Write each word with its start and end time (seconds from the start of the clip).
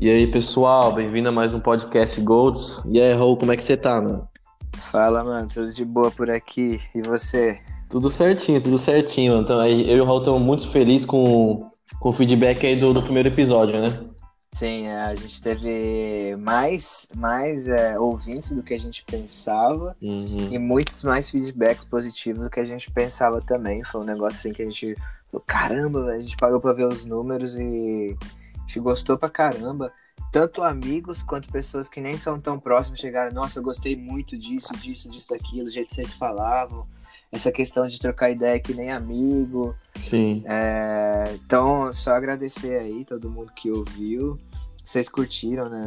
E 0.00 0.08
aí, 0.08 0.26
pessoal, 0.26 0.92
bem-vindo 0.94 1.28
a 1.28 1.32
mais 1.32 1.52
um 1.52 1.60
podcast 1.60 2.18
Golds. 2.22 2.82
E 2.88 2.98
aí, 2.98 3.12
Raul, 3.12 3.36
como 3.36 3.52
é 3.52 3.56
que 3.56 3.62
você 3.62 3.76
tá, 3.76 4.00
mano? 4.00 4.26
Fala, 4.90 5.22
mano, 5.22 5.48
tudo 5.52 5.74
de 5.74 5.84
boa 5.84 6.10
por 6.10 6.30
aqui. 6.30 6.80
E 6.94 7.02
você? 7.02 7.60
Tudo 7.90 8.08
certinho, 8.08 8.62
tudo 8.62 8.78
certinho, 8.78 9.32
mano. 9.32 9.44
Então, 9.44 9.60
aí, 9.60 9.90
eu 9.90 9.98
e 9.98 10.00
o 10.00 10.04
Raul 10.04 10.20
estamos 10.20 10.40
muito 10.40 10.68
felizes 10.70 11.06
com, 11.06 11.68
com 12.00 12.08
o 12.08 12.12
feedback 12.12 12.66
aí 12.66 12.76
do, 12.76 12.94
do 12.94 13.02
primeiro 13.02 13.28
episódio, 13.28 13.78
né? 13.78 13.92
Sim, 14.52 14.86
é, 14.86 15.02
a 15.02 15.14
gente 15.14 15.40
teve 15.42 16.34
mais, 16.38 17.06
mais 17.14 17.68
é, 17.68 17.98
ouvintes 17.98 18.52
do 18.52 18.62
que 18.62 18.74
a 18.74 18.78
gente 18.78 19.04
pensava 19.04 19.94
Uhum. 20.02 20.48
e 20.50 20.58
muitos 20.58 21.02
mais 21.02 21.28
feedbacks 21.30 21.84
positivos 21.84 22.42
do 22.42 22.50
que 22.50 22.58
a 22.58 22.64
gente 22.64 22.90
pensava 22.90 23.40
também. 23.42 23.84
Foi 23.84 24.00
um 24.00 24.04
negócio 24.04 24.38
assim 24.38 24.52
que 24.52 24.62
a 24.62 24.64
gente 24.64 24.96
falou, 25.30 25.44
caramba, 25.46 26.06
a 26.06 26.20
gente 26.20 26.36
parou 26.38 26.58
pra 26.58 26.72
ver 26.72 26.86
os 26.86 27.04
números 27.04 27.54
e 27.54 28.16
gente 28.70 28.80
gostou 28.80 29.18
pra 29.18 29.28
caramba. 29.28 29.92
Tanto 30.32 30.62
amigos 30.62 31.24
quanto 31.24 31.50
pessoas 31.50 31.88
que 31.88 32.00
nem 32.00 32.16
são 32.16 32.40
tão 32.40 32.58
próximas 32.58 33.00
chegaram, 33.00 33.32
nossa, 33.32 33.58
eu 33.58 33.62
gostei 33.62 33.96
muito 33.96 34.38
disso, 34.38 34.72
disso, 34.74 35.10
disso, 35.10 35.28
daquilo, 35.28 35.64
do 35.64 35.70
jeito 35.70 35.88
que 35.88 35.96
vocês 35.96 36.14
falavam. 36.14 36.86
Essa 37.32 37.50
questão 37.50 37.86
de 37.86 37.98
trocar 37.98 38.30
ideia 38.30 38.58
que 38.60 38.72
nem 38.72 38.90
amigo. 38.90 39.74
Sim. 39.96 40.44
É, 40.46 41.24
então, 41.34 41.92
só 41.92 42.12
agradecer 42.12 42.78
aí 42.78 43.04
todo 43.04 43.30
mundo 43.30 43.52
que 43.52 43.70
ouviu. 43.70 44.38
Vocês 44.84 45.08
curtiram, 45.08 45.68
né? 45.68 45.82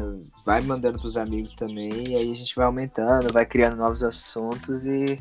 Vai 0.46 0.62
mandando 0.62 1.00
pros 1.00 1.18
amigos 1.18 1.54
também. 1.54 1.91
E 2.10 2.16
aí 2.16 2.32
a 2.32 2.36
gente 2.36 2.55
vai 2.55 2.66
aumentando, 2.66 3.32
vai 3.32 3.46
criando 3.46 3.76
novos 3.76 4.04
assuntos 4.04 4.86
e, 4.86 5.20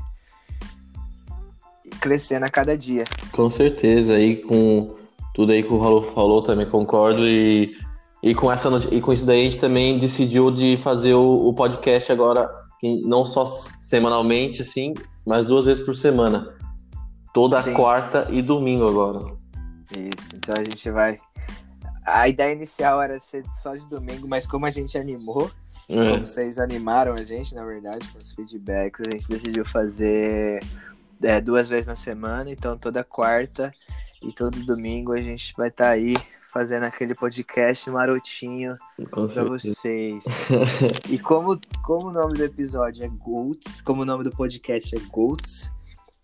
e 1.84 1.90
crescendo 2.00 2.44
a 2.44 2.48
cada 2.48 2.76
dia. 2.78 3.02
Com 3.32 3.50
certeza, 3.50 4.14
aí 4.14 4.36
com 4.36 5.01
tudo 5.34 5.52
aí 5.52 5.62
que 5.62 5.72
o 5.72 5.78
Raul 5.78 6.02
falou, 6.02 6.42
também 6.42 6.66
concordo. 6.66 7.26
E, 7.26 7.76
e, 8.22 8.34
com 8.34 8.50
essa, 8.52 8.68
e 8.90 9.00
com 9.00 9.12
isso 9.12 9.26
daí 9.26 9.40
a 9.40 9.44
gente 9.44 9.58
também 9.58 9.98
decidiu 9.98 10.50
de 10.50 10.76
fazer 10.76 11.14
o, 11.14 11.48
o 11.48 11.54
podcast 11.54 12.12
agora, 12.12 12.52
não 13.04 13.24
só 13.24 13.44
semanalmente, 13.44 14.62
assim, 14.62 14.92
mas 15.24 15.46
duas 15.46 15.66
vezes 15.66 15.84
por 15.84 15.94
semana. 15.94 16.54
Toda 17.32 17.62
Sim. 17.62 17.72
quarta 17.72 18.28
e 18.30 18.42
domingo 18.42 18.86
agora. 18.86 19.20
Isso. 19.90 20.36
Então 20.36 20.54
a 20.58 20.64
gente 20.64 20.90
vai. 20.90 21.18
A 22.04 22.28
ideia 22.28 22.52
inicial 22.52 23.00
era 23.00 23.18
ser 23.20 23.44
só 23.54 23.74
de 23.74 23.86
domingo, 23.86 24.26
mas 24.28 24.46
como 24.46 24.66
a 24.66 24.70
gente 24.70 24.98
animou, 24.98 25.50
É. 25.88 26.10
como 26.10 26.26
vocês 26.26 26.58
animaram 26.58 27.12
a 27.14 27.22
gente, 27.22 27.54
na 27.54 27.64
verdade, 27.64 28.06
com 28.08 28.18
os 28.18 28.32
feedbacks, 28.32 29.00
a 29.06 29.10
gente 29.10 29.28
decidiu 29.28 29.64
fazer 29.64 30.60
é, 31.22 31.40
duas 31.40 31.68
vezes 31.68 31.86
na 31.86 31.96
semana. 31.96 32.50
Então 32.50 32.76
toda 32.76 33.04
quarta 33.04 33.72
e 34.22 34.32
todo 34.32 34.64
domingo 34.64 35.12
a 35.12 35.20
gente 35.20 35.52
vai 35.56 35.68
estar 35.68 35.90
aí 35.90 36.14
fazendo 36.52 36.84
aquele 36.84 37.14
podcast 37.14 37.88
marotinho 37.90 38.76
certeza. 39.28 39.44
vocês. 39.44 40.24
E 41.08 41.18
como, 41.18 41.58
como 41.82 42.08
o 42.08 42.12
nome 42.12 42.34
do 42.34 42.44
episódio 42.44 43.04
é 43.04 43.08
Goats, 43.08 43.80
como 43.80 44.02
o 44.02 44.04
nome 44.04 44.22
do 44.22 44.30
podcast 44.30 44.94
é 44.94 45.00
Goats, 45.10 45.72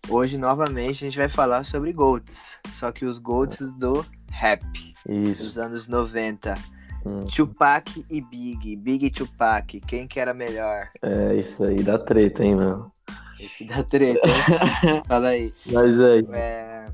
hoje 0.07 0.37
novamente 0.37 1.03
a 1.03 1.09
gente 1.09 1.17
vai 1.17 1.29
falar 1.29 1.63
sobre 1.63 1.91
Goats. 1.91 2.57
Só 2.73 2.91
que 2.91 3.05
os 3.05 3.17
Goats 3.17 3.67
do 3.77 4.05
rap, 4.31 4.63
Isso. 5.07 5.43
dos 5.43 5.57
anos 5.57 5.87
90. 5.87 6.53
Hum. 7.05 7.25
Tupac 7.25 8.05
e 8.09 8.21
Big. 8.21 8.75
Big 8.75 9.05
e 9.05 9.09
Tupac. 9.09 9.79
Quem 9.81 10.07
que 10.07 10.19
era 10.19 10.33
melhor? 10.33 10.89
É 11.01 11.35
isso 11.35 11.63
aí, 11.63 11.81
dá 11.81 11.97
treta, 11.97 12.43
hein, 12.43 12.55
mano. 12.55 12.91
Esse 13.39 13.65
da 13.65 13.83
treta, 13.83 14.19
hein? 14.27 15.03
Fala 15.07 15.29
aí. 15.29 15.53
Mas 15.71 15.99
aí, 16.01 16.27
É, 16.33 16.85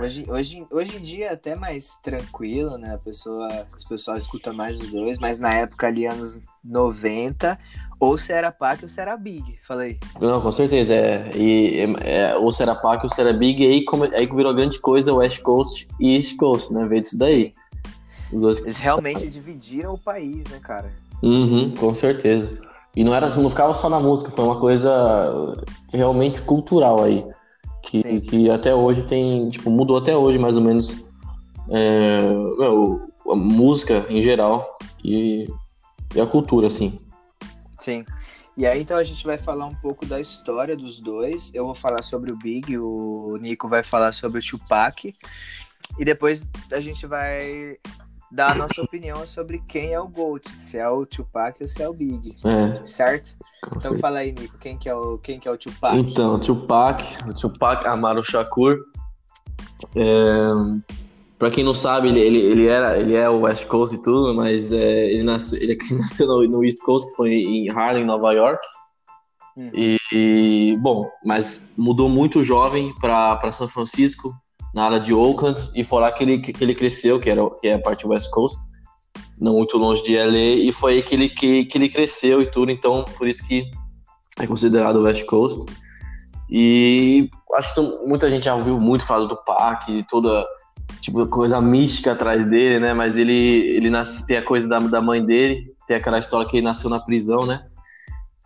hoje, 0.00 0.24
hoje, 0.28 0.66
hoje 0.70 0.96
em 0.96 1.02
dia 1.02 1.26
é 1.26 1.32
até 1.32 1.54
mais 1.54 1.94
tranquilo, 2.02 2.78
né? 2.78 2.94
A 2.94 2.98
pessoa, 2.98 3.48
os 3.76 3.84
pessoal 3.84 4.16
escuta 4.16 4.52
mais 4.52 4.78
os 4.78 4.90
dois, 4.90 5.18
mas 5.18 5.38
na 5.38 5.52
época 5.52 5.86
ali, 5.86 6.06
anos 6.06 6.38
90, 6.64 7.58
ou 8.00 8.16
se 8.16 8.32
era 8.32 8.52
Pac 8.52 8.82
ou 8.82 8.88
se 8.88 9.00
era 9.00 9.16
Big. 9.16 9.58
Fala 9.66 9.82
aí. 9.82 9.98
não, 10.20 10.40
com 10.40 10.52
certeza, 10.52 10.94
é. 10.94 11.30
E 11.34 11.80
é, 12.02 12.36
ou 12.36 12.52
será 12.52 12.74
Pac 12.74 13.02
ou 13.02 13.10
será 13.10 13.32
Big, 13.32 13.62
e 13.62 13.66
aí, 13.66 13.84
como, 13.84 14.04
aí 14.04 14.26
que 14.26 14.34
virou 14.34 14.54
grande 14.54 14.78
coisa 14.80 15.12
West 15.12 15.42
Coast 15.42 15.88
e 15.98 16.16
East 16.16 16.36
Coast, 16.36 16.72
né? 16.72 16.86
Veio 16.86 17.02
disso 17.02 17.18
daí. 17.18 17.52
Os 18.32 18.40
dois. 18.40 18.58
Eles 18.58 18.78
realmente 18.78 19.28
dividiram 19.28 19.94
o 19.94 19.98
país, 19.98 20.44
né, 20.48 20.58
cara? 20.62 20.92
Uhum, 21.22 21.70
com 21.72 21.92
certeza. 21.92 22.48
E 22.94 23.04
não, 23.04 23.14
era, 23.14 23.28
não 23.36 23.50
ficava 23.50 23.74
só 23.74 23.88
na 23.88 24.00
música, 24.00 24.30
foi 24.30 24.44
uma 24.44 24.58
coisa 24.58 25.56
realmente 25.92 26.40
cultural 26.42 27.02
aí. 27.02 27.24
Que, 27.88 28.02
Sim. 28.02 28.20
que 28.20 28.50
até 28.50 28.74
hoje 28.74 29.02
tem, 29.02 29.48
tipo, 29.48 29.70
mudou 29.70 29.96
até 29.96 30.14
hoje 30.14 30.38
mais 30.38 30.56
ou 30.58 30.62
menos 30.62 31.06
é, 31.70 32.20
meu, 32.58 33.10
a 33.26 33.34
música 33.34 34.04
em 34.10 34.20
geral 34.20 34.78
e, 35.02 35.48
e 36.14 36.20
a 36.20 36.26
cultura, 36.26 36.66
assim. 36.66 37.00
Sim. 37.78 38.04
E 38.58 38.66
aí, 38.66 38.82
então, 38.82 38.98
a 38.98 39.04
gente 39.04 39.24
vai 39.24 39.38
falar 39.38 39.64
um 39.64 39.74
pouco 39.74 40.04
da 40.04 40.20
história 40.20 40.76
dos 40.76 41.00
dois. 41.00 41.50
Eu 41.54 41.64
vou 41.64 41.74
falar 41.74 42.02
sobre 42.02 42.30
o 42.30 42.36
Big, 42.36 42.76
o 42.76 43.38
Nico 43.40 43.68
vai 43.68 43.82
falar 43.82 44.12
sobre 44.12 44.40
o 44.40 44.42
Tupac. 44.42 45.14
E 45.98 46.04
depois 46.04 46.42
a 46.70 46.80
gente 46.80 47.06
vai 47.06 47.78
dar 48.30 48.52
a 48.52 48.54
nossa 48.54 48.82
opinião 48.82 49.26
sobre 49.26 49.62
quem 49.66 49.92
é 49.92 50.00
o 50.00 50.08
GOAT, 50.08 50.48
se 50.50 50.76
é 50.76 50.88
o 50.88 51.06
Tupac 51.06 51.60
ou 51.60 51.68
se 51.68 51.82
é 51.82 51.88
o 51.88 51.92
Big, 51.92 52.34
É, 52.44 52.84
certo? 52.84 53.36
Então 53.66 53.80
certeza. 53.80 54.00
fala 54.00 54.18
aí, 54.18 54.32
Nico, 54.32 54.58
quem 54.58 54.76
que 54.76 54.88
é 54.88 54.94
o, 54.94 55.18
quem 55.18 55.40
que 55.40 55.48
é 55.48 55.50
o 55.50 55.56
Tupac? 55.56 55.98
Então, 55.98 56.38
Tupac, 56.38 57.02
o 57.28 57.34
Tupac 57.34 57.86
Amaru 57.86 58.24
Shakur. 58.24 58.78
É, 59.96 60.48
pra 61.38 61.50
quem 61.50 61.64
não 61.64 61.74
sabe, 61.74 62.08
ele, 62.08 62.20
ele, 62.20 62.38
ele, 62.38 62.66
era, 62.66 62.98
ele 62.98 63.14
é 63.14 63.28
o 63.28 63.40
West 63.40 63.66
Coast 63.66 63.96
e 63.96 64.02
tudo, 64.02 64.34
mas 64.34 64.72
é, 64.72 65.06
ele, 65.12 65.22
nasceu, 65.22 65.60
ele 65.60 65.76
nasceu 65.98 66.26
no, 66.26 66.46
no 66.46 66.64
East 66.64 66.82
Coast, 66.82 67.08
que 67.10 67.16
foi 67.16 67.30
em 67.30 67.70
Harlem, 67.70 68.04
Nova 68.04 68.32
York. 68.32 68.64
Hum. 69.56 69.70
E, 69.74 69.98
e, 70.12 70.76
bom, 70.80 71.08
mas 71.24 71.72
mudou 71.76 72.08
muito 72.08 72.44
jovem 72.44 72.94
para 73.00 73.50
São 73.50 73.68
Francisco, 73.68 74.32
na 74.74 74.84
área 74.84 75.00
de 75.00 75.12
Oakland, 75.14 75.70
e 75.74 75.84
foi 75.84 76.00
lá 76.00 76.12
que 76.12 76.24
ele, 76.24 76.38
que 76.38 76.62
ele 76.62 76.74
cresceu, 76.74 77.18
que, 77.18 77.30
era, 77.30 77.48
que 77.60 77.68
é 77.68 77.74
a 77.74 77.78
parte 77.78 78.06
West 78.06 78.30
Coast, 78.30 78.58
não 79.40 79.54
muito 79.54 79.76
longe 79.78 80.02
de 80.02 80.16
LA, 80.16 80.68
e 80.68 80.72
foi 80.72 80.94
aí 80.94 81.02
que 81.02 81.14
ele, 81.14 81.28
que, 81.28 81.64
que 81.64 81.78
ele 81.78 81.88
cresceu 81.88 82.42
e 82.42 82.46
tudo, 82.46 82.70
então 82.70 83.04
por 83.16 83.26
isso 83.26 83.46
que 83.46 83.70
é 84.38 84.46
considerado 84.46 85.02
West 85.02 85.24
Coast. 85.24 85.64
E 86.50 87.28
acho 87.54 87.74
que 87.74 87.80
muita 88.06 88.30
gente 88.30 88.44
já 88.44 88.54
ouviu 88.54 88.80
muito 88.80 89.04
falar 89.04 89.26
do 89.26 89.36
Pac, 89.36 89.90
e 89.90 90.02
toda 90.04 90.46
tipo, 91.00 91.26
coisa 91.26 91.60
mística 91.60 92.12
atrás 92.12 92.46
dele, 92.46 92.80
né? 92.80 92.92
Mas 92.94 93.16
ele, 93.16 93.32
ele 93.32 93.90
nasce, 93.90 94.26
tem 94.26 94.36
a 94.36 94.44
coisa 94.44 94.68
da, 94.68 94.78
da 94.78 95.00
mãe 95.00 95.24
dele, 95.24 95.74
tem 95.86 95.96
aquela 95.96 96.18
história 96.18 96.48
que 96.48 96.56
ele 96.56 96.66
nasceu 96.66 96.90
na 96.90 97.00
prisão, 97.00 97.46
né? 97.46 97.64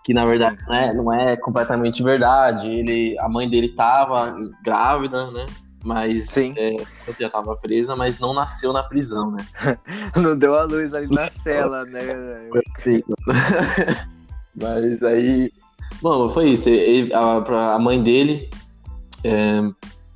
Que 0.04 0.12
na 0.12 0.24
verdade 0.24 0.58
não 0.66 0.74
é, 0.74 0.94
não 0.94 1.12
é 1.12 1.36
completamente 1.36 2.02
verdade. 2.02 2.68
Ele, 2.68 3.16
a 3.18 3.28
mãe 3.28 3.48
dele 3.48 3.68
tava 3.68 4.34
grávida, 4.64 5.30
né? 5.30 5.46
Mas 5.84 6.30
Sim. 6.30 6.54
é, 6.56 6.76
já 7.18 7.28
tava 7.28 7.56
presa, 7.56 7.96
mas 7.96 8.18
não 8.18 8.32
nasceu 8.32 8.72
na 8.72 8.82
prisão, 8.82 9.32
né? 9.32 9.44
Não 10.16 10.36
deu 10.36 10.54
a 10.54 10.62
luz 10.62 10.94
ali 10.94 11.12
na 11.12 11.28
cela, 11.28 11.84
né? 11.84 12.00
Sim. 12.82 13.02
Mas 14.54 15.02
aí. 15.02 15.50
Bom, 16.00 16.28
foi 16.28 16.50
isso. 16.50 16.68
Ele- 16.68 17.12
a, 17.12 17.74
a 17.74 17.78
mãe 17.78 18.00
dele 18.00 18.48
é, 19.24 19.62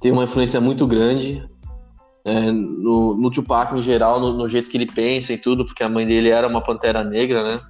tem 0.00 0.12
uma 0.12 0.24
influência 0.24 0.60
muito 0.60 0.86
grande 0.86 1.44
é, 2.24 2.52
no, 2.52 3.16
no 3.16 3.30
Tupac 3.30 3.74
em 3.74 3.82
geral, 3.82 4.20
no, 4.20 4.32
no 4.34 4.48
jeito 4.48 4.68
que 4.68 4.76
ele 4.76 4.86
pensa 4.86 5.32
e 5.32 5.38
tudo, 5.38 5.64
porque 5.64 5.82
a 5.82 5.88
mãe 5.88 6.06
dele 6.06 6.28
era 6.28 6.46
uma 6.46 6.60
pantera 6.60 7.02
negra, 7.02 7.42
né? 7.42 7.60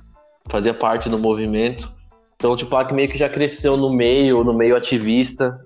Fazia 0.49 0.75
parte 0.75 1.09
do 1.09 1.19
movimento. 1.19 1.93
Então 2.37 2.53
o 2.53 2.57
Tupac 2.57 2.93
meio 2.93 3.09
que 3.09 3.17
já 3.17 3.29
cresceu 3.29 3.77
no 3.77 3.91
meio, 3.91 4.45
no 4.45 4.53
meio 4.53 4.77
ativista 4.77 5.63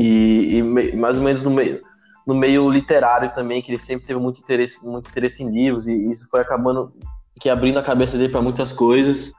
e, 0.00 0.58
e 0.58 0.62
mais 0.96 1.16
ou 1.16 1.22
menos 1.22 1.42
no 1.42 1.50
meio, 1.50 1.80
no 2.26 2.34
meio 2.34 2.70
literário 2.70 3.32
também, 3.34 3.60
que 3.60 3.70
ele 3.70 3.78
sempre 3.78 4.06
teve 4.06 4.20
muito 4.20 4.40
interesse, 4.40 4.86
muito 4.86 5.10
interesse 5.10 5.42
em 5.42 5.50
livros 5.50 5.88
e 5.88 6.10
isso 6.10 6.28
foi 6.30 6.40
acabando 6.40 6.92
que 7.40 7.48
abrindo 7.48 7.78
a 7.78 7.82
cabeça 7.82 8.16
dele 8.16 8.30
para 8.30 8.42
muitas 8.42 8.72
coisas. 8.72 9.32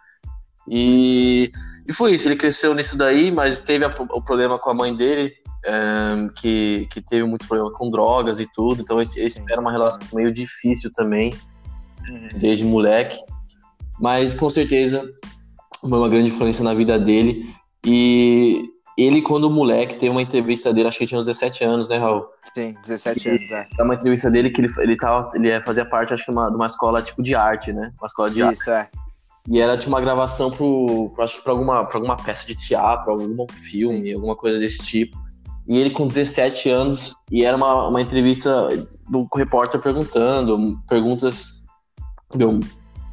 E, 0.67 1.51
e 1.87 1.93
foi 1.93 2.13
isso, 2.13 2.27
ele 2.27 2.35
cresceu 2.35 2.73
nisso 2.73 2.97
daí, 2.97 3.31
mas 3.31 3.59
teve 3.59 3.85
a- 3.85 3.95
o 4.11 4.21
problema 4.21 4.59
com 4.59 4.69
a 4.69 4.73
mãe 4.73 4.95
dele, 4.95 5.33
é, 5.65 6.29
que, 6.35 6.87
que 6.91 7.01
teve 7.01 7.23
muitos 7.25 7.47
problemas 7.47 7.73
com 7.77 7.89
drogas 7.89 8.39
e 8.39 8.47
tudo, 8.53 8.81
então 8.81 9.01
esse, 9.01 9.19
esse 9.19 9.41
era 9.49 9.59
uma 9.59 9.71
relação 9.71 10.01
meio 10.13 10.31
difícil 10.31 10.91
também, 10.93 11.33
desde 12.37 12.65
moleque. 12.65 13.17
Mas 13.99 14.33
com 14.33 14.49
certeza 14.49 15.09
foi 15.81 15.97
uma 15.99 16.09
grande 16.09 16.29
influência 16.29 16.63
na 16.63 16.73
vida 16.73 16.99
dele. 16.99 17.53
E 17.85 18.69
ele, 19.01 19.21
quando 19.21 19.49
moleque, 19.49 19.95
teve 19.95 20.09
uma 20.09 20.21
entrevista 20.21 20.73
dele, 20.73 20.87
acho 20.87 20.97
que 20.97 21.03
ele 21.03 21.09
tinha 21.09 21.21
uns 21.21 21.27
17 21.27 21.63
anos, 21.63 21.87
né, 21.87 21.97
Raul? 21.97 22.25
Sim, 22.53 22.75
17 22.81 23.29
anos, 23.29 23.51
é. 23.51 23.67
Tem 23.75 23.85
uma 23.85 23.95
entrevista 23.95 24.29
dele 24.29 24.49
que 24.49 24.61
ele, 24.61 24.73
ele, 24.79 24.97
tava, 24.97 25.29
ele 25.35 25.61
fazia 25.61 25.85
parte, 25.85 26.13
acho 26.13 26.25
que, 26.25 26.31
de 26.31 26.37
uma, 26.37 26.49
de 26.49 26.55
uma 26.55 26.65
escola 26.65 27.01
tipo 27.01 27.21
de 27.21 27.35
arte, 27.35 27.71
né? 27.71 27.91
Uma 27.99 28.07
escola 28.07 28.29
de 28.29 28.41
arte. 28.41 28.59
Isso, 28.59 28.69
é. 28.69 28.89
E 29.47 29.59
era 29.59 29.77
tipo 29.77 29.89
uma 29.89 30.01
gravação 30.01 30.51
pro, 30.51 31.11
pro 31.15 31.23
acho 31.23 31.37
que 31.37 31.43
pra 31.43 31.53
alguma, 31.53 31.85
pra 31.85 31.97
alguma 31.97 32.17
peça 32.17 32.45
de 32.45 32.55
teatro, 32.55 33.11
algum 33.11 33.47
filme, 33.47 34.13
alguma 34.13 34.35
coisa 34.35 34.59
desse 34.59 34.79
tipo. 34.79 35.17
E 35.67 35.77
ele 35.77 35.91
com 35.91 36.07
17 36.07 36.69
anos, 36.69 37.15
e 37.31 37.45
era 37.45 37.55
uma, 37.55 37.87
uma 37.87 38.01
entrevista 38.01 38.67
do 39.09 39.27
repórter 39.35 39.79
perguntando, 39.79 40.79
perguntas 40.87 41.65
meu, 42.35 42.59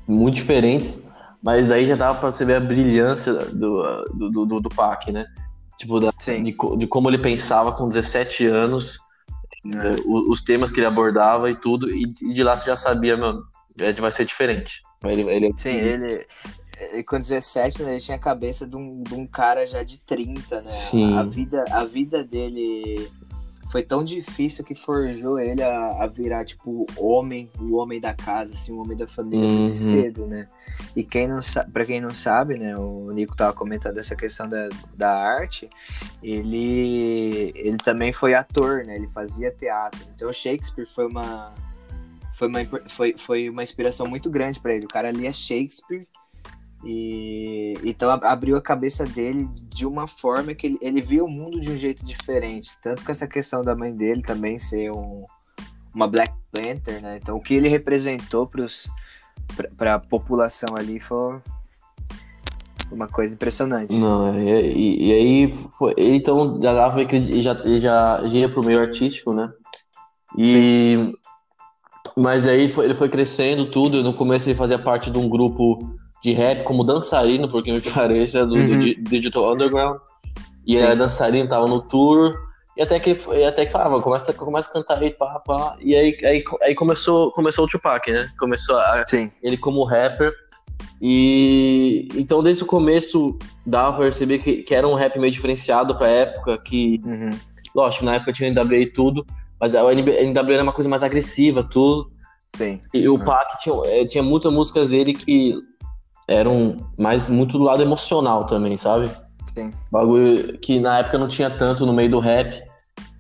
muito 0.06 0.34
diferentes, 0.34 1.06
mas 1.42 1.66
daí 1.66 1.86
já 1.86 1.96
dava 1.96 2.18
pra 2.18 2.30
você 2.30 2.44
ver 2.44 2.56
a 2.56 2.60
brilhância 2.60 3.32
do, 3.32 4.04
do, 4.14 4.46
do, 4.46 4.60
do 4.60 4.68
Pac, 4.70 5.12
né? 5.12 5.24
Tipo, 5.78 6.00
da, 6.00 6.10
de, 6.10 6.56
de, 6.78 6.86
como 6.86 7.10
ele 7.10 7.18
pensava 7.18 7.72
com 7.72 7.88
17 7.88 8.46
anos, 8.46 8.98
é. 9.66 9.90
os, 10.06 10.28
os, 10.28 10.42
temas 10.42 10.70
que 10.70 10.80
ele 10.80 10.86
abordava 10.86 11.50
e 11.50 11.54
tudo, 11.54 11.90
e, 11.90 12.04
e 12.22 12.32
de 12.32 12.42
lá 12.42 12.56
você 12.56 12.70
já 12.70 12.76
sabia, 12.76 13.16
mano, 13.16 13.44
vai 13.98 14.10
ser 14.10 14.24
diferente. 14.24 14.82
Ele, 15.04 15.22
ele... 15.22 15.54
Sim, 15.58 15.68
ele, 15.68 16.26
ele 16.80 17.02
com 17.04 17.20
17, 17.20 17.82
né, 17.82 17.92
ele 17.92 18.00
tinha 18.00 18.16
a 18.16 18.20
cabeça 18.20 18.66
de 18.66 18.76
um, 18.76 19.02
de 19.02 19.14
um 19.14 19.26
cara 19.26 19.66
já 19.66 19.82
de 19.82 20.00
30, 20.00 20.62
né? 20.62 20.72
Sim. 20.72 21.16
A, 21.16 21.22
vida, 21.22 21.64
a 21.70 21.84
vida 21.84 22.24
dele 22.24 23.08
foi 23.70 23.82
tão 23.82 24.04
difícil 24.04 24.64
que 24.64 24.74
forjou 24.74 25.38
ele 25.38 25.62
a, 25.62 26.02
a, 26.02 26.06
virar, 26.06 26.44
tipo, 26.44 26.86
homem, 26.96 27.50
o 27.58 27.76
homem 27.76 28.00
da 28.00 28.14
casa, 28.14 28.54
assim, 28.54 28.72
o 28.72 28.80
homem 28.80 28.96
da 28.96 29.06
família 29.06 29.46
uhum. 29.46 29.66
cedo, 29.66 30.26
né? 30.26 30.46
E 30.94 31.02
quem 31.02 31.28
não 31.28 31.40
pra 31.72 31.84
quem 31.84 32.00
não 32.00 32.10
sabe, 32.10 32.58
né, 32.58 32.76
o 32.76 33.10
Nico 33.12 33.36
tava 33.36 33.52
comentando 33.52 33.98
essa 33.98 34.14
questão 34.14 34.48
da, 34.48 34.68
da 34.94 35.10
arte, 35.10 35.68
ele, 36.22 37.52
ele 37.54 37.76
também 37.78 38.12
foi 38.12 38.34
ator, 38.34 38.84
né? 38.84 38.96
Ele 38.96 39.08
fazia 39.08 39.50
teatro. 39.50 40.00
Então 40.14 40.32
Shakespeare 40.32 40.86
foi 40.86 41.06
uma, 41.06 41.52
foi 42.34 42.48
uma, 42.48 42.60
foi, 42.88 43.14
foi 43.18 43.48
uma 43.50 43.62
inspiração 43.62 44.06
muito 44.06 44.30
grande 44.30 44.60
para 44.60 44.74
ele. 44.74 44.86
O 44.86 44.88
cara 44.88 45.10
lia 45.10 45.32
Shakespeare 45.32 46.06
e 46.84 47.74
então 47.84 48.10
abriu 48.10 48.56
a 48.56 48.62
cabeça 48.62 49.04
dele 49.04 49.48
de 49.68 49.86
uma 49.86 50.06
forma 50.06 50.54
que 50.54 50.66
ele, 50.66 50.78
ele 50.80 51.00
viu 51.00 51.24
o 51.24 51.30
mundo 51.30 51.60
de 51.60 51.70
um 51.70 51.76
jeito 51.76 52.04
diferente. 52.04 52.76
Tanto 52.82 53.04
com 53.04 53.10
essa 53.10 53.26
questão 53.26 53.62
da 53.62 53.74
mãe 53.74 53.94
dele 53.94 54.22
também 54.22 54.58
ser 54.58 54.90
um, 54.90 55.24
uma 55.94 56.06
Black 56.06 56.34
Panther, 56.52 57.00
né? 57.00 57.18
Então 57.20 57.36
o 57.36 57.40
que 57.40 57.54
ele 57.54 57.68
representou 57.68 58.50
para 59.76 59.94
a 59.94 59.98
população 59.98 60.76
ali 60.76 61.00
foi 61.00 61.40
uma 62.90 63.08
coisa 63.08 63.34
impressionante. 63.34 63.94
Não, 63.94 64.38
e, 64.38 64.50
e, 64.50 65.08
e 65.08 65.12
aí 65.12 65.52
foi, 65.78 65.94
ele 65.96 66.16
então 66.16 66.60
já 66.62 66.74
dava 66.74 67.00
ele 67.00 67.42
já, 67.42 67.52
ele 67.64 67.80
já, 67.80 68.26
já 68.26 68.38
ia 68.38 68.48
pro 68.48 68.64
meio 68.64 68.80
artístico, 68.80 69.32
né? 69.32 69.50
E 70.36 70.96
Sim. 70.96 71.12
mas 72.16 72.46
aí 72.46 72.68
foi, 72.68 72.84
ele 72.84 72.94
foi 72.94 73.08
crescendo 73.08 73.66
tudo. 73.70 74.02
No 74.02 74.12
começo 74.12 74.48
ele 74.48 74.58
fazia 74.58 74.78
parte 74.78 75.10
de 75.10 75.18
um 75.18 75.28
grupo 75.28 75.96
de 76.26 76.32
rap 76.32 76.64
como 76.64 76.82
dançarino, 76.82 77.48
porque 77.48 77.72
me 77.72 77.80
parece, 77.94 78.38
é 78.38 78.44
do, 78.44 78.56
uhum. 78.56 78.78
do, 78.78 78.94
Digital 79.08 79.52
Underground. 79.52 80.00
E 80.66 80.76
Sim. 80.76 80.82
era 80.82 80.96
dançarino, 80.96 81.48
tava 81.48 81.66
no 81.66 81.80
tour. 81.80 82.34
E 82.76 82.82
até 82.82 82.98
que 82.98 83.16
e 83.32 83.44
até 83.44 83.64
que 83.64 83.72
falava, 83.72 84.02
começa, 84.02 84.32
começa 84.32 84.68
a 84.68 84.72
cantar 84.72 84.98
aí, 85.00 85.10
pá, 85.10 85.38
pá. 85.38 85.76
E 85.80 85.94
aí, 85.94 86.16
aí, 86.24 86.44
aí 86.62 86.74
começou, 86.74 87.30
começou 87.30 87.64
o 87.64 87.68
Tupac, 87.68 88.10
né? 88.10 88.28
Começou 88.38 88.76
a, 88.76 89.04
ele 89.42 89.56
como 89.56 89.84
rapper. 89.84 90.32
E 91.00 92.08
então 92.14 92.42
desde 92.42 92.64
o 92.64 92.66
começo 92.66 93.38
dava 93.64 93.92
pra 93.92 94.02
perceber 94.02 94.38
que, 94.40 94.62
que 94.62 94.74
era 94.74 94.86
um 94.86 94.94
rap 94.94 95.18
meio 95.18 95.32
diferenciado 95.32 95.94
pra 95.94 96.08
época, 96.08 96.58
que. 96.58 97.00
Uhum. 97.04 97.30
Lógico, 97.74 98.04
na 98.04 98.14
época 98.14 98.32
tinha 98.32 98.50
NWA 98.50 98.78
e 98.78 98.86
tudo, 98.86 99.24
mas 99.60 99.74
a 99.74 99.82
NWA 99.82 100.54
era 100.54 100.62
uma 100.62 100.72
coisa 100.72 100.88
mais 100.88 101.02
agressiva, 101.02 101.62
tudo. 101.62 102.10
Sim. 102.56 102.80
E 102.92 103.06
o 103.08 103.18
Pac 103.18 103.62
tinha, 103.62 103.74
eh, 103.84 104.04
tinha 104.06 104.22
muitas 104.22 104.50
músicas 104.52 104.88
dele 104.88 105.12
que 105.12 105.54
eram 106.28 106.78
mais 106.98 107.28
muito 107.28 107.58
do 107.58 107.64
lado 107.64 107.82
emocional 107.82 108.44
também, 108.44 108.76
sabe? 108.76 109.10
Sim. 109.54 109.70
Bagulho 109.90 110.58
que 110.58 110.78
na 110.80 110.98
época 110.98 111.18
não 111.18 111.28
tinha 111.28 111.48
tanto 111.48 111.86
no 111.86 111.92
meio 111.92 112.10
do 112.10 112.18
rap, 112.18 112.62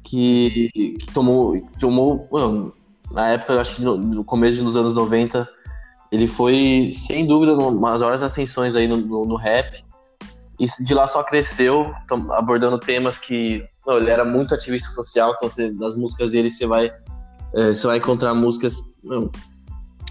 que, 0.06 0.70
que 0.72 1.06
tomou. 1.12 1.60
tomou 1.80 2.28
mano, 2.30 2.72
na 3.10 3.28
época, 3.30 3.60
acho 3.60 3.76
que 3.76 3.82
no, 3.82 3.96
no, 3.96 4.24
começo 4.24 4.62
dos 4.62 4.76
anos 4.76 4.92
90, 4.92 5.48
ele 6.10 6.26
foi, 6.26 6.90
sem 6.92 7.26
dúvida, 7.26 7.54
uma 7.54 7.92
das 7.92 8.00
maiores 8.00 8.22
ascensões 8.22 8.74
aí 8.74 8.86
no, 8.88 8.96
no, 8.96 9.24
no 9.24 9.36
rap. 9.36 9.84
E 10.58 10.66
de 10.84 10.94
lá 10.94 11.06
só 11.06 11.22
cresceu, 11.22 11.92
abordando 12.32 12.78
temas 12.78 13.18
que. 13.18 13.64
Não, 13.86 13.98
ele 13.98 14.10
era 14.10 14.24
muito 14.24 14.54
ativista 14.54 14.90
social, 14.90 15.34
então 15.36 15.48
você, 15.48 15.70
nas 15.70 15.94
músicas 15.94 16.30
dele 16.30 16.50
você 16.50 16.66
vai, 16.66 16.90
é, 17.54 17.68
você 17.68 17.86
vai 17.86 17.98
encontrar 17.98 18.34
músicas. 18.34 18.76
Não, 19.04 19.30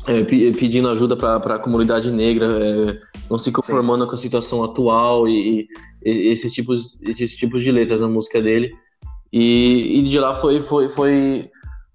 é, 0.08 0.24
pedindo 0.24 0.90
ajuda 0.90 1.16
para 1.16 1.56
a 1.56 1.60
comunidade 1.60 2.12
negra, 2.12 2.46
é, 2.46 3.00
não 3.30 3.38
se 3.38 3.52
conformando 3.52 4.04
Sim. 4.04 4.10
com 4.10 4.16
a 4.16 4.20
situação 4.20 4.64
atual 4.64 5.28
e, 5.28 5.68
e, 6.04 6.28
esses, 6.28 6.52
tipos, 6.54 7.02
esses 7.04 7.36
tipos 7.36 7.64
de 7.64 7.72
letras 7.72 8.02
na 8.02 8.08
música 8.08 8.42
dele. 8.42 8.72
E, 9.34 10.00
e 10.00 10.04
de 10.04 10.20
lá 10.20 10.34
foi, 10.34 10.62
foi, 10.62 10.90
foi, 10.90 11.50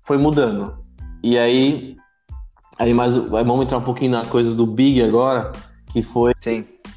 foi 0.05 0.19
mudando. 0.19 0.77
E 1.23 1.39
aí, 1.39 1.97
aí 2.79 2.93
mais, 2.93 3.15
vamos 3.15 3.63
entrar 3.63 3.79
um 3.79 3.83
pouquinho 3.83 4.13
na 4.13 4.27
coisa 4.27 4.55
do 4.55 4.67
Big 4.67 5.03
agora, 5.03 5.53
que 5.93 6.03
foi 6.03 6.33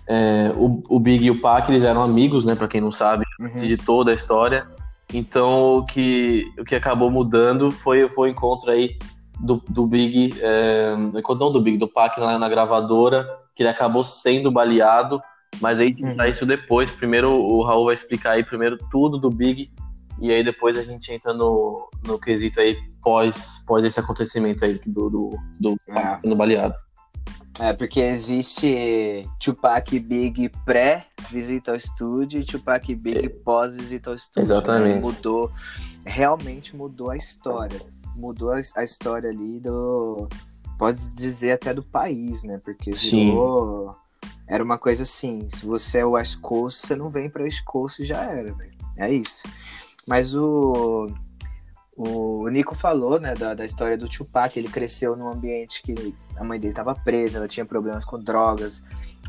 é, 0.07 0.51
o, 0.55 0.81
o 0.89 0.99
Big 0.99 1.25
e 1.25 1.31
o 1.31 1.39
Pac, 1.39 1.69
eles 1.69 1.83
eram 1.83 2.01
amigos, 2.01 2.43
né, 2.43 2.55
para 2.55 2.67
quem 2.67 2.81
não 2.81 2.91
sabe, 2.91 3.23
uhum. 3.39 3.55
de 3.55 3.77
toda 3.77 4.11
a 4.11 4.13
história. 4.13 4.67
Então 5.13 5.77
o 5.77 5.85
que, 5.85 6.45
o 6.57 6.63
que 6.63 6.75
acabou 6.75 7.11
mudando 7.11 7.69
foi, 7.69 8.09
foi 8.09 8.29
o 8.29 8.31
encontro 8.31 8.71
aí 8.71 8.97
do, 9.39 9.63
do 9.69 9.85
Big, 9.87 10.33
é, 10.39 10.95
não 10.95 11.51
do 11.51 11.61
Big, 11.61 11.77
do 11.77 11.87
Pac 11.87 12.19
na, 12.19 12.37
na, 12.37 12.49
gravadora, 12.49 13.27
que 13.55 13.63
ele 13.63 13.69
acabou 13.69 14.03
sendo 14.03 14.51
baleado, 14.51 15.21
mas 15.61 15.79
aí 15.79 15.95
uhum. 15.99 16.15
tá 16.15 16.27
isso 16.27 16.45
depois. 16.45 16.89
Primeiro 16.89 17.31
o 17.31 17.63
Raul 17.63 17.85
vai 17.85 17.93
explicar 17.93 18.31
aí 18.31 18.43
primeiro 18.43 18.77
tudo 18.91 19.17
do 19.17 19.29
Big, 19.29 19.71
e 20.19 20.31
aí 20.31 20.43
depois 20.43 20.77
a 20.77 20.83
gente 20.83 21.11
entra 21.11 21.33
no, 21.33 21.89
no 22.05 22.19
quesito 22.19 22.59
aí 22.59 22.77
pós, 23.01 23.63
pós 23.67 23.83
esse 23.83 23.99
acontecimento 23.99 24.63
aí 24.63 24.79
do, 24.85 25.09
do, 25.09 25.39
do 25.59 25.77
é. 25.89 26.19
sendo 26.23 26.35
baleado. 26.35 26.75
É, 27.59 27.71
porque 27.71 27.99
existe 27.99 29.29
Tupac 29.39 29.99
Big 29.99 30.49
pré-visita 30.65 31.71
ao 31.71 31.77
estúdio 31.77 32.41
e 32.41 32.45
Tupac 32.45 32.95
Big 32.95 33.25
é. 33.25 33.29
pós-visita 33.29 34.09
ao 34.09 34.15
estúdio. 34.15 34.41
Exatamente. 34.41 34.95
Né? 34.95 35.01
Mudou, 35.01 35.51
realmente 36.03 36.75
mudou 36.75 37.11
a 37.11 37.17
história 37.17 37.79
mudou 38.15 38.51
a, 38.51 38.59
a 38.75 38.83
história 38.83 39.29
ali 39.29 39.59
do. 39.59 40.27
Pode 40.77 41.13
dizer 41.13 41.51
até 41.51 41.73
do 41.73 41.83
país, 41.83 42.43
né? 42.43 42.59
Porque 42.63 42.91
virou. 42.91 43.89
Sim. 43.89 43.95
Era 44.47 44.63
uma 44.63 44.77
coisa 44.77 45.03
assim: 45.03 45.47
se 45.49 45.65
você 45.65 45.99
é 45.99 46.05
West 46.05 46.39
Coast, 46.39 46.85
você 46.85 46.95
não 46.95 47.09
vem 47.09 47.29
pra 47.29 47.43
West 47.43 47.63
Coast 47.63 48.01
e 48.01 48.05
já 48.05 48.21
era, 48.23 48.53
velho. 48.53 48.73
É 48.97 49.11
isso. 49.11 49.43
Mas 50.07 50.33
o. 50.33 51.07
O 51.95 52.49
Nico 52.49 52.73
falou, 52.73 53.19
né, 53.19 53.35
da, 53.35 53.53
da 53.53 53.63
história 53.63 53.95
do 53.95 54.09
Tupac. 54.09 54.57
Ele 54.57 54.67
cresceu 54.67 55.15
num 55.15 55.31
ambiente 55.31 55.81
que 55.83 56.15
a 56.35 56.43
mãe 56.43 56.59
dele 56.59 56.71
estava 56.71 56.95
presa, 56.95 57.37
ela 57.37 57.47
tinha 57.47 57.65
problemas 57.65 58.03
com 58.03 58.17
drogas, 58.17 58.81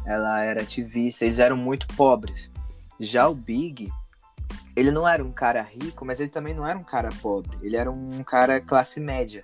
ela 0.07 0.43
era 0.43 0.63
ativista, 0.63 1.27
eles 1.27 1.39
eram 1.39 1.59
muito 1.59 1.87
pobres. 1.89 2.51
Já 2.99 3.29
o 3.29 3.35
Big, 3.35 3.93
ele 4.77 4.91
não 4.91 5.07
era 5.07 5.23
um 5.23 5.33
cara 5.33 5.63
rico, 5.63 6.05
mas 6.05 6.21
ele 6.21 6.31
também 6.31 6.55
não 6.55 6.67
era 6.67 6.79
um 6.79 6.83
cara 6.83 7.09
pobre. 7.23 7.57
Ele 7.63 7.77
era 7.77 7.91
um 7.91 8.23
cara 8.23 8.61
classe 8.61 9.01
média. 9.01 9.43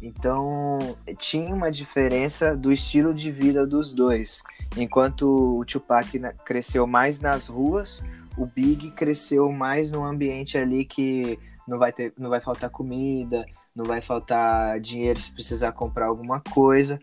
Então 0.00 0.78
tinha 1.16 1.54
uma 1.54 1.70
diferença 1.70 2.56
do 2.56 2.72
estilo 2.72 3.14
de 3.14 3.30
vida 3.30 3.66
dos 3.66 3.92
dois. 3.92 4.42
Enquanto 4.76 5.58
o 5.58 5.64
Tupac 5.64 6.18
cresceu 6.44 6.86
mais 6.86 7.20
nas 7.20 7.46
ruas, 7.46 8.02
o 8.36 8.44
Big 8.44 8.90
cresceu 8.92 9.50
mais 9.52 9.90
no 9.90 10.04
ambiente 10.04 10.58
ali 10.58 10.84
que 10.84 11.38
não 11.68 11.78
vai 11.78 11.92
ter, 11.92 12.12
não 12.18 12.28
vai 12.28 12.40
faltar 12.40 12.68
comida, 12.68 13.44
não 13.76 13.84
vai 13.84 14.02
faltar 14.02 14.80
dinheiro 14.80 15.20
se 15.20 15.32
precisar 15.32 15.72
comprar 15.72 16.06
alguma 16.06 16.40
coisa. 16.40 16.98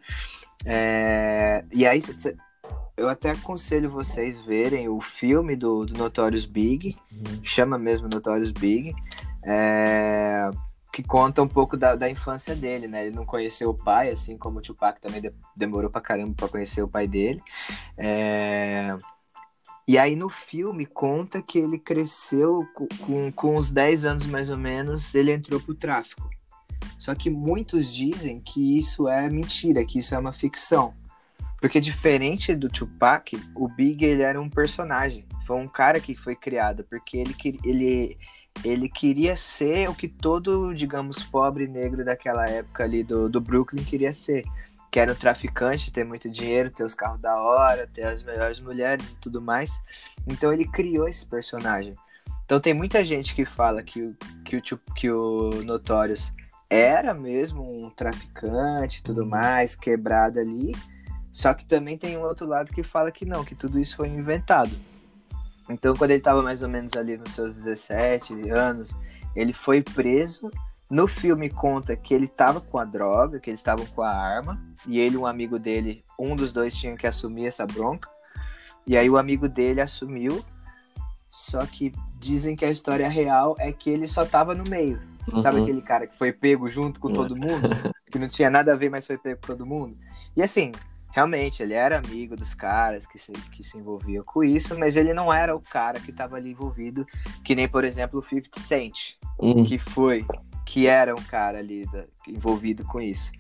É... 0.66 1.64
E 1.72 1.88
aí 1.88 2.02
eu 2.98 3.08
até 3.08 3.32
aconselho 3.32 3.90
vocês 3.90 4.40
verem 4.40 4.90
o 4.90 5.00
filme 5.00 5.56
do, 5.56 5.86
do 5.86 5.98
Notorious 5.98 6.46
Big, 6.46 6.96
uhum. 7.12 7.44
chama 7.44 7.78
mesmo 7.78 8.10
Notorious 8.10 8.52
Big, 8.52 8.94
é, 9.44 10.50
que 10.92 11.02
conta 11.02 11.42
um 11.42 11.48
pouco 11.48 11.78
da, 11.78 11.96
da 11.96 12.10
infância 12.10 12.56
dele, 12.56 12.88
né? 12.88 13.06
Ele 13.06 13.16
não 13.16 13.26
conheceu 13.26 13.70
o 13.70 13.78
pai, 13.78 14.10
assim 14.12 14.38
como 14.38 14.60
o 14.60 14.62
Tupac 14.62 15.00
também 15.00 15.22
de, 15.22 15.32
demorou 15.56 15.90
pra 15.90 16.02
caramba 16.02 16.34
pra 16.36 16.50
conhecer 16.50 16.82
o 16.82 16.90
pai 16.90 17.08
dele. 17.08 17.42
É, 17.98 18.98
e 19.88 19.98
aí 19.98 20.16
no 20.16 20.30
filme 20.30 20.86
conta 20.86 21.42
que 21.42 21.58
ele 21.58 21.80
cresceu 21.80 22.68
com, 22.76 22.88
com, 23.06 23.32
com 23.32 23.56
uns 23.56 23.72
10 23.72 24.06
anos 24.06 24.26
mais 24.26 24.50
ou 24.50 24.58
menos, 24.58 25.16
ele 25.16 25.32
entrou 25.32 25.60
pro 25.60 25.74
tráfico. 25.74 26.30
Só 26.98 27.16
que 27.16 27.30
muitos 27.30 27.94
dizem 27.94 28.40
que 28.42 28.78
isso 28.78 29.08
é 29.08 29.30
mentira, 29.30 29.86
que 29.86 30.00
isso 30.00 30.14
é 30.14 30.20
uma 30.20 30.34
ficção. 30.34 30.94
Porque 31.60 31.82
diferente 31.82 32.56
do 32.56 32.70
Tupac, 32.70 33.38
o 33.54 33.68
Big 33.68 34.04
ele 34.04 34.22
era 34.22 34.40
um 34.40 34.50
personagem. 34.50 35.26
Foi 35.46 35.58
um 35.58 35.68
cara 35.68 36.00
que 36.00 36.16
foi 36.16 36.36
criado, 36.36 36.86
porque 36.90 37.18
ele, 37.18 37.36
ele, 37.66 38.18
ele 38.64 38.90
queria 38.90 39.36
ser 39.36 39.90
o 39.90 39.96
que 39.96 40.08
todo, 40.08 40.74
digamos, 40.74 41.22
pobre 41.24 41.68
negro 41.68 42.06
daquela 42.06 42.46
época 42.46 42.84
ali 42.84 43.04
do, 43.04 43.30
do 43.30 43.42
Brooklyn 43.42 43.84
queria 43.84 44.14
ser. 44.14 44.44
Que 44.92 45.00
era 45.00 45.12
um 45.12 45.16
traficante, 45.16 45.92
ter 45.92 46.04
muito 46.04 46.30
dinheiro, 46.30 46.72
ter 46.72 46.84
os 46.84 46.96
carros 46.96 47.20
da 47.20 47.36
hora, 47.36 47.88
ter 47.94 48.04
as 48.04 48.24
melhores 48.24 48.60
mulheres 48.60 49.08
e 49.08 49.20
tudo 49.20 49.42
mais. 49.42 49.70
Então 50.26 50.52
ele 50.52 50.66
criou 50.66 51.08
esse 51.08 51.26
personagem. 51.26 51.94
Então 52.46 52.60
tem 52.60 52.74
muita 52.74 53.06
gente 53.06 53.36
que 53.36 53.46
fala 53.46 53.84
que 53.84 54.02
o, 54.02 54.18
que 54.44 54.58
o, 54.58 54.62
que 54.96 55.12
o 55.12 55.50
Notorious 55.64 56.34
era 56.68 57.14
mesmo 57.14 57.62
um 57.62 57.92
traficante 57.92 59.00
e 59.00 59.04
tudo 59.04 59.26
mais, 59.26 59.76
quebrado 59.76 60.40
ali 60.40 60.72
Só 61.40 61.54
que 61.54 61.66
também 61.66 61.98
tem 61.98 62.18
um 62.18 62.24
outro 62.24 62.46
lado 62.46 62.74
que 62.74 62.84
fala 62.84 63.14
que 63.14 63.24
não, 63.24 63.46
que 63.46 63.56
tudo 63.56 63.80
isso 63.80 63.96
foi 63.96 64.10
inventado. 64.10 64.72
Então, 65.70 65.96
quando 65.96 66.12
ele 66.12 66.20
estava 66.20 66.44
mais 66.44 66.62
ou 66.62 66.68
menos 66.68 66.92
ali 66.98 67.16
nos 67.16 67.32
seus 67.32 67.56
17 67.56 68.50
anos, 68.50 68.94
ele 69.34 69.54
foi 69.54 69.82
preso. 69.82 70.52
No 70.92 71.08
filme 71.08 71.50
conta 71.50 71.96
que 71.96 72.14
ele 72.14 72.26
estava 72.26 72.60
com 72.60 72.78
a 72.78 72.84
droga, 72.84 73.40
que 73.40 73.50
eles 73.50 73.62
estavam 73.62 73.86
com 73.86 74.02
a 74.02 74.10
arma, 74.10 74.62
e 74.86 75.00
ele 75.00 75.16
e 75.16 75.18
um 75.18 75.26
amigo 75.26 75.58
dele, 75.58 76.04
um 76.20 76.36
dos 76.36 76.52
dois 76.52 76.76
tinha 76.76 76.98
que 76.98 77.08
assumir 77.08 77.46
essa 77.46 77.66
bronca. 77.66 78.10
E 78.86 78.98
aí 78.98 79.10
o 79.10 79.18
amigo 79.18 79.48
dele 79.48 79.80
assumiu, 79.80 80.44
só 81.32 81.66
que 81.66 81.94
dizem 82.18 82.54
que 82.54 82.66
a 82.66 82.70
história 82.70 83.08
real 83.08 83.56
é 83.60 83.72
que 83.72 83.90
ele 83.90 84.10
só 84.10 84.26
tava 84.26 84.54
no 84.54 84.70
meio. 84.70 85.02
Uhum. 85.32 85.42
Sabe 85.42 85.62
aquele 85.62 85.82
cara 85.82 86.06
que 86.06 86.18
foi 86.18 86.34
pego 86.34 86.68
junto 86.68 87.00
com 87.00 87.14
todo 87.14 87.34
mundo? 87.34 87.70
que 88.12 88.20
não 88.20 88.28
tinha 88.28 88.50
nada 88.50 88.74
a 88.74 88.76
ver, 88.76 88.90
mas 88.90 89.08
foi 89.08 89.18
pego 89.18 89.40
com 89.40 89.48
todo 89.48 89.66
mundo? 89.66 89.98
E 90.36 90.42
assim, 90.42 90.74
realmente, 91.20 91.62
ele 91.62 91.74
era 91.74 91.98
amigo 91.98 92.36
dos 92.36 92.54
caras 92.54 93.06
que 93.06 93.20
se, 93.20 93.32
que 93.52 93.62
se 93.62 93.78
envolviam 93.78 94.24
com 94.24 94.42
isso, 94.42 94.80
mas 94.80 94.96
ele 94.96 95.14
não 95.14 95.32
era 95.32 95.54
o 95.54 95.60
cara 95.60 96.00
que 96.00 96.12
estava 96.12 96.38
ali 96.38 96.52
envolvido, 96.52 97.06
que 97.44 97.54
nem, 97.54 97.68
por 97.68 97.84
exemplo, 97.84 98.20
o 98.20 98.24
50 98.24 98.60
Cent, 98.62 99.18
uhum. 99.38 99.66
que 99.66 99.78
foi, 99.78 100.26
que 100.66 100.88
era 100.88 101.14
um 101.14 101.24
cara 101.24 101.60
ali 101.60 101.86
da, 101.88 102.06
envolvido 102.26 102.86
com 102.86 103.02
isso. 103.02 103.32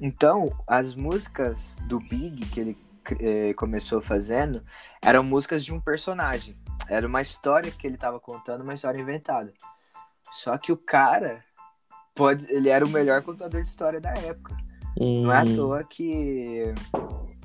Então, 0.00 0.52
as 0.66 0.96
músicas 0.96 1.76
do 1.86 2.00
Big 2.00 2.44
que 2.46 2.60
ele 2.60 2.78
eh, 3.20 3.54
começou 3.54 4.00
fazendo 4.00 4.60
eram 5.00 5.22
músicas 5.22 5.64
de 5.64 5.72
um 5.72 5.80
personagem. 5.80 6.56
Era 6.88 7.06
uma 7.06 7.22
história 7.22 7.70
que 7.70 7.86
ele 7.86 7.94
estava 7.94 8.18
contando, 8.18 8.62
uma 8.62 8.74
história 8.74 9.00
inventada. 9.00 9.52
Só 10.32 10.58
que 10.58 10.72
o 10.72 10.76
cara 10.76 11.44
pode, 12.16 12.50
ele 12.52 12.68
era 12.68 12.84
o 12.84 12.88
melhor 12.88 13.22
contador 13.22 13.62
de 13.62 13.68
história 13.68 14.00
da 14.00 14.10
época. 14.10 14.56
Não 14.98 15.32
é 15.32 15.38
à 15.38 15.44
toa 15.44 15.84
que 15.84 16.74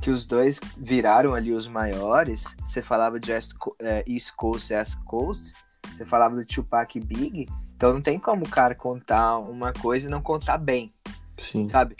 que 0.01 0.12
os 0.12 0.25
dois 0.25 0.60
viraram 0.77 1.34
ali 1.34 1.51
os 1.51 1.68
maiores. 1.68 2.46
Você 2.68 2.82
falava 2.82 3.20
de 3.20 3.32
East, 3.32 3.54
é, 3.80 4.04
East 4.08 4.32
Coast, 4.36 4.74
West 4.74 4.98
Coast. 5.06 5.54
Você 5.92 6.06
falava 6.06 6.36
do 6.36 6.46
Tupac 6.46 6.98
e 6.98 7.01
Big. 7.01 7.48
Então 7.75 7.94
não 7.94 8.01
tem 8.01 8.20
como 8.20 8.46
o 8.46 8.50
cara 8.50 8.75
contar 8.75 9.39
uma 9.39 9.74
coisa 9.74 10.08
e 10.08 10.10
não 10.10 10.22
contar 10.22 10.58
bem. 10.58 10.92
Sim. 11.39 11.68
Sabe? 11.70 11.96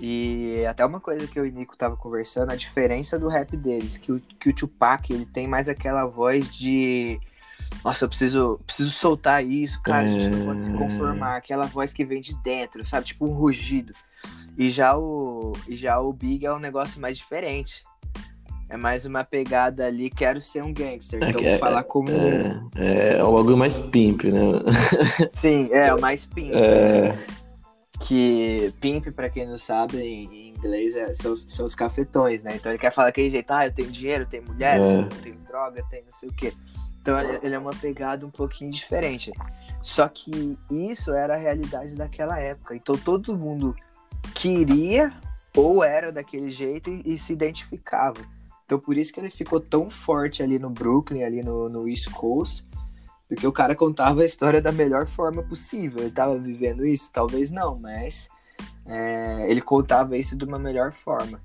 E 0.00 0.64
até 0.68 0.84
uma 0.86 1.00
coisa 1.00 1.26
que 1.26 1.38
eu 1.38 1.44
e 1.44 1.50
o 1.50 1.52
Nico 1.52 1.76
tava 1.76 1.96
conversando, 1.96 2.52
a 2.52 2.56
diferença 2.56 3.18
do 3.18 3.28
rap 3.28 3.56
deles, 3.56 3.96
que 3.96 4.12
o, 4.12 4.20
que 4.20 4.50
o 4.50 4.54
Tupac, 4.54 5.12
ele 5.12 5.26
tem 5.26 5.48
mais 5.48 5.68
aquela 5.68 6.06
voz 6.06 6.48
de 6.54 7.20
nossa, 7.84 8.04
eu 8.04 8.08
preciso, 8.08 8.60
preciso 8.66 8.90
soltar 8.90 9.44
isso, 9.44 9.80
cara, 9.82 10.04
a 10.04 10.06
gente 10.06 10.36
não 10.36 10.46
pode 10.46 10.62
se 10.62 10.72
conformar, 10.72 11.36
aquela 11.36 11.66
voz 11.66 11.92
que 11.92 12.04
vem 12.04 12.20
de 12.20 12.34
dentro, 12.42 12.86
sabe, 12.86 13.06
tipo 13.06 13.26
um 13.26 13.32
rugido. 13.32 13.94
E 14.58 14.70
já 14.70 14.96
o, 14.96 15.52
e 15.68 15.76
já 15.76 15.98
o 16.00 16.12
Big 16.12 16.44
é 16.44 16.52
um 16.52 16.58
negócio 16.58 17.00
mais 17.00 17.16
diferente. 17.16 17.82
É 18.68 18.76
mais 18.76 19.04
uma 19.04 19.24
pegada 19.24 19.84
ali, 19.84 20.08
quero 20.08 20.40
ser 20.40 20.62
um 20.62 20.72
gangster, 20.72 21.20
então 21.20 21.40
é, 21.44 21.50
vou 21.50 21.58
falar 21.58 21.82
como. 21.82 22.08
É, 22.76 23.16
é, 23.16 23.24
um 23.24 23.34
bagulho 23.34 23.56
mais 23.56 23.76
pimp, 23.78 24.24
né? 24.24 24.40
Sim, 25.34 25.68
é, 25.72 25.92
o 25.92 26.00
mais 26.00 26.24
pimp. 26.24 26.52
É. 26.54 27.08
Né? 27.08 27.26
Que 28.00 28.72
pimp, 28.80 29.08
pra 29.08 29.28
quem 29.28 29.44
não 29.44 29.58
sabe, 29.58 29.98
em, 29.98 30.50
inglês 30.50 30.94
é, 30.94 31.12
são, 31.14 31.34
são 31.36 31.66
os 31.66 31.74
cafetões, 31.74 32.44
né? 32.44 32.52
Então 32.54 32.70
ele 32.70 32.78
quer 32.78 32.92
falar 32.92 33.08
aquele 33.08 33.28
jeito, 33.28 33.50
ah, 33.50 33.66
eu 33.66 33.72
tenho 33.72 33.90
dinheiro, 33.90 34.22
eu 34.22 34.28
tenho 34.28 34.44
mulher, 34.44 34.80
é. 34.80 35.00
eu 35.00 35.08
tenho 35.20 35.36
droga, 35.46 35.80
eu 35.80 35.88
tenho 35.88 36.04
não 36.04 36.12
sei 36.12 36.28
o 36.28 36.32
quê. 36.32 36.52
Então 37.02 37.18
ele 37.42 37.54
é 37.54 37.58
uma 37.58 37.72
pegada 37.72 38.24
um 38.24 38.30
pouquinho 38.30 38.70
diferente. 38.70 39.32
Só 39.82 40.06
que 40.08 40.56
isso 40.70 41.12
era 41.12 41.34
a 41.34 41.38
realidade 41.38 41.96
daquela 41.96 42.38
época. 42.38 42.76
Então 42.76 42.96
todo 42.96 43.36
mundo 43.36 43.74
queria 44.34 45.12
ou 45.56 45.82
era 45.82 46.12
daquele 46.12 46.50
jeito 46.50 46.90
e, 46.90 47.14
e 47.14 47.18
se 47.18 47.32
identificava. 47.32 48.20
Então 48.64 48.78
por 48.78 48.96
isso 48.96 49.12
que 49.12 49.20
ele 49.20 49.30
ficou 49.30 49.60
tão 49.60 49.90
forte 49.90 50.42
ali 50.42 50.58
no 50.58 50.70
Brooklyn, 50.70 51.24
ali 51.24 51.42
no, 51.42 51.68
no 51.68 51.88
East 51.88 52.10
Coast, 52.12 52.66
porque 53.28 53.46
o 53.46 53.52
cara 53.52 53.74
contava 53.74 54.22
a 54.22 54.24
história 54.24 54.60
da 54.60 54.72
melhor 54.72 55.06
forma 55.06 55.42
possível. 55.42 56.00
Ele 56.00 56.08
estava 56.08 56.36
vivendo 56.36 56.84
isso? 56.84 57.10
Talvez 57.12 57.50
não, 57.50 57.78
mas 57.78 58.28
é, 58.86 59.50
ele 59.50 59.60
contava 59.60 60.16
isso 60.16 60.36
de 60.36 60.44
uma 60.44 60.58
melhor 60.58 60.92
forma. 60.92 61.40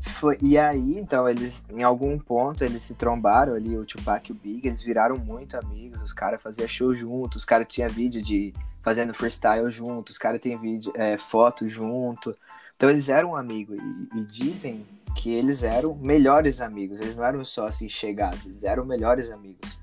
Foi, 0.00 0.38
e 0.40 0.56
aí, 0.56 0.98
então, 0.98 1.28
eles, 1.28 1.64
em 1.70 1.82
algum 1.82 2.18
ponto, 2.18 2.62
eles 2.62 2.82
se 2.82 2.94
trombaram 2.94 3.54
ali, 3.54 3.76
o 3.76 3.84
Tupac 3.84 4.30
e 4.30 4.32
o 4.32 4.34
Big, 4.34 4.66
eles 4.66 4.82
viraram 4.82 5.16
muito 5.16 5.56
amigos, 5.56 6.00
os 6.02 6.12
caras 6.12 6.40
faziam 6.40 6.68
show 6.68 6.94
juntos, 6.94 7.38
os 7.38 7.44
caras 7.44 7.66
tinham 7.68 7.88
vídeo 7.88 8.22
de 8.22 8.52
fazendo 8.86 9.12
freestyle 9.12 9.68
juntos, 9.68 10.12
os 10.12 10.18
caras 10.18 10.40
têm 10.40 10.56
vídeo, 10.56 10.92
é, 10.94 11.16
foto 11.16 11.68
junto. 11.68 12.36
Então 12.76 12.88
eles 12.88 13.08
eram 13.08 13.34
amigos 13.34 13.76
e, 13.76 14.20
e, 14.20 14.24
dizem 14.26 14.86
que 15.16 15.34
eles 15.34 15.64
eram 15.64 15.96
melhores 15.96 16.60
amigos, 16.60 17.00
eles 17.00 17.16
não 17.16 17.24
eram 17.24 17.44
só 17.44 17.66
assim 17.66 17.88
chegados, 17.88 18.46
eles 18.46 18.62
eram 18.62 18.84
melhores 18.84 19.28
amigos. 19.32 19.76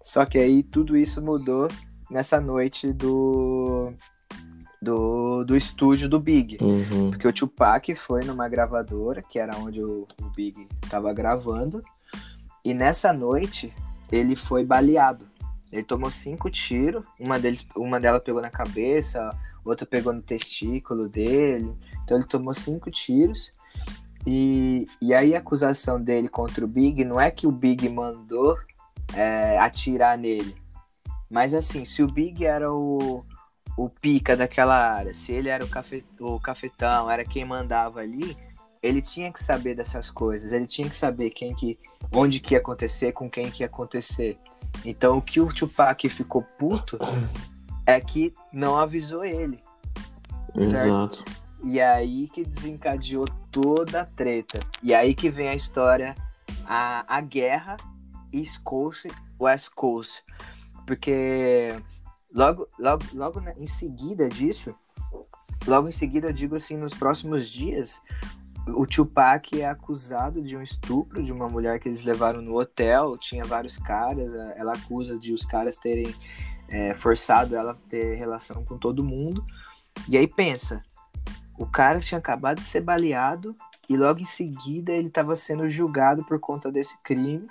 Só 0.00 0.24
que 0.24 0.38
aí 0.38 0.62
tudo 0.62 0.96
isso 0.96 1.20
mudou 1.20 1.68
nessa 2.10 2.40
noite 2.40 2.90
do 2.90 3.92
do, 4.80 5.44
do 5.44 5.54
estúdio 5.54 6.08
do 6.08 6.18
Big. 6.18 6.56
Uhum. 6.58 7.10
Porque 7.10 7.28
o 7.28 7.32
Tupac 7.34 7.94
foi 7.94 8.24
numa 8.24 8.48
gravadora, 8.48 9.22
que 9.22 9.38
era 9.38 9.54
onde 9.58 9.84
o, 9.84 10.08
o 10.22 10.30
Big 10.34 10.66
estava 10.82 11.12
gravando, 11.12 11.82
e 12.64 12.72
nessa 12.72 13.12
noite 13.12 13.74
ele 14.10 14.36
foi 14.36 14.64
baleado. 14.64 15.26
Ele 15.72 15.82
tomou 15.82 16.10
cinco 16.10 16.50
tiros, 16.50 17.04
uma, 17.18 17.38
deles, 17.38 17.66
uma 17.74 17.98
dela 17.98 18.20
pegou 18.20 18.42
na 18.42 18.50
cabeça, 18.50 19.30
outra 19.64 19.86
pegou 19.86 20.12
no 20.12 20.20
testículo 20.20 21.08
dele. 21.08 21.74
Então 22.04 22.18
ele 22.18 22.26
tomou 22.26 22.52
cinco 22.52 22.90
tiros. 22.90 23.54
E, 24.26 24.86
e 25.00 25.14
aí 25.14 25.34
a 25.34 25.38
acusação 25.38 26.00
dele 26.00 26.28
contra 26.28 26.64
o 26.64 26.68
Big 26.68 27.04
não 27.04 27.20
é 27.20 27.30
que 27.30 27.46
o 27.46 27.50
Big 27.52 27.88
mandou 27.88 28.56
é, 29.14 29.58
atirar 29.58 30.18
nele. 30.18 30.54
Mas 31.30 31.54
assim, 31.54 31.84
se 31.84 32.02
o 32.02 32.06
Big 32.06 32.44
era 32.44 32.70
o, 32.70 33.24
o 33.76 33.88
pica 33.88 34.36
daquela 34.36 34.76
área, 34.76 35.14
se 35.14 35.32
ele 35.32 35.48
era 35.48 35.64
o, 35.64 35.68
cafe, 35.68 36.04
o 36.20 36.38
cafetão, 36.38 37.10
era 37.10 37.24
quem 37.24 37.44
mandava 37.44 38.00
ali, 38.00 38.36
ele 38.82 39.00
tinha 39.00 39.32
que 39.32 39.42
saber 39.42 39.74
dessas 39.74 40.10
coisas, 40.10 40.52
ele 40.52 40.66
tinha 40.66 40.88
que 40.88 40.96
saber 40.96 41.30
quem 41.30 41.54
que, 41.54 41.78
onde 42.12 42.40
que 42.40 42.54
ia 42.54 42.58
acontecer, 42.58 43.12
com 43.12 43.30
quem 43.30 43.50
que 43.50 43.62
ia 43.62 43.66
acontecer. 43.66 44.38
Então 44.84 45.18
o 45.18 45.22
que 45.22 45.40
o 45.40 45.52
Tupac 45.52 46.08
ficou 46.08 46.42
puto 46.58 46.98
é 47.86 48.00
que 48.00 48.32
não 48.52 48.76
avisou 48.76 49.24
ele. 49.24 49.62
Exato. 50.54 51.16
Certo? 51.18 51.42
E 51.64 51.80
aí 51.80 52.28
que 52.28 52.44
desencadeou 52.44 53.24
toda 53.50 54.00
a 54.02 54.06
treta. 54.06 54.60
E 54.82 54.92
aí 54.92 55.14
que 55.14 55.30
vem 55.30 55.48
a 55.48 55.54
história, 55.54 56.16
a, 56.66 57.04
a 57.16 57.20
guerra 57.20 57.76
East 58.32 58.60
Coast, 58.64 59.08
West 59.38 59.68
Coast. 59.74 60.24
Porque 60.84 61.68
Logo, 62.34 62.66
logo, 62.78 63.04
logo 63.12 63.40
né, 63.40 63.54
em 63.58 63.66
seguida 63.66 64.28
disso, 64.28 64.74
logo 65.66 65.88
em 65.88 65.92
seguida, 65.92 66.28
eu 66.28 66.32
digo 66.32 66.56
assim, 66.56 66.76
nos 66.76 66.94
próximos 66.94 67.48
dias, 67.48 68.00
o 68.68 68.86
Tupac 68.86 69.60
é 69.60 69.68
acusado 69.68 70.42
de 70.42 70.56
um 70.56 70.62
estupro 70.62 71.22
de 71.22 71.32
uma 71.32 71.48
mulher 71.48 71.80
que 71.80 71.88
eles 71.88 72.04
levaram 72.04 72.40
no 72.40 72.58
hotel. 72.58 73.16
Tinha 73.18 73.44
vários 73.44 73.78
caras. 73.78 74.32
Ela 74.56 74.72
acusa 74.72 75.18
de 75.18 75.32
os 75.32 75.44
caras 75.44 75.78
terem 75.78 76.14
é, 76.68 76.94
forçado 76.94 77.54
ela 77.54 77.72
a 77.72 77.88
ter 77.88 78.14
relação 78.14 78.64
com 78.64 78.78
todo 78.78 79.04
mundo. 79.04 79.44
E 80.08 80.16
aí 80.16 80.26
pensa, 80.26 80.82
o 81.58 81.66
cara 81.66 82.00
tinha 82.00 82.18
acabado 82.18 82.60
de 82.60 82.66
ser 82.66 82.80
baleado 82.80 83.54
e 83.88 83.96
logo 83.96 84.20
em 84.20 84.24
seguida 84.24 84.92
ele 84.92 85.08
estava 85.08 85.36
sendo 85.36 85.68
julgado 85.68 86.24
por 86.24 86.38
conta 86.38 86.70
desse 86.70 86.96
crime. 87.02 87.46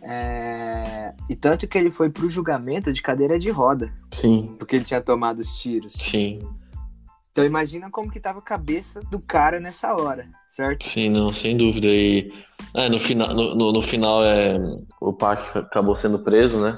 É... 0.00 1.12
E 1.28 1.36
tanto 1.36 1.66
que 1.66 1.76
ele 1.76 1.90
foi 1.90 2.08
pro 2.08 2.28
julgamento 2.28 2.92
de 2.92 3.02
cadeira 3.02 3.38
de 3.38 3.50
roda. 3.50 3.92
Sim. 4.12 4.54
Porque 4.58 4.76
ele 4.76 4.84
tinha 4.84 5.02
tomado 5.02 5.40
os 5.40 5.58
tiros. 5.58 5.92
Sim. 5.92 6.40
Então 7.38 7.46
imagina 7.46 7.88
como 7.88 8.10
que 8.10 8.18
tava 8.18 8.40
a 8.40 8.42
cabeça 8.42 8.98
do 9.12 9.20
cara 9.20 9.60
nessa 9.60 9.94
hora, 9.94 10.28
certo? 10.48 10.84
Sim, 10.84 11.10
não, 11.10 11.32
sem 11.32 11.56
dúvida. 11.56 11.86
E 11.86 12.32
é, 12.74 12.88
no 12.88 12.98
final, 12.98 13.32
no, 13.32 13.54
no, 13.54 13.72
no 13.74 13.80
final 13.80 14.24
é, 14.24 14.58
o 15.00 15.12
Pac 15.12 15.56
acabou 15.56 15.94
sendo 15.94 16.18
preso, 16.18 16.60
né? 16.60 16.76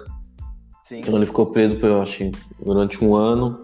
Sim. 0.85 0.99
Então 0.99 1.17
ele 1.17 1.25
ficou 1.25 1.47
preso, 1.47 1.79
eu 1.81 2.03
acho, 2.03 2.31
durante 2.63 3.03
um 3.03 3.15
ano. 3.15 3.59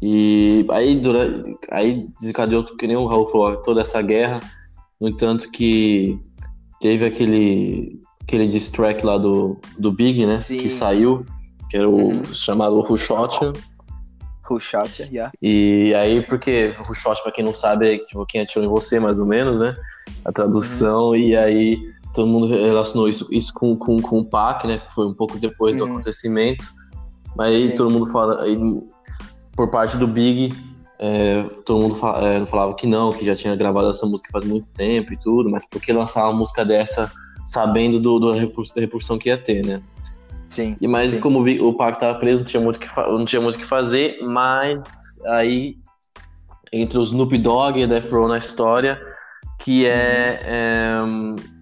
E 0.00 0.66
aí, 0.70 0.96
durante, 0.96 1.54
aí 1.70 2.08
desencadeou, 2.18 2.64
que 2.64 2.86
nem 2.86 2.96
o 2.96 3.04
Raul 3.04 3.26
falou, 3.26 3.54
toda 3.58 3.82
essa 3.82 4.00
guerra. 4.00 4.40
No 4.98 5.10
entanto 5.10 5.50
que 5.50 6.18
teve 6.80 7.04
aquele 7.04 8.00
aquele 8.22 8.46
diss 8.46 8.70
track 8.70 9.04
lá 9.04 9.18
do, 9.18 9.60
do 9.78 9.92
Big, 9.92 10.24
né? 10.24 10.40
Sim. 10.40 10.56
Que 10.56 10.70
saiu, 10.70 11.26
que 11.68 11.76
era 11.76 11.86
o 11.86 11.94
uhum. 11.94 12.24
chamado 12.24 12.80
Rushot. 12.80 13.52
Rushot, 14.48 15.02
yeah. 15.12 15.32
E 15.42 15.94
aí, 15.94 16.22
porque 16.22 16.74
Rushot, 16.78 17.22
pra 17.22 17.32
quem 17.32 17.44
não 17.44 17.54
sabe, 17.54 17.94
é 17.94 17.98
tipo, 17.98 18.24
quem 18.26 18.40
atirou 18.40 18.64
em 18.64 18.70
você, 18.70 18.98
mais 19.00 19.18
ou 19.18 19.26
menos, 19.26 19.60
né? 19.60 19.76
A 20.24 20.32
tradução, 20.32 21.08
uhum. 21.08 21.16
e 21.16 21.36
aí 21.36 21.78
todo 22.14 22.26
mundo 22.26 22.48
relacionou 22.48 23.08
isso, 23.08 23.28
isso 23.30 23.52
com, 23.54 23.76
com, 23.76 24.00
com 24.00 24.18
o 24.18 24.24
Pac, 24.24 24.66
né? 24.66 24.78
Que 24.78 24.94
foi 24.94 25.06
um 25.06 25.14
pouco 25.14 25.38
depois 25.38 25.74
uhum. 25.74 25.86
do 25.86 25.92
acontecimento. 25.92 26.64
Mas 27.36 27.54
aí 27.54 27.68
Sim. 27.68 27.74
todo 27.74 27.90
mundo 27.90 28.06
fala, 28.10 28.42
aí, 28.42 28.58
por 29.54 29.68
parte 29.68 29.96
do 29.96 30.06
Big, 30.06 30.54
É, 30.98 31.42
todo 31.66 31.82
mundo 31.82 31.96
é, 32.24 32.46
falava 32.46 32.74
que 32.74 32.86
não, 32.86 33.12
que 33.12 33.22
já 33.22 33.36
tinha 33.36 33.54
gravado 33.54 33.90
essa 33.90 34.06
música 34.06 34.30
faz 34.32 34.46
muito 34.46 34.66
tempo 34.70 35.12
e 35.12 35.16
tudo, 35.18 35.50
mas 35.50 35.68
por 35.68 35.78
que 35.78 35.92
lançar 35.92 36.24
uma 36.24 36.32
música 36.32 36.64
dessa 36.64 37.12
sabendo 37.44 38.00
do, 38.00 38.18
do 38.18 38.32
da 38.32 38.40
repercussão 38.80 39.18
que 39.18 39.28
ia 39.28 39.36
ter, 39.36 39.62
né? 39.62 39.82
Sim. 40.48 40.76
E 40.80 40.86
mas 40.88 41.14
sim. 41.14 41.20
como 41.20 41.40
o, 41.40 41.68
o 41.68 41.74
Pac 41.76 41.98
tava 41.98 42.18
preso, 42.18 42.40
não 42.40 42.46
tinha 42.46 42.62
muito 42.62 42.78
que 42.78 42.88
não 42.96 43.24
tinha 43.24 43.40
muito 43.40 43.56
o 43.56 43.58
que 43.58 43.66
fazer, 43.66 44.18
mas 44.22 45.18
aí 45.26 45.76
entre 46.72 46.98
o 46.98 47.02
Snoop 47.02 47.36
Dogg 47.38 47.78
e 47.78 47.84
a 47.84 47.86
Death 47.86 48.10
Row 48.10 48.28
na 48.28 48.38
história, 48.38 49.00
que 49.60 49.86
é, 49.86 50.40
é 50.44 50.90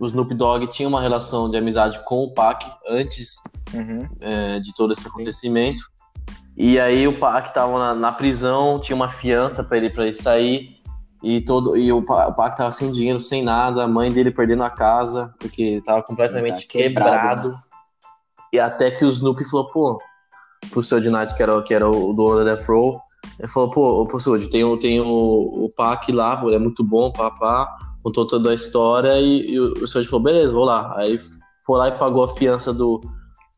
o 0.01 0.07
Snoop 0.07 0.35
Dogg 0.35 0.67
tinha 0.67 0.89
uma 0.89 1.01
relação 1.01 1.51
de 1.51 1.57
amizade 1.57 2.01
com 2.05 2.25
o 2.25 2.33
Pac 2.33 2.65
antes 2.89 3.35
Uhum. 3.73 4.07
é, 4.21 4.61
de 4.61 4.73
todo 4.77 4.93
esse 4.93 5.05
acontecimento. 5.09 5.83
E 6.57 6.79
aí 6.79 7.09
o 7.09 7.19
Pac 7.19 7.53
tava 7.53 7.77
na, 7.77 7.95
na 7.95 8.13
prisão, 8.13 8.79
tinha 8.79 8.95
uma 8.95 9.09
fiança 9.09 9.65
para 9.65 9.79
ele 9.79 9.91
para 9.91 10.05
ele 10.05 10.15
sair 10.15 10.77
e 11.21 11.41
todo 11.41 11.77
e 11.77 11.91
o, 11.91 12.01
Pa- 12.01 12.29
o 12.29 12.35
Pac 12.35 12.57
tava 12.57 12.71
sem 12.71 12.93
dinheiro, 12.93 13.21
sem 13.21 13.43
nada, 13.43 13.83
a 13.83 13.89
mãe 13.89 14.13
dele 14.13 14.31
perdendo 14.31 14.63
a 14.63 14.71
casa 14.71 15.33
porque 15.41 15.83
tava 15.85 16.03
completamente 16.05 16.67
Tá 16.69 16.73
quebrado, 16.73 17.11
quebrado. 17.51 17.63
E 18.55 18.61
até 18.61 18.89
que 18.89 19.05
o 19.05 19.09
Snoopy 19.09 19.45
falou, 19.51 19.69
pô, 19.73 19.99
pro 20.71 20.81
seu 20.81 21.01
Knight, 21.01 21.35
que 21.35 21.43
era, 21.43 21.61
que 21.65 21.75
era 21.75 21.91
o 21.91 22.13
dono 22.13 22.37
da 22.45 22.55
Death 22.55 22.69
Row, 22.69 23.01
ele 23.37 23.49
falou, 23.49 23.69
pô, 23.69 24.05
ô, 24.05 24.19
Sud, 24.21 24.49
tem, 24.49 24.63
o- 24.63 24.77
tem 24.79 25.01
o, 25.01 25.07
o 25.07 25.69
Pac 25.77 26.13
lá, 26.13 26.37
pô, 26.37 26.47
ele 26.47 26.55
é 26.55 26.59
muito 26.61 26.85
bom, 26.85 27.11
papá, 27.11 27.69
contou 28.01 28.25
toda 28.25 28.51
a 28.51 28.55
história 28.55 29.19
e, 29.21 29.51
e 29.51 29.59
o, 29.59 29.73
o 29.83 29.89
Sud 29.89 30.07
falou, 30.07 30.23
beleza, 30.23 30.53
vou 30.53 30.65
lá. 30.65 30.95
Aí 30.97 31.19
foi 31.67 31.79
lá 31.81 31.89
e 31.89 31.99
pagou 31.99 32.23
a 32.23 32.29
fiança 32.29 32.73
do, 32.73 33.01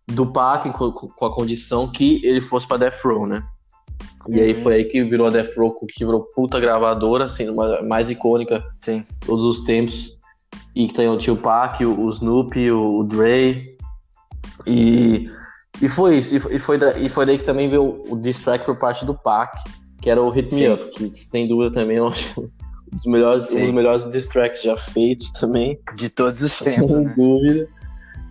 do 0.06 0.24
Pac 0.24 0.70
com, 0.72 0.90
com 0.90 1.26
a 1.26 1.34
condição 1.34 1.86
que 1.88 2.18
ele 2.24 2.40
fosse 2.40 2.66
pra 2.66 2.78
Death 2.78 3.02
Row, 3.04 3.26
né? 3.26 3.42
E 4.30 4.40
aí 4.40 4.54
Uhum. 4.54 4.60
foi 4.62 4.74
aí 4.76 4.84
que 4.84 5.04
virou 5.04 5.26
a 5.26 5.30
Death 5.30 5.54
Row, 5.58 5.76
que 5.94 6.06
virou 6.06 6.26
puta 6.34 6.58
gravadora, 6.58 7.26
assim, 7.26 7.50
uma 7.50 7.82
mais 7.82 8.08
icônica 8.08 8.64
Sim. 8.82 9.04
todos 9.26 9.44
os 9.44 9.60
tempos. 9.60 10.16
E 10.74 10.86
que 10.86 10.94
tem 10.94 11.06
o 11.08 11.18
tio 11.18 11.36
Pac, 11.36 11.84
o, 11.84 12.00
o 12.06 12.10
Snoopy, 12.10 12.70
o, 12.70 12.98
o 13.00 13.04
Dre. 13.04 13.75
E, 14.66 15.30
e 15.80 15.88
foi 15.88 16.18
isso. 16.18 16.36
E 16.52 16.58
foi, 16.58 16.76
e 16.76 16.78
da- 16.78 16.98
e 16.98 17.08
foi 17.08 17.26
daí 17.26 17.38
que 17.38 17.44
também 17.44 17.68
veio 17.68 18.02
o, 18.08 18.16
diss 18.16 18.42
track 18.42 18.64
por 18.66 18.76
parte 18.76 19.04
do 19.04 19.14
Pac, 19.14 19.52
que 20.00 20.10
era 20.10 20.22
o 20.22 20.28
Hit 20.30 20.54
Me 20.54 20.62
Sim. 20.62 20.72
Up, 20.72 20.90
que 20.90 21.14
sem 21.14 21.46
dúvida 21.48 21.70
também 21.72 21.96
eu 21.98 22.08
acho 22.08 22.40
um 22.42 22.50
dos 22.96 23.06
melhores, 23.06 23.50
um 23.50 23.54
dos 23.54 23.66
Sim. 23.66 23.72
melhores 23.72 24.10
diss 24.10 24.28
tracks 24.28 24.62
já 24.62 24.76
feitos 24.76 25.30
também. 25.32 25.78
De 25.96 26.08
todos 26.10 26.42
os 26.42 26.58
tempos, 26.58 26.90
Sem 26.90 27.00
né? 27.04 27.14
dúvida. 27.16 27.68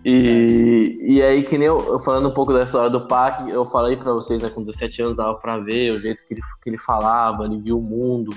E, 0.08 0.98
e 1.02 1.20
aí, 1.22 1.42
que 1.42 1.58
nem 1.58 1.66
eu, 1.66 1.80
eu 1.88 1.98
falando 1.98 2.28
um 2.28 2.32
pouco 2.34 2.52
da 2.52 2.62
história 2.62 2.88
do 2.88 3.08
Pac, 3.08 3.50
eu 3.50 3.64
falei 3.64 3.96
pra 3.96 4.12
vocês, 4.12 4.40
né, 4.40 4.48
com 4.48 4.62
17 4.62 5.02
anos 5.02 5.16
dava 5.16 5.34
pra 5.34 5.58
ver 5.58 5.90
o 5.90 5.98
jeito 6.00 6.24
que 6.24 6.34
ele, 6.34 6.40
que 6.62 6.70
ele 6.70 6.78
falava, 6.78 7.44
ele 7.44 7.58
viu 7.58 7.78
o 7.78 7.82
mundo. 7.82 8.32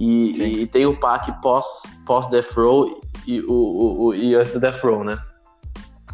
E, 0.00 0.34
Sim. 0.34 0.42
e 0.62 0.66
tem 0.66 0.86
o 0.86 0.96
Pac 0.98 1.30
pós, 1.40 1.82
pós 2.04 2.26
Death 2.28 2.50
Row 2.52 3.00
e, 3.26 3.40
o, 3.42 3.52
o, 3.52 4.04
o- 4.06 4.14
e 4.14 4.34
antes 4.34 4.54
do 4.54 4.60
Death 4.60 4.82
Row, 4.82 5.04
né? 5.04 5.18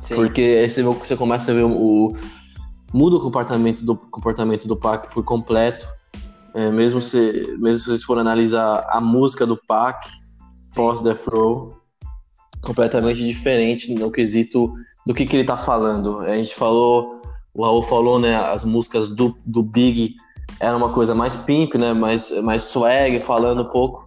Sim. 0.04 0.16
Porque 0.16 0.40
aí 0.42 0.68
você, 0.68 0.82
você 0.82 1.16
começa 1.16 1.50
a 1.50 1.54
ver 1.54 1.64
o, 1.64 1.72
o- 1.72 2.16
muda 2.92 3.16
o 3.16 3.20
comportamento 3.20 3.84
do 3.84 3.96
comportamento 3.96 4.68
do 4.68 4.76
Pac 4.76 5.12
por 5.12 5.24
completo. 5.24 5.88
É, 6.54 6.70
mesmo, 6.70 7.00
se, 7.00 7.56
mesmo 7.58 7.78
se 7.78 7.86
vocês 7.86 8.04
forem 8.04 8.20
analisar 8.20 8.86
a 8.90 9.00
música 9.00 9.46
do 9.46 9.56
Pac 9.66 10.06
pós 10.74 11.00
Death 11.00 11.26
Row, 11.26 11.76
completamente 12.60 13.24
diferente 13.24 13.92
no 13.94 14.10
quesito 14.10 14.72
do 15.06 15.14
que, 15.14 15.24
que 15.24 15.36
ele 15.36 15.44
tá 15.44 15.56
falando. 15.56 16.20
A 16.20 16.36
gente 16.36 16.54
falou, 16.54 17.20
o 17.54 17.64
Raul 17.64 17.82
falou, 17.82 18.18
né, 18.18 18.36
as 18.36 18.62
músicas 18.62 19.08
do, 19.08 19.36
do 19.44 19.62
Big 19.62 20.16
era 20.60 20.76
uma 20.76 20.90
coisa 20.90 21.14
mais 21.14 21.34
pimp, 21.34 21.74
né, 21.74 21.92
mais, 21.92 22.30
mais 22.42 22.62
swag, 22.62 23.20
falando 23.20 23.62
um 23.62 23.70
pouco 23.70 24.06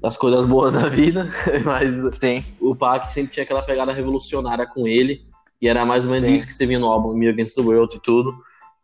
das 0.00 0.16
coisas 0.16 0.44
boas 0.46 0.72
da 0.74 0.88
vida, 0.88 1.28
mas 1.64 1.96
Sim. 2.18 2.44
o 2.60 2.74
Pac 2.74 3.04
sempre 3.06 3.32
tinha 3.32 3.44
aquela 3.44 3.62
pegada 3.62 3.92
revolucionária 3.92 4.66
com 4.66 4.86
ele, 4.86 5.22
e 5.60 5.68
era 5.68 5.84
mais 5.84 6.06
ou 6.06 6.12
menos 6.12 6.28
Sim. 6.28 6.34
isso 6.34 6.46
que 6.46 6.52
você 6.54 6.66
via 6.66 6.78
no 6.78 6.86
álbum 6.86 7.12
Me 7.14 7.28
Against 7.28 7.54
the 7.54 7.62
World 7.62 7.96
e 7.96 8.00
tudo. 8.00 8.34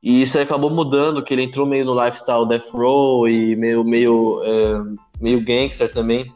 E 0.02 0.22
isso 0.22 0.36
aí 0.36 0.44
acabou 0.44 0.70
mudando, 0.70 1.22
que 1.22 1.32
ele 1.34 1.42
entrou 1.42 1.66
meio 1.66 1.84
no 1.84 2.04
lifestyle 2.04 2.46
Death 2.46 2.70
Row 2.72 3.28
e 3.28 3.56
meio, 3.56 3.82
meio, 3.82 4.40
é, 4.44 4.82
meio 5.20 5.40
gangster 5.44 5.90
também, 5.90 6.32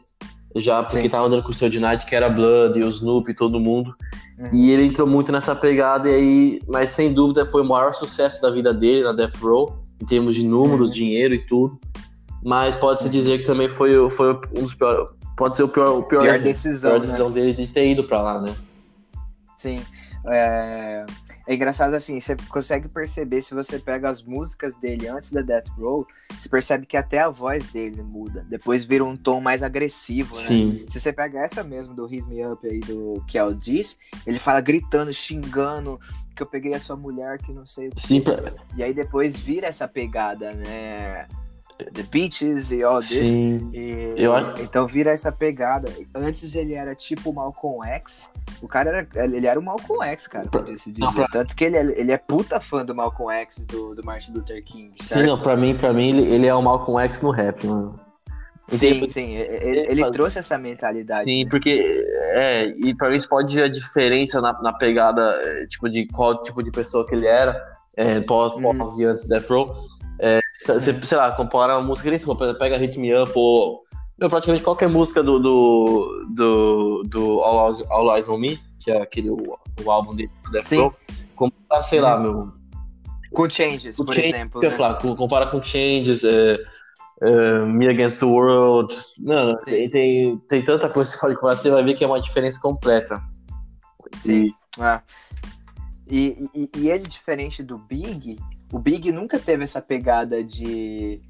já 0.57 0.83
porque 0.83 1.03
Sim. 1.03 1.09
tava 1.09 1.27
andando 1.27 1.43
com 1.43 1.51
o 1.51 1.53
seu 1.53 1.69
Night, 1.81 2.07
que 2.07 2.17
era 2.17 2.29
Blood, 2.29 2.79
e 2.79 2.83
o 2.83 2.89
Snoop 2.89 3.31
e 3.31 3.35
todo 3.35 3.61
mundo. 3.61 3.95
Uhum. 4.39 4.49
E 4.53 4.71
ele 4.71 4.87
entrou 4.87 5.07
muito 5.07 5.31
nessa 5.31 5.55
pegada, 5.55 6.09
e 6.09 6.15
aí, 6.15 6.63
mas 6.67 6.91
sem 6.91 7.13
dúvida 7.13 7.47
foi 7.47 7.63
o 7.63 7.69
maior 7.69 7.93
sucesso 7.95 8.41
da 8.41 8.51
vida 8.51 8.73
dele 8.73 9.05
na 9.05 9.13
Death 9.13 9.37
Row, 9.37 9.77
em 10.01 10.07
termos 10.07 10.35
de 10.35 10.43
números, 10.43 10.89
Uhum. 10.89 10.95
dinheiro 10.95 11.35
e 11.35 11.39
tudo. 11.47 11.79
Mas 12.43 12.75
pode-se 12.75 13.09
dizer 13.11 13.39
que 13.39 13.45
também 13.45 13.69
foi, 13.69 13.93
foi 14.13 14.33
um 14.57 14.63
dos 14.63 14.75
piores. 14.75 15.11
Pode 15.37 15.57
ser 15.57 15.63
o 15.63 15.69
pior, 15.69 15.99
o 15.99 16.03
pior, 16.03 16.23
Pior 16.23 16.39
decisão, 16.39 16.91
pior 16.91 17.01
né? 17.01 17.07
decisão 17.07 17.31
dele 17.31 17.53
de 17.53 17.67
ter 17.67 17.87
ido 17.87 18.05
pra 18.05 18.21
lá, 18.21 18.41
né? 18.41 18.55
Sim. 19.59 19.79
É... 20.27 21.07
é 21.47 21.55
engraçado 21.55 21.95
assim, 21.95 22.21
você 22.21 22.37
consegue 22.49 22.89
perceber 22.89 23.43
se 23.43 23.55
você 23.55 23.79
pega 23.79 24.09
as 24.09 24.23
músicas 24.23 24.75
dele 24.77 25.09
antes 25.09 25.33
da 25.33 25.41
Death 25.41 25.69
Row, 25.79 26.07
você 26.39 26.49
percebe 26.49 26.87
que 26.87 26.97
até 26.97 27.21
a 27.21 27.29
voz 27.31 27.65
dele 27.71 28.03
muda. 28.03 28.45
Depois 28.49 28.85
vira 28.85 29.05
um 29.05 29.17
tom 29.17 29.41
mais 29.41 29.63
agressivo, 29.63 30.37
né? 30.37 30.43
Sim. 30.43 30.85
Se 30.89 31.01
você 31.01 31.13
pega 31.13 31.41
essa 31.41 31.65
mesmo 31.65 31.95
do 31.95 32.07
Hit 32.07 32.27
Me 32.27 32.45
Up 32.47 32.67
aí 32.67 32.81
do 32.81 33.23
que 33.27 33.39
é 33.39 33.45
o 33.45 33.55
Diz, 33.55 33.97
ele 34.27 34.39
fala 34.39 34.61
gritando, 34.61 35.13
xingando 35.13 35.99
que 36.37 36.43
eu 36.43 36.47
peguei 36.47 36.75
a 36.75 36.81
sua 36.81 36.97
mulher 36.97 37.39
que 37.39 37.53
não 37.53 37.67
sei 37.67 37.89
o 37.89 37.91
que. 37.91 38.01
Sim, 38.07 38.21
pra- 38.21 38.53
E 38.77 38.83
aí 38.83 38.95
depois 38.95 39.39
vira 39.39 39.67
essa 39.67 39.87
pegada, 39.89 40.53
né? 40.53 41.27
The 41.93 42.03
Beaches 42.11 42.71
e 42.73 42.83
all 42.83 43.01
this. 43.01 43.19
sim. 43.19 43.71
E- 43.73 44.15
Eu 44.17 44.33
Então 44.63 44.87
vira 44.87 45.11
essa 45.11 45.31
pegada. 45.33 45.91
Antes 46.15 46.55
ele 46.55 46.75
era 46.75 46.95
tipo 46.95 47.31
o 47.31 47.35
Malcolm 47.35 47.87
X. 47.89 48.29
O 48.63 48.69
cara 48.69 49.07
era. 49.13 49.25
Ele 49.25 49.47
era 49.47 49.59
o 49.59 49.63
Malcolm 49.63 50.05
X, 50.11 50.27
cara, 50.27 50.49
Pra- 50.49 50.65
não, 50.99 51.13
pra- 51.15 51.27
Tanto 51.33 51.55
que 51.57 51.65
ele 51.65 51.77
é, 51.77 51.81
ele 52.01 52.13
é 52.13 52.19
puta 52.19 52.61
fã 52.61 52.85
do 52.85 52.95
Malcolm 52.95 53.33
X 53.41 53.59
do, 53.61 53.95
do 53.95 54.05
Martin 54.05 54.33
Luther 54.33 54.63
King. 54.65 54.93
Sim, 55.01 55.07
certo? 55.07 55.27
não, 55.27 55.39
pra 55.41 55.57
mim, 55.57 55.75
pra 55.77 55.93
mim 55.93 56.09
ele, 56.11 56.35
ele 56.35 56.47
é 56.47 56.55
o 56.55 56.63
Malcolm 56.63 57.01
X 57.05 57.23
no 57.23 57.31
rap, 57.31 57.67
mano. 57.67 57.99
sim, 58.69 59.09
sim. 59.09 59.35
Ele, 59.35 59.81
ele 59.81 60.11
trouxe 60.13 60.39
essa 60.39 60.57
mentalidade. 60.59 61.25
Sim, 61.25 61.45
né? 61.45 61.51
porque 61.51 62.05
é, 62.35 62.67
e 62.69 62.95
pra 62.95 63.11
mim 63.11 63.19
você 63.19 63.29
pode 63.29 63.55
ver 63.55 63.65
a 63.65 63.69
diferença 63.69 64.41
na, 64.41 64.53
na 64.63 64.73
pegada, 64.73 65.23
é, 65.45 65.67
tipo, 65.67 65.89
de 65.89 66.07
qual 66.07 66.41
tipo 66.43 66.63
de 66.63 66.71
pessoa 66.71 67.07
que 67.07 67.15
ele 67.15 67.27
era, 67.27 67.61
é, 67.97 68.21
pós, 68.21 68.53
Uhum. 68.55 68.79
pós 68.79 68.99
e 68.99 69.05
antes 69.05 69.27
da 69.27 69.39
Death 69.39 69.49
Row. 69.51 69.75
É, 70.71 70.79
você, 70.79 71.07
sei 71.07 71.19
lá, 71.19 71.33
compara 71.33 71.79
uma 71.79 71.87
música, 71.87 72.11
nem 72.11 72.19
se 72.19 72.25
for, 72.25 72.37
pega 72.59 72.77
Hit 72.79 72.99
Me 72.99 73.15
Up 73.17 73.33
ou 73.35 73.83
meu, 74.21 74.29
praticamente 74.29 74.63
qualquer 74.63 74.89
música 74.89 75.23
do, 75.23 75.39
do, 75.39 76.27
do, 76.35 77.03
do 77.07 77.41
All, 77.41 77.69
Eyes, 77.69 77.91
All 77.91 78.15
Eyes 78.15 78.29
On 78.29 78.37
Me, 78.37 78.61
que 78.79 78.91
é 78.91 79.01
aquele, 79.01 79.31
o, 79.31 79.59
o 79.83 79.91
álbum 79.91 80.15
dele 80.15 80.31
Death 80.53 80.67
Sim. 80.67 80.77
Row, 80.77 80.95
compara, 81.35 81.83
sei 81.83 82.01
lá, 82.03 82.19
meu, 82.21 82.53
Com 83.33 83.49
Changes, 83.49 83.99
o 83.99 84.05
por 84.05 84.15
Changes, 84.15 84.35
exemplo. 84.35 84.61
né? 84.61 84.71
falar, 84.73 84.99
com- 84.99 85.17
compara 85.17 85.47
com 85.47 85.63
Changes, 85.63 86.23
é, 86.23 86.59
é, 87.23 87.61
Me 87.61 87.89
Against 87.89 88.19
the 88.19 88.27
World. 88.27 88.95
Mano, 89.25 89.57
tem, 89.65 89.89
tem, 89.89 90.37
tem 90.37 90.65
tanta 90.65 90.91
coisa 90.91 91.13
que 91.13 91.19
você 91.19 91.35
pode 91.35 91.59
você 91.63 91.71
vai 91.71 91.83
ver 91.83 91.95
que 91.95 92.05
é 92.05 92.07
uma 92.07 92.21
diferença 92.21 92.61
completa. 92.61 93.23
Sim. 94.23 94.53
Ah. 94.79 95.01
E, 96.07 96.51
e, 96.55 96.71
e 96.77 96.91
ele, 96.91 97.05
diferente 97.05 97.63
do 97.63 97.79
Big, 97.79 98.37
o 98.73 98.79
Big 98.79 99.11
nunca 99.13 99.39
teve 99.39 99.65
essa 99.65 99.81
pegada 99.83 100.43
de, 100.43 101.21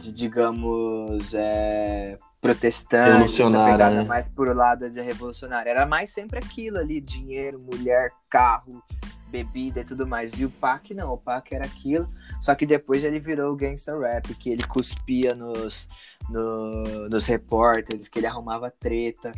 de 0.00 0.12
digamos, 0.12 1.34
é, 1.34 2.16
protestante, 2.40 3.24
essa 3.24 3.72
pegada 3.72 4.02
né? 4.02 4.04
mais 4.04 4.28
por 4.28 4.54
lado 4.54 4.90
de 4.90 5.00
revolucionária. 5.00 5.70
Era 5.70 5.86
mais 5.86 6.10
sempre 6.10 6.38
aquilo 6.38 6.78
ali, 6.78 7.00
dinheiro, 7.00 7.58
mulher, 7.60 8.10
carro, 8.28 8.82
bebida 9.30 9.80
e 9.80 9.84
tudo 9.84 10.06
mais. 10.06 10.32
E 10.38 10.44
o 10.44 10.50
Pac 10.50 10.94
não, 10.94 11.12
o 11.12 11.18
Pac 11.18 11.52
era 11.54 11.64
aquilo, 11.64 12.08
só 12.40 12.54
que 12.54 12.64
depois 12.66 13.02
ele 13.02 13.18
virou 13.18 13.52
o 13.52 13.56
gangster 13.56 13.98
rap, 13.98 14.32
que 14.34 14.50
ele 14.50 14.64
cuspia 14.66 15.34
nos, 15.34 15.88
no- 16.30 17.08
nos 17.08 17.26
repórteres, 17.26 18.08
que 18.08 18.18
ele 18.20 18.26
arrumava 18.26 18.70
treta. 18.70 19.32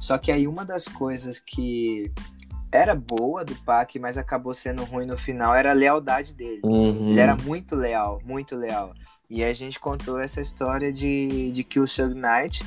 Só 0.00 0.18
que 0.18 0.30
aí 0.32 0.46
uma 0.46 0.64
das 0.64 0.86
coisas 0.86 1.38
que 1.38 2.12
era 2.74 2.94
boa 2.94 3.44
do 3.44 3.54
Pac, 3.54 3.98
mas 3.98 4.18
acabou 4.18 4.52
sendo 4.52 4.84
ruim 4.84 5.06
no 5.06 5.16
final, 5.16 5.54
era 5.54 5.70
a 5.70 5.74
lealdade 5.74 6.34
dele. 6.34 6.60
Uhum. 6.64 7.10
Ele 7.10 7.20
era 7.20 7.36
muito 7.36 7.76
leal, 7.76 8.20
muito 8.24 8.56
leal. 8.56 8.92
E 9.30 9.42
a 9.44 9.52
gente 9.52 9.78
contou 9.78 10.20
essa 10.20 10.40
história 10.40 10.92
de, 10.92 11.52
de 11.52 11.64
que 11.64 11.78
o 11.78 11.86
Suge 11.86 12.14
Knight 12.14 12.64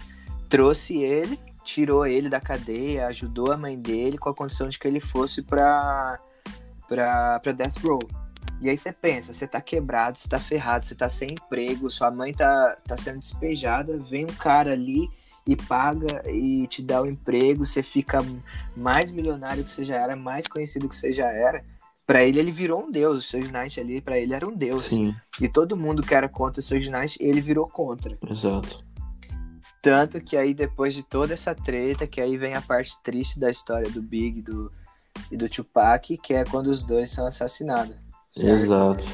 trouxe 0.50 0.98
ele, 0.98 1.38
tirou 1.64 2.06
ele 2.06 2.30
da 2.30 2.40
cadeia, 2.40 3.08
ajudou 3.08 3.52
a 3.52 3.58
mãe 3.58 3.78
dele 3.78 4.18
com 4.18 4.30
a 4.30 4.34
condição 4.34 4.70
de 4.70 4.80
que 4.80 4.88
ele 4.88 5.02
fosse 5.02 5.42
pra, 5.42 6.20
pra, 6.88 7.40
pra 7.42 7.52
Death 7.52 7.78
Row. 7.84 8.00
E 8.62 8.70
aí 8.70 8.78
você 8.78 8.92
pensa, 8.92 9.34
você 9.34 9.46
tá 9.46 9.62
quebrado, 9.62 10.18
você 10.18 10.28
tá 10.28 10.40
ferrado, 10.40 10.86
você 10.86 10.96
tá 10.96 11.10
sem 11.10 11.28
emprego, 11.32 11.92
sua 11.92 12.10
mãe 12.10 12.34
tá, 12.34 12.78
tá 12.88 12.98
sendo 12.98 13.20
despejada, 13.20 13.98
vem 13.98 14.24
um 14.24 14.36
cara 14.36 14.72
ali 14.72 15.10
e 15.48 15.56
paga 15.56 16.30
e 16.30 16.68
te 16.68 16.82
dá 16.84 17.02
o 17.02 17.06
emprego, 17.08 17.66
você 17.66 17.82
fica 17.82 18.20
mais 18.76 19.12
milionário 19.12 19.64
que 19.64 19.72
você 19.72 19.86
já 19.86 19.96
era, 19.96 20.16
mais 20.16 20.48
conhecido 20.48 20.90
que 20.90 20.96
você 20.96 21.14
já 21.14 21.28
era. 21.32 21.64
Pra 22.06 22.24
ele, 22.24 22.40
ele 22.40 22.52
virou 22.52 22.84
um 22.86 22.92
deus. 22.92 23.20
O 23.20 23.22
Suge 23.22 23.52
Knight 23.52 23.80
ali, 23.80 24.00
pra 24.00 24.18
ele, 24.18 24.34
era 24.34 24.48
um 24.48 24.56
deus. 24.56 24.86
Sim, 24.86 25.14
E 25.42 25.50
todo 25.50 25.76
mundo 25.76 26.02
que 26.02 26.16
era 26.16 26.30
contra 26.30 26.60
o 26.62 26.64
Suge 26.64 26.90
Knight, 26.90 27.18
ele 27.20 27.42
virou 27.42 27.68
contra. 27.68 28.18
exato. 28.30 28.86
Tanto 29.82 30.20
que 30.22 30.36
aí, 30.36 30.54
depois 30.54 30.94
de 30.94 31.04
toda 31.04 31.34
essa 31.34 31.54
treta, 31.54 32.08
que 32.08 32.20
aí 32.20 32.36
vem 32.38 32.54
a 32.56 32.62
parte 32.62 32.94
triste 33.04 33.40
da 33.40 33.50
história 33.50 33.90
do 33.90 34.02
Big 34.02 34.42
do, 34.42 34.72
e 35.32 35.38
do 35.38 35.48
Tupac, 35.50 36.18
que 36.18 36.34
é 36.34 36.44
quando 36.44 36.68
os 36.68 36.84
dois 36.84 37.10
são 37.12 37.26
assassinados. 37.28 37.96
certo? 38.32 38.50
Exato. 38.50 39.06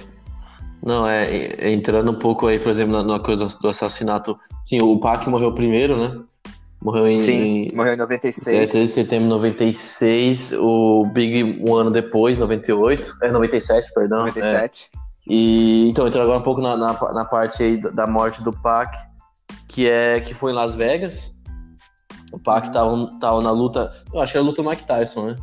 Não, 0.85 1.07
é, 1.07 1.25
é, 1.31 1.71
entrando 1.71 2.11
um 2.11 2.15
pouco 2.19 2.47
aí, 2.47 2.59
por 2.59 2.69
exemplo, 2.69 2.93
na, 2.93 3.03
na 3.03 3.19
coisa 3.19 3.45
do 3.61 3.67
assassinato. 3.69 4.37
Sim, 4.65 4.81
o 4.81 4.99
Pac 4.99 5.25
morreu 5.29 5.53
primeiro, 5.53 5.97
né? 5.97 6.21
Morreu 6.81 7.07
em, 7.07 7.19
Sim, 7.21 7.71
morreu 7.73 7.91
em 7.93 7.95
é, 7.95 7.97
96. 7.99 8.71
13 8.71 8.85
de 8.87 8.91
setembro 8.91 9.23
de 9.29 9.35
96, 9.35 10.53
o 10.59 11.05
Big 11.13 11.61
um 11.65 11.73
ano 11.75 11.89
depois, 11.89 12.37
98, 12.37 13.15
é 13.21 13.31
97, 13.31 13.93
perdão. 13.93 14.23
é. 14.23 14.27
97. 14.27 14.89
E 15.25 15.87
então, 15.89 16.05
entrando 16.05 16.23
agora 16.25 16.39
um 16.39 16.43
pouco 16.43 16.59
na, 16.59 16.75
na, 16.75 16.91
na 17.13 17.23
parte 17.23 17.63
aí 17.63 17.77
da- 17.77 18.05
morte 18.05 18.43
do 18.43 18.51
Pac, 18.51 18.93
que 19.69 19.87
é 19.87 20.19
que 20.19 20.33
foi 20.33 20.51
em 20.51 20.55
Las 20.55 20.75
Vegas. 20.75 21.33
O 22.33 22.39
Pac 22.39 22.65
Uhum. 22.67 22.73
tava, 22.73 23.19
tava 23.21 23.41
na 23.41 23.51
luta, 23.51 23.93
eu 24.13 24.19
acho 24.19 24.33
que 24.33 24.37
era 24.37 24.45
a 24.45 24.49
luta 24.49 24.61
do 24.61 24.69
Mike 24.69 24.85
Tyson, 24.85 25.27
né? 25.27 25.35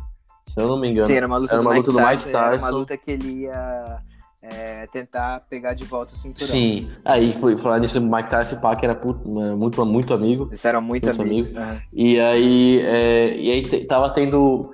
Se 0.47 0.59
eu 0.61 0.67
não 0.67 0.77
me 0.77 0.89
engano. 0.91 1.07
Sim, 1.07 1.13
era 1.13 1.25
uma 1.25 1.37
luta, 1.37 1.53
Era 1.53 1.61
do, 1.63 1.67
uma 1.67 1.73
Mike 1.73 1.89
luta 1.89 1.99
do 2.03 2.07
Mike 2.07 2.23
Tyson, 2.23 2.29
Era 2.37 2.47
uma 2.49 2.57
Tyson. 2.59 2.77
luta 2.77 2.97
que 2.97 3.11
ele 3.11 3.31
ia 3.43 3.97
é, 4.41 4.87
tentar 4.87 5.41
pegar 5.49 5.73
de 5.73 5.83
volta 5.85 6.13
o 6.13 6.15
cinturão. 6.15 6.47
Sim, 6.47 6.89
aí 7.05 7.31
foi 7.39 7.55
falar 7.55 7.79
nisso, 7.79 7.99
o 7.99 8.01
Mike 8.01 8.29
Tyson 8.29 8.55
e 8.55 8.59
Pac 8.61 8.83
era 8.83 8.95
puto- 8.95 9.29
muito, 9.29 9.85
muito 9.85 10.13
amigo. 10.13 10.47
Eles 10.49 10.65
eram 10.65 10.81
muito, 10.81 11.05
Muito 11.05 11.21
amigos. 11.21 11.55
amigos. 11.55 11.83
E 11.93 12.19
aí, 12.19 12.81
é, 12.81 13.37
e 13.37 13.51
aí 13.51 13.85
tava 13.85 14.09
tendo. 14.09 14.71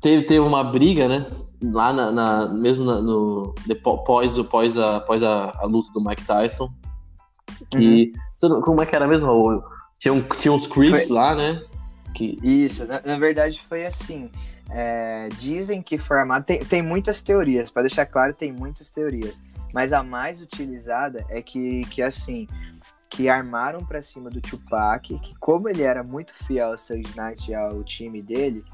Teve, 0.00 0.22
teve 0.24 0.40
uma 0.40 0.64
briga, 0.64 1.06
né? 1.08 1.26
Lá 1.62 1.92
na, 1.92 2.10
na- 2.10 2.48
mesmo 2.48 2.84
na- 2.84 3.00
no. 3.00 3.54
depo- 3.66 3.90
Após, 3.90 4.36
após, 4.38 4.76
a, 4.78 4.96
após 4.96 5.22
a, 5.22 5.52
a 5.60 5.66
luta 5.66 5.92
do 5.92 6.02
Mike 6.02 6.24
Tyson. 6.24 6.68
Que. 7.70 8.12
não- 8.42 8.60
Como 8.62 8.82
é 8.82 8.86
que 8.86 8.96
era 8.96 9.06
mesmo? 9.06 9.62
Tinha, 9.98 10.12
um, 10.14 10.22
tinha 10.22 10.52
uns 10.52 10.66
creeps 10.66 11.06
Foi- 11.06 11.16
lá, 11.16 11.34
né? 11.34 11.62
Que, 12.14 12.36
Isso, 12.42 12.84
na, 12.86 13.00
na 13.04 13.16
verdade 13.18 13.60
foi 13.68 13.86
assim. 13.86 14.30
É, 14.70 15.28
dizem 15.38 15.82
que 15.82 15.98
foi 15.98 16.18
armado. 16.18 16.44
Tem, 16.44 16.58
tem 16.60 16.82
muitas 16.82 17.20
teorias, 17.20 17.70
para 17.70 17.82
deixar 17.82 18.06
claro, 18.06 18.34
tem 18.34 18.52
muitas 18.52 18.90
teorias. 18.90 19.40
Mas 19.72 19.92
a 19.92 20.02
mais 20.02 20.40
utilizada 20.40 21.24
é 21.28 21.40
que, 21.40 21.82
que 21.86 22.02
assim, 22.02 22.46
que 23.08 23.28
armaram 23.28 23.84
pra 23.84 24.02
cima 24.02 24.30
do 24.30 24.40
Tupac, 24.40 25.18
que 25.18 25.34
como 25.36 25.68
ele 25.68 25.82
era 25.82 26.02
muito 26.02 26.34
fiel 26.46 26.70
ao 26.72 26.78
Suge 26.78 27.02
Knight 27.16 27.50
e 27.50 27.54
ao 27.54 27.82
time 27.82 28.22
dele, 28.22 28.64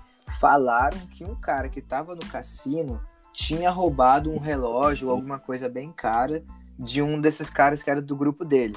falaram 0.40 0.98
que 1.06 1.24
um 1.24 1.34
cara 1.34 1.68
que 1.68 1.80
tava 1.80 2.14
no 2.14 2.26
cassino 2.26 3.00
tinha 3.32 3.70
roubado 3.70 4.32
um 4.32 4.38
relógio 4.38 5.08
ou 5.08 5.14
alguma 5.14 5.38
coisa 5.38 5.68
bem 5.68 5.92
cara 5.92 6.42
de 6.78 7.00
um 7.00 7.20
desses 7.20 7.48
caras 7.48 7.82
que 7.82 7.90
era 7.90 8.02
do 8.02 8.16
grupo 8.16 8.44
dele. 8.44 8.76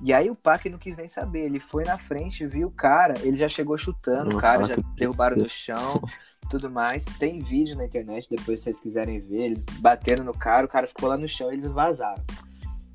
E 0.00 0.12
aí 0.12 0.30
o 0.30 0.34
Pac 0.34 0.68
não 0.70 0.78
quis 0.78 0.96
nem 0.96 1.08
saber, 1.08 1.46
ele 1.46 1.58
foi 1.58 1.84
na 1.84 1.98
frente, 1.98 2.46
viu 2.46 2.68
o 2.68 2.72
cara, 2.72 3.14
ele 3.22 3.36
já 3.36 3.48
chegou 3.48 3.76
chutando, 3.76 4.36
o 4.36 4.40
cara 4.40 4.64
já 4.66 4.76
derrubaram 4.94 5.36
no 5.36 5.48
chão, 5.48 6.00
tudo 6.48 6.70
mais. 6.70 7.04
Tem 7.04 7.40
vídeo 7.40 7.76
na 7.76 7.84
internet, 7.84 8.28
depois 8.30 8.58
se 8.60 8.64
vocês 8.64 8.80
quiserem 8.80 9.20
ver, 9.20 9.42
eles 9.46 9.64
bateram 9.80 10.24
no 10.24 10.32
cara, 10.32 10.66
o 10.66 10.68
cara 10.68 10.86
ficou 10.86 11.08
lá 11.08 11.16
no 11.16 11.28
chão 11.28 11.50
e 11.50 11.54
eles 11.54 11.68
vazaram. 11.68 12.22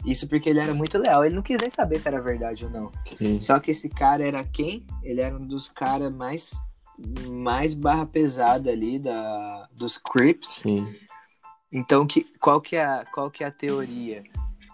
Isso 0.05 0.27
porque 0.27 0.49
ele 0.49 0.59
era 0.59 0.73
muito 0.73 0.97
leal, 0.97 1.23
ele 1.23 1.35
não 1.35 1.41
quis 1.41 1.57
nem 1.61 1.69
saber 1.69 1.97
se 1.99 2.07
era 2.07 2.21
verdade 2.21 2.65
ou 2.65 2.71
não. 2.71 2.91
que- 3.05 3.41
Só 3.41 3.59
que 3.59 3.71
esse 3.71 3.87
cara 3.87 4.25
era 4.25 4.43
quem? 4.43 4.85
Ele 5.01 5.21
era 5.21 5.35
um 5.35 5.47
dos 5.47 5.69
caras 5.69 6.13
mais 6.13 6.51
mais 7.31 7.73
barra 7.73 8.05
pesada 8.05 8.69
ali 8.69 8.99
da 8.99 9.67
dos 9.75 9.97
Crips. 9.97 10.61
sim, 10.61 10.85
Então 11.71 12.05
que 12.05 12.23
qual 12.39 12.61
que 12.61 12.75
é 12.75 12.85
a, 12.85 13.05
qual 13.11 13.31
que 13.31 13.43
é 13.43 13.47
a 13.47 13.51
teoria? 13.51 14.23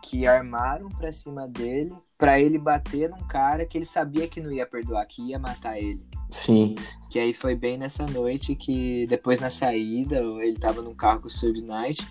Que 0.03 0.27
armaram 0.27 0.89
pra 0.89 1.11
cima 1.11 1.47
dele 1.47 1.93
pra 2.17 2.39
ele 2.39 2.57
bater 2.57 3.09
num 3.09 3.25
cara 3.27 3.65
que 3.65 3.77
ele 3.77 3.85
sabia 3.85 4.27
que 4.27 4.41
não 4.41 4.51
ia 4.51 4.65
perdoar, 4.65 5.05
que 5.05 5.21
ia 5.29 5.39
matar 5.39 5.77
ele. 5.77 6.03
Sim. 6.29 6.75
Que 7.09 7.17
aí 7.17 7.33
foi 7.33 7.55
bem 7.55 7.77
nessa 7.77 8.05
noite 8.05 8.55
que 8.55 9.05
depois 9.07 9.39
na 9.39 9.49
saída, 9.49 10.17
ele 10.41 10.57
tava 10.57 10.81
num 10.81 10.93
carro 10.93 11.21
com 11.21 11.27
o 11.27 11.31
Sub 11.31 11.59
Knight, 11.59 12.05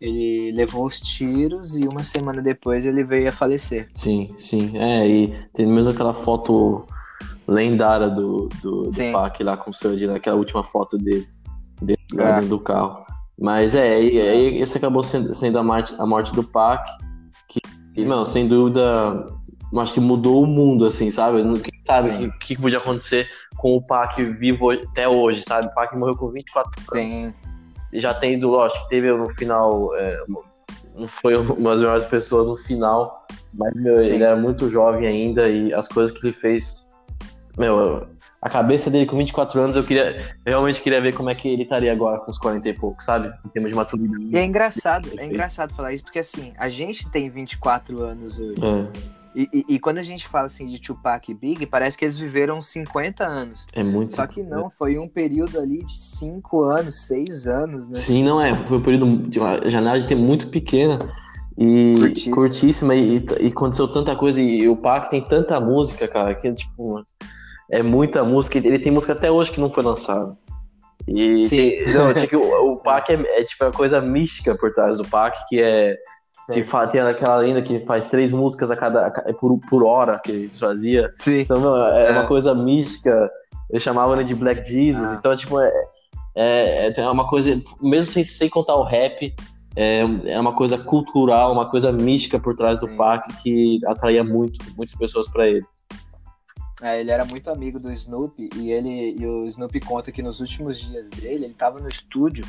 ele 0.00 0.52
levou 0.52 0.86
os 0.86 1.00
tiros 1.00 1.76
e 1.76 1.86
uma 1.86 2.02
semana 2.02 2.40
depois 2.40 2.86
ele 2.86 3.04
veio 3.04 3.28
a 3.28 3.32
falecer. 3.32 3.88
Sim, 3.94 4.34
sim. 4.38 4.78
É, 4.78 5.06
e 5.06 5.34
tem 5.52 5.66
mesmo 5.66 5.90
aquela 5.90 6.14
foto 6.14 6.86
lendária 7.46 8.08
do, 8.08 8.48
do, 8.62 8.84
do 8.84 8.94
Sim. 8.94 9.12
Pac 9.12 9.42
lá 9.42 9.56
com 9.56 9.70
o 9.70 9.74
Sandy, 9.74 10.06
naquela 10.06 10.36
última 10.36 10.62
foto 10.62 10.96
dele, 10.96 11.26
dele 11.82 11.98
É. 12.18 12.32
dentro 12.34 12.48
do 12.48 12.60
carro. 12.60 13.04
Mas 13.40 13.74
é, 13.74 14.02
e, 14.02 14.20
aí 14.20 14.58
esse 14.60 14.78
acabou 14.78 15.02
sendo, 15.02 15.32
sendo 15.34 15.58
a, 15.58 15.62
morte, 15.62 15.94
a 15.98 16.06
morte 16.06 16.34
do 16.34 16.42
Pac, 16.42 16.88
que, 17.48 17.60
e, 17.96 18.04
não, 18.04 18.24
sem 18.24 18.46
dúvida, 18.46 19.26
acho 19.76 19.94
que 19.94 20.00
mudou 20.00 20.42
o 20.42 20.46
mundo, 20.46 20.84
assim, 20.84 21.10
sabe? 21.10 21.42
Não- 21.42 21.58
Quem 21.58 21.80
sabe 21.86 22.10
o 22.10 22.32
que, 22.38 22.54
que 22.54 22.60
podia 22.60 22.78
acontecer 22.78 23.28
com 23.58 23.76
o 23.76 23.82
Pac 23.82 24.22
vivo 24.22 24.70
até 24.70 25.06
hoje, 25.06 25.42
sabe? 25.42 25.66
O 25.66 25.74
Pac 25.74 25.94
morreu 25.94 26.16
com 26.16 26.30
24 26.30 26.70
anos 26.80 26.90
Tem. 26.90 27.34
e 27.92 28.00
já 28.00 28.14
tendo, 28.14 28.48
lógico, 28.48 28.82
que 28.84 28.88
teve 28.88 29.12
no 29.12 29.28
final, 29.30 29.94
é, 29.96 30.16
não 30.94 31.08
foi 31.08 31.36
uma 31.36 31.72
das 31.72 31.80
melhores 31.80 32.04
pessoas 32.06 32.46
no 32.46 32.56
final, 32.56 33.26
mas 33.52 33.74
meu, 33.74 34.00
ele 34.00 34.22
era 34.22 34.36
muito 34.36 34.70
jovem 34.70 35.06
ainda 35.06 35.48
e 35.48 35.74
as 35.74 35.88
coisas 35.88 36.16
que 36.16 36.26
ele 36.26 36.32
fez, 36.32 36.88
meu, 37.58 38.06
a 38.40 38.48
cabeça 38.48 38.88
dele 38.88 39.06
com 39.06 39.16
24 39.16 39.60
anos, 39.60 39.76
eu 39.76 39.82
queria, 39.82 40.16
eu 40.46 40.52
realmente 40.52 40.80
queria 40.80 41.00
ver 41.00 41.12
como 41.12 41.28
é 41.28 41.34
que 41.34 41.48
ele 41.48 41.64
estaria 41.64 41.90
agora 41.90 42.20
com 42.20 42.30
os 42.30 42.38
40 42.38 42.68
e 42.68 42.72
pouco, 42.72 43.02
sabe? 43.02 43.32
Em 43.44 43.48
termos 43.48 43.70
de 43.70 43.76
maturidade. 43.76 44.24
E 44.30 44.36
é 44.36 44.44
engraçado, 44.44 45.08
é 45.18 45.26
engraçado 45.26 45.74
falar 45.74 45.92
isso, 45.92 46.04
porque 46.04 46.20
assim, 46.20 46.52
a 46.56 46.68
gente 46.68 47.08
tem 47.10 47.28
24 47.28 48.02
anos 48.02 48.38
hoje. 48.38 48.60
É, 48.62 49.17
E, 49.38 49.48
e- 49.52 49.74
e 49.76 49.78
quando 49.78 49.98
a 49.98 50.02
gente 50.02 50.26
fala 50.26 50.46
assim 50.46 50.66
de 50.66 50.80
Tupac 50.80 51.30
e 51.30 51.34
Big, 51.34 51.64
parece 51.66 51.96
que 51.96 52.04
eles 52.04 52.18
viveram 52.18 52.60
50 52.60 53.24
anos. 53.24 53.68
é 53.72 53.84
muito. 53.84 54.16
Só 54.16 54.26
que 54.26 54.42
não, 54.42 54.68
foi 54.68 54.98
um 54.98 55.06
período 55.08 55.60
ali 55.60 55.78
de 55.84 55.96
5 55.96 56.60
anos, 56.62 57.02
6 57.06 57.46
anos, 57.46 57.88
né? 57.88 58.00
Sim, 58.00 58.24
não 58.24 58.40
é, 58.40 58.56
foi 58.56 58.78
um 58.78 58.82
período 58.82 59.16
de 59.28 59.38
uma 59.38 59.70
janela 59.70 60.00
de 60.00 60.08
tempo 60.08 60.22
muito 60.22 60.48
pequena 60.48 60.98
e 61.56 61.94
Curtíssima. 62.00 62.34
curtíssima, 62.36 62.94
e, 62.96 63.24
e 63.40 63.46
aconteceu 63.46 63.86
tanta 63.86 64.16
coisa 64.16 64.42
e, 64.42 64.68
o 64.68 64.76
Pac 64.76 65.08
tem 65.08 65.20
tanta 65.22 65.60
música, 65.60 66.08
cara, 66.08 66.34
que 66.34 66.52
tipo 66.52 67.04
é 67.70 67.80
muita 67.80 68.24
música, 68.24 68.58
ele 68.58 68.78
tem 68.80 68.90
música 68.90 69.12
até 69.12 69.30
hoje 69.30 69.52
que 69.52 69.60
não 69.60 69.70
foi 69.70 69.84
lançada. 69.84 70.36
E 71.06 71.48
Sim. 71.48 71.56
tem- 71.56 71.92
não, 71.94 72.12
tipo, 72.12 72.38
o, 72.38 72.72
o 72.72 72.76
Pac 72.82 73.08
é, 73.10 73.40
é 73.40 73.44
tipo 73.44 73.64
a 73.64 73.72
coisa 73.72 74.00
mística 74.00 74.56
por 74.56 74.72
trás 74.72 74.98
do 74.98 75.04
Pac, 75.06 75.36
que 75.48 75.60
é 75.60 75.96
que 76.52 76.62
tem 76.90 77.00
aquela 77.00 77.36
lenda 77.36 77.60
que 77.62 77.78
faz 77.80 78.06
três 78.06 78.32
músicas 78.32 78.70
a 78.70 78.76
cada 78.76 79.10
ca- 79.10 79.32
por, 79.34 79.58
por 79.68 79.84
hora 79.84 80.18
que 80.18 80.30
ele 80.32 80.48
fazia. 80.50 81.12
Sim. 81.20 81.40
Então, 81.40 81.60
meu, 81.60 81.76
é, 81.86 82.08
É. 82.08 82.12
uma 82.12 82.26
coisa 82.26 82.54
mística. 82.54 83.30
Eu 83.70 83.78
chamava 83.78 84.14
ele 84.14 84.24
de 84.24 84.34
Black 84.34 84.66
Jesus. 84.68 85.08
Ah. 85.10 85.16
Então, 85.18 85.36
tipo, 85.36 85.60
é, 85.60 85.70
é, 86.34 86.92
é 87.00 87.10
uma 87.10 87.28
coisa, 87.28 87.60
mesmo 87.82 88.10
sem, 88.10 88.24
sem 88.24 88.48
contar 88.48 88.76
o 88.76 88.82
rap, 88.82 89.34
é, 89.76 90.00
é 90.24 90.40
uma 90.40 90.54
coisa 90.54 90.78
cultural, 90.78 91.52
uma 91.52 91.68
coisa 91.68 91.92
mística 91.92 92.38
por 92.38 92.56
trás 92.56 92.80
do 92.80 92.88
Sim. 92.88 92.96
Pac 92.96 93.28
que 93.42 93.78
atraía 93.86 94.24
muito, 94.24 94.58
muitas 94.76 94.94
pessoas 94.94 95.28
pra 95.28 95.46
ele. 95.46 95.64
É, 96.80 97.00
ele 97.00 97.10
era 97.10 97.24
muito 97.24 97.50
amigo 97.50 97.78
do 97.80 97.92
Snoopy 97.92 98.50
e 98.56 98.70
ele 98.70 99.16
e 99.18 99.26
o 99.26 99.44
Snoopy 99.46 99.80
conta 99.80 100.12
que 100.12 100.22
nos 100.22 100.38
últimos 100.40 100.78
dias 100.78 101.10
dele, 101.10 101.44
ele 101.46 101.54
tava 101.54 101.80
no 101.80 101.88
estúdio 101.88 102.44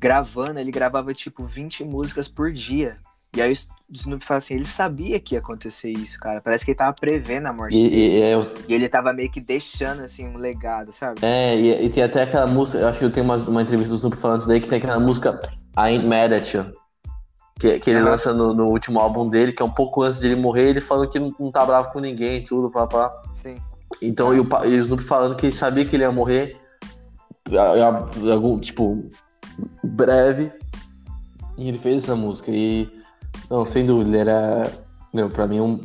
gravando, 0.00 0.58
ele 0.58 0.70
gravava 0.72 1.14
tipo 1.14 1.44
20 1.44 1.84
músicas 1.84 2.26
por 2.28 2.52
dia. 2.52 2.96
E 3.36 3.42
aí 3.42 3.52
o 3.52 3.56
Snoopy 3.92 4.24
fala 4.24 4.38
assim, 4.38 4.54
ele 4.54 4.66
sabia 4.66 5.18
que 5.20 5.34
ia 5.34 5.38
acontecer 5.38 5.90
isso, 5.90 6.18
cara. 6.18 6.40
Parece 6.40 6.64
que 6.64 6.70
ele 6.72 6.78
tava 6.78 6.94
prevendo 6.98 7.46
a 7.46 7.52
morte 7.52 7.76
E, 7.76 7.88
dele. 7.88 7.96
e- 8.18 8.22
é, 8.22 8.34
E 8.68 8.74
ele 8.74 8.88
tava 8.88 9.12
meio 9.12 9.30
que 9.30 9.40
deixando 9.40 10.02
assim 10.02 10.26
um 10.26 10.36
legado, 10.38 10.92
sabe? 10.92 11.20
é, 11.22 11.56
e, 11.56 11.86
e 11.86 11.90
tem 11.90 12.02
até 12.02 12.22
aquela 12.22 12.46
música, 12.46 12.78
eu 12.78 12.88
acho 12.88 12.98
que 12.98 13.04
eu 13.04 13.12
tenho 13.12 13.24
uma, 13.24 13.36
uma 13.36 13.62
entrevista 13.62 13.92
do 13.92 13.96
Snoopy 13.96 14.16
falando 14.16 14.40
isso 14.40 14.48
daí, 14.48 14.60
que 14.60 14.68
tem 14.68 14.78
aquela 14.78 14.98
música 15.00 15.40
I 15.76 15.80
Ain't 15.80 16.06
Mad 16.06 16.32
At 16.32 16.52
You. 16.54 16.72
Que, 17.60 17.80
que 17.80 17.90
ele 17.90 17.98
Aham. 17.98 18.10
lança 18.10 18.32
no, 18.32 18.54
no 18.54 18.66
último 18.68 19.00
álbum 19.00 19.28
dele, 19.28 19.52
que 19.52 19.60
é 19.60 19.64
um 19.64 19.70
pouco 19.70 20.02
antes 20.02 20.20
de 20.20 20.28
ele 20.28 20.36
morrer, 20.36 20.68
ele 20.68 20.80
falando 20.80 21.08
que 21.08 21.18
não, 21.18 21.34
não 21.40 21.50
tá 21.50 21.66
bravo 21.66 21.90
com 21.92 21.98
ninguém 21.98 22.44
tudo, 22.44 22.70
papá. 22.70 23.12
Sim. 23.34 23.56
Então, 24.00 24.32
e 24.32 24.38
o, 24.38 24.46
e 24.64 24.76
o 24.76 24.80
Snoopy 24.80 25.02
falando 25.02 25.34
que 25.34 25.46
ele 25.46 25.52
sabia 25.52 25.84
que 25.84 25.96
ele 25.96 26.04
ia 26.04 26.12
morrer, 26.12 26.56
a- 27.50 27.84
a- 27.84 28.32
algum, 28.32 28.60
tipo, 28.60 29.00
breve, 29.82 30.52
e 31.56 31.68
ele 31.68 31.78
fez 31.78 32.04
essa 32.04 32.14
música. 32.14 32.50
E, 32.52 32.88
não, 33.50 33.64
sem 33.66 33.84
dúvida, 33.86 34.10
ele 34.10 34.18
era, 34.18 34.70
meu, 35.12 35.28
pra 35.30 35.46
mim, 35.46 35.60
um, 35.60 35.80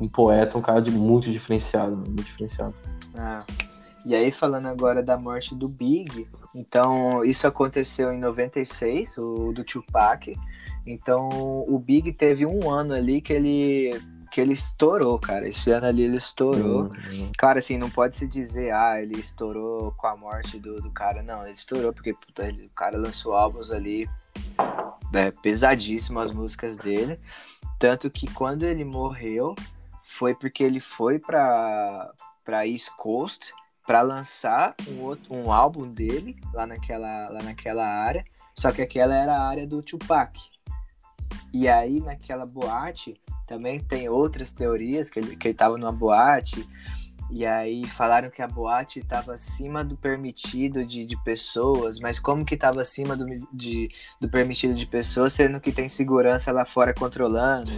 um 0.00 0.08
poeta, 0.08 0.56
um 0.56 0.62
cara 0.62 0.80
de 0.80 0.90
muito 0.90 1.30
diferenciado, 1.30 1.96
muito 1.96 2.22
diferenciado. 2.24 2.74
Ah. 3.16 3.44
E 4.06 4.14
aí, 4.14 4.32
falando 4.32 4.66
agora 4.66 5.02
da 5.02 5.18
morte 5.18 5.54
do 5.54 5.68
Big, 5.68 6.26
então 6.54 7.22
isso 7.24 7.46
aconteceu 7.46 8.12
em 8.12 8.18
96, 8.18 9.18
o 9.18 9.52
do 9.52 9.62
Tupac. 9.62 10.34
Então 10.86 11.28
o 11.68 11.78
Big 11.78 12.12
teve 12.14 12.46
um 12.46 12.70
ano 12.70 12.94
ali 12.94 13.20
que 13.20 13.32
ele 13.32 13.90
que 14.32 14.40
ele 14.40 14.52
estourou, 14.54 15.18
cara. 15.18 15.48
Esse 15.48 15.72
ano 15.72 15.86
ali 15.86 16.02
ele 16.04 16.16
estourou. 16.16 16.84
Hum, 17.12 17.30
Claro, 17.36 17.58
assim, 17.58 17.76
não 17.76 17.90
pode 17.90 18.14
se 18.14 18.28
dizer, 18.28 18.72
ah, 18.72 19.02
ele 19.02 19.18
estourou 19.18 19.92
com 19.96 20.06
a 20.06 20.16
morte 20.16 20.56
do, 20.58 20.76
do 20.80 20.88
cara. 20.92 21.20
Não, 21.20 21.42
ele 21.42 21.52
estourou 21.54 21.92
porque 21.92 22.14
puta, 22.14 22.46
ele- 22.46 22.66
o 22.66 22.70
cara 22.70 22.96
lançou 22.96 23.34
álbuns 23.34 23.72
ali 23.72 24.08
É 25.12 25.30
pesadíssimo 25.30 26.20
as 26.20 26.30
músicas 26.30 26.76
dele. 26.76 27.18
Tanto 27.78 28.10
que 28.10 28.32
quando 28.32 28.64
ele 28.64 28.84
morreu, 28.84 29.54
foi 30.02 30.34
porque 30.34 30.62
ele 30.62 30.80
foi 30.80 31.18
para 31.18 32.12
para 32.44 32.66
East 32.66 32.90
Coast 32.96 33.52
para 33.86 34.02
lançar 34.02 34.74
um 34.88 35.02
outro 35.02 35.34
um 35.34 35.52
álbum 35.52 35.90
dele 35.90 36.36
lá 36.52 36.66
naquela 36.66 37.28
lá 37.30 37.42
naquela 37.42 37.86
área, 37.86 38.24
só 38.54 38.70
que 38.70 38.82
aquela 38.82 39.14
era 39.14 39.36
a 39.36 39.48
área 39.48 39.66
do 39.66 39.82
Tupac. 39.82 40.38
E 41.52 41.68
aí 41.68 42.00
naquela 42.00 42.46
boate 42.46 43.20
também 43.46 43.78
tem 43.78 44.08
outras 44.08 44.52
teorias 44.52 45.10
que 45.10 45.18
ele 45.18 45.36
que 45.36 45.48
ele 45.48 45.54
tava 45.54 45.76
numa 45.78 45.92
boate 45.92 46.68
e 47.30 47.46
aí 47.46 47.86
falaram 47.86 48.28
que 48.28 48.42
a 48.42 48.48
boate 48.48 48.98
estava 48.98 49.34
acima 49.34 49.84
do 49.84 49.96
permitido 49.96 50.84
de, 50.84 51.06
de 51.06 51.16
pessoas, 51.22 52.00
mas 52.00 52.18
como 52.18 52.44
que 52.44 52.54
estava 52.54 52.80
acima 52.80 53.16
do, 53.16 53.24
de, 53.52 53.88
do 54.20 54.28
permitido 54.28 54.74
de 54.74 54.84
pessoas, 54.84 55.32
sendo 55.32 55.60
que 55.60 55.70
tem 55.70 55.88
segurança 55.88 56.50
lá 56.50 56.64
fora 56.64 56.92
controlando? 56.92 57.70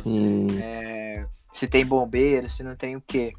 É, 0.59 1.27
se 1.53 1.69
tem 1.69 1.85
bombeiro, 1.85 2.49
se 2.49 2.63
não 2.63 2.75
tem 2.75 2.97
o 2.97 3.01
quê. 3.01 3.35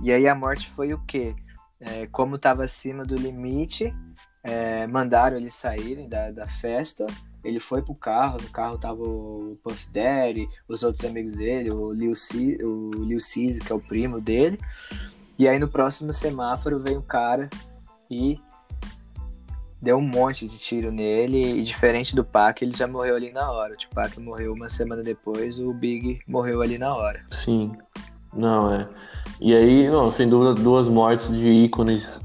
E 0.00 0.10
aí 0.10 0.26
a 0.26 0.34
morte 0.34 0.70
foi 0.70 0.94
o 0.94 0.98
quê? 1.04 1.34
É, 1.80 2.06
como 2.06 2.36
estava 2.36 2.64
acima 2.64 3.04
do 3.04 3.14
limite, 3.14 3.94
é, 4.42 4.86
mandaram 4.86 5.36
eles 5.36 5.54
saírem 5.54 6.08
da, 6.08 6.30
da 6.30 6.46
festa. 6.46 7.06
Ele 7.44 7.60
foi 7.60 7.82
pro 7.82 7.94
carro, 7.94 8.38
no 8.42 8.48
carro 8.50 8.78
tava 8.78 9.02
o 9.02 9.54
Puff 9.62 9.88
Daddy, 9.90 10.48
os 10.66 10.82
outros 10.82 11.04
amigos 11.04 11.34
dele, 11.34 11.70
o 11.70 11.92
Lil, 11.92 12.16
C, 12.16 12.58
o 12.62 13.64
que 13.64 13.72
é 13.72 13.74
o 13.74 13.80
primo 13.80 14.20
dele. 14.20 14.58
E 15.38 15.46
aí 15.46 15.58
no 15.58 15.68
próximo 15.68 16.12
semáforo 16.12 16.82
veio 16.82 16.98
um 16.98 17.02
cara 17.02 17.48
e 18.10 18.40
deu 19.80 19.96
um 19.96 20.02
monte 20.02 20.48
de 20.48 20.58
tiro 20.58 20.90
nele. 20.90 21.60
E 21.60 21.64
diferente 21.64 22.14
do 22.14 22.24
Pac, 22.24 22.62
ele 22.62 22.76
já 22.76 22.86
morreu 22.86 23.16
ali 23.16 23.32
na 23.32 23.50
hora. 23.50 23.74
O 23.74 23.76
Tupac 23.76 24.18
morreu 24.20 24.52
uma 24.52 24.68
semana 24.68 25.02
depois, 25.02 25.58
o 25.58 25.72
Big 25.72 26.20
morreu 26.26 26.60
ali 26.62 26.78
na 26.78 26.94
hora. 26.94 27.24
Sim. 27.30 27.72
Não, 28.34 28.72
é. 28.72 28.88
E 29.40 29.54
aí, 29.54 29.88
não, 29.88 30.10
sem 30.10 30.28
dúvida, 30.28 30.54
duas 30.54 30.88
mortes 30.88 31.36
de 31.38 31.48
ícones 31.48 32.20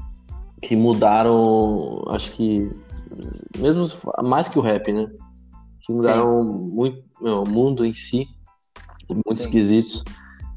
que 0.60 0.74
mudaram, 0.74 2.02
acho 2.08 2.32
que, 2.32 2.70
mesmo 3.58 3.84
mais 4.22 4.48
que 4.48 4.58
o 4.58 4.62
rap, 4.62 4.92
né? 4.92 5.06
Que 5.80 5.92
mudaram 5.92 6.42
Sim. 6.42 6.48
muito 6.72 7.04
não, 7.20 7.44
o 7.44 7.48
mundo 7.48 7.84
em 7.84 7.94
si, 7.94 8.26
muito 9.08 9.36
Sim. 9.36 9.44
esquisitos. 9.44 10.02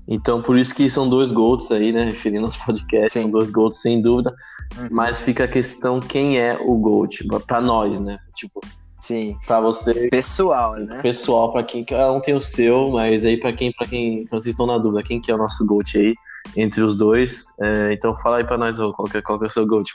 Então, 0.08 0.41
por 0.41 0.58
isso 0.58 0.74
que 0.74 0.89
são 0.89 1.10
dois 1.10 1.32
GOATs 1.32 1.72
aí, 1.72 1.91
né? 1.91 2.06
Referindo 2.06 2.46
aos 2.46 2.58
podcasts, 2.63 3.13
Sim. 3.13 3.24
são 3.24 3.32
dois 3.32 3.52
GOATs 3.52 3.82
sem 3.82 4.02
dúvida. 4.02 4.34
Uhum. 4.78 4.88
Mas 4.89 5.22
fica 5.22 5.43
a 5.43 5.48
questão 5.48 6.00
quem 6.00 6.39
é 6.39 6.58
o 6.60 6.76
GOAT, 6.78 7.26
pra 7.46 7.60
nós, 7.60 8.00
né? 8.00 8.17
Tipo, 8.36 8.62
Sim. 9.08 9.38
Pra 9.48 9.62
você. 9.62 10.10
Pessoal, 10.10 10.76
né? 10.76 11.02
Pessoal, 11.02 11.54
pra 11.54 11.63
quem. 11.63 11.86
Cada 11.86 12.12
um 12.12 12.20
tem 12.20 12.36
o 12.36 12.41
seu, 12.41 12.89
mas 12.89 13.24
aí 13.24 13.38
pra 13.38 13.54
quem, 13.54 13.72
pra 13.72 13.88
quem. 13.88 14.24
Então 14.24 14.38
vocês 14.38 14.54
estão 14.54 14.65
na 14.65 14.78
dúvida, 14.78 15.02
quem 15.02 15.22
que 15.22 15.32
é 15.32 15.36
o 15.36 15.38
nosso 15.38 15.65
GOAT 15.65 15.98
aí? 15.98 16.13
Entre 16.58 16.82
os 16.82 16.93
dois. 16.93 17.54
É, 17.58 17.93
então 17.93 18.13
fala 18.17 18.38
aí 18.38 18.43
pra 18.43 18.58
nós, 18.58 18.76
qual 18.76 19.06
que, 19.06 19.17
é, 19.17 19.22
qual 19.22 19.39
que 19.39 19.46
é 19.46 19.48
o 19.48 19.52
seu 19.52 19.65
GOAT, 19.65 19.89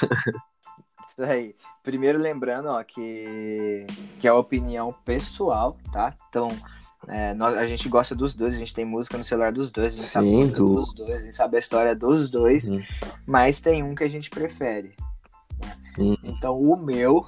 Isso 1.08 1.22
aí. 1.22 1.54
Primeiro 1.82 2.18
lembrando, 2.18 2.68
ó, 2.68 2.82
que, 2.82 3.86
que 4.20 4.26
é 4.26 4.30
a 4.30 4.34
opinião 4.34 4.94
pessoal, 5.02 5.74
tá? 5.90 6.14
Então, 6.28 6.48
é, 7.08 7.34
nós, 7.34 7.56
a 7.56 7.66
gente 7.66 7.88
gosta 7.88 8.14
dos 8.14 8.34
dois, 8.34 8.54
a 8.54 8.58
gente 8.58 8.74
tem 8.74 8.84
música 8.84 9.16
no 9.16 9.24
celular 9.24 9.52
dos 9.52 9.70
dois, 9.70 9.92
a 9.92 9.96
gente 9.96 10.06
Sim, 10.06 10.12
sabe 10.12 10.28
a 10.28 10.32
música 10.32 10.58
do... 10.58 10.74
dos 10.74 10.94
dois, 10.94 11.10
a 11.10 11.24
gente 11.24 11.36
sabe 11.36 11.56
a 11.56 11.60
história 11.60 11.96
dos 11.96 12.30
dois, 12.30 12.68
hum. 12.68 12.82
mas 13.26 13.60
tem 13.60 13.82
um 13.82 13.94
que 13.94 14.04
a 14.04 14.08
gente 14.08 14.30
prefere. 14.30 14.94
Né? 15.60 15.76
Hum. 15.98 16.16
Então 16.22 16.60
o 16.60 16.76
meu 16.76 17.26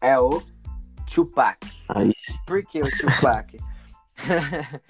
é 0.00 0.18
o 0.18 0.42
Tupac. 1.12 1.58
Aí 1.88 2.12
Por 2.46 2.62
que 2.64 2.80
o 2.80 2.90
Tupac? 2.90 3.58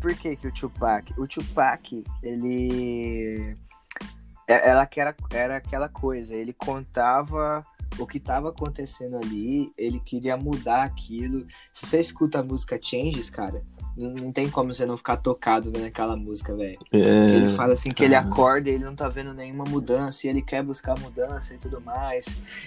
Por 0.00 0.16
que, 0.16 0.34
que 0.34 0.48
o 0.48 0.52
Tupac? 0.52 1.14
O 1.16 1.28
Tupac, 1.28 2.02
ele. 2.24 3.56
É, 4.48 4.68
ela 4.68 4.88
era, 4.96 5.14
era 5.32 5.56
aquela 5.56 5.88
coisa, 5.88 6.34
ele 6.34 6.52
contava 6.52 7.64
o 7.98 8.06
que 8.06 8.18
estava 8.18 8.48
acontecendo 8.50 9.16
ali, 9.16 9.72
ele 9.76 10.00
queria 10.00 10.36
mudar 10.36 10.82
aquilo. 10.82 11.46
Se 11.72 11.86
você 11.86 12.00
escuta 12.00 12.40
a 12.40 12.42
música 12.42 12.78
Changes, 12.80 13.30
cara, 13.30 13.62
não 13.96 14.32
tem 14.32 14.48
como 14.48 14.72
você 14.72 14.86
não 14.86 14.96
ficar 14.96 15.18
tocado 15.18 15.70
vendo 15.70 15.84
aquela 15.84 16.16
música, 16.16 16.54
velho. 16.54 16.78
É... 16.92 16.96
Ele 16.98 17.54
fala 17.56 17.74
assim 17.74 17.90
que 17.90 18.02
ele 18.02 18.14
acorda 18.14 18.70
e 18.70 18.74
ele 18.74 18.84
não 18.84 18.94
tá 18.94 19.08
vendo 19.08 19.34
nenhuma 19.34 19.64
mudança 19.64 20.26
e 20.26 20.30
ele 20.30 20.40
quer 20.40 20.62
buscar 20.62 20.98
mudança 20.98 21.54
e 21.54 21.58
tudo 21.58 21.80
mais. 21.80 22.24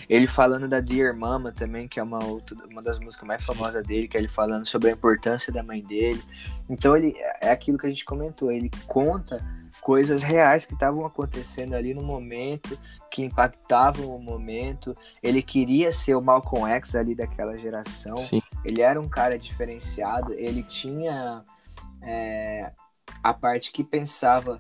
Ele 0.08 0.28
falando 0.28 0.68
da 0.68 0.80
Dear 0.80 1.16
Mama 1.16 1.52
também, 1.52 1.88
que 1.88 2.00
é 2.00 2.04
uma, 2.04 2.24
outra, 2.24 2.56
uma 2.70 2.82
das 2.82 3.00
músicas 3.00 3.28
mais 3.28 3.44
famosas 3.44 3.86
dele, 3.86 4.08
que 4.08 4.18
é 4.18 4.20
ele 4.20 4.28
falando 4.28 4.66
sobre 4.66 4.90
a 4.90 4.94
importância 4.94 5.52
da 5.52 5.64
mãe 5.64 5.82
dele. 5.82 6.22
Então 6.70 6.96
ele 6.96 7.16
é 7.42 7.52
aquilo 7.52 7.78
que 7.78 7.86
a 7.86 7.90
gente 7.90 8.06
comentou, 8.06 8.52
ele 8.52 8.72
conta 8.88 9.40
coisas 9.82 10.24
reais 10.24 10.66
que 10.66 10.74
estavam 10.74 11.06
acontecendo 11.06 11.76
ali 11.76 11.94
no 11.94 12.04
momento, 12.04 12.78
que 13.12 13.24
impactavam 13.24 14.16
o 14.16 14.20
momento. 14.20 14.96
Ele 15.22 15.42
queria 15.42 15.92
ser 15.92 16.16
o 16.16 16.22
Malcolm 16.22 16.68
X 16.72 16.96
ali 16.96 17.14
daquela 17.14 17.56
geração. 17.56 18.18
Sim. 18.18 18.42
Ele 18.64 18.82
era 18.82 19.00
um 19.00 19.08
cara 19.08 19.38
diferenciado. 19.38 20.34
Ele 20.34 20.64
tinha 20.64 21.44
é, 22.02 22.72
a 23.22 23.34
parte 23.34 23.72
que 23.72 23.84
pensava 23.84 24.60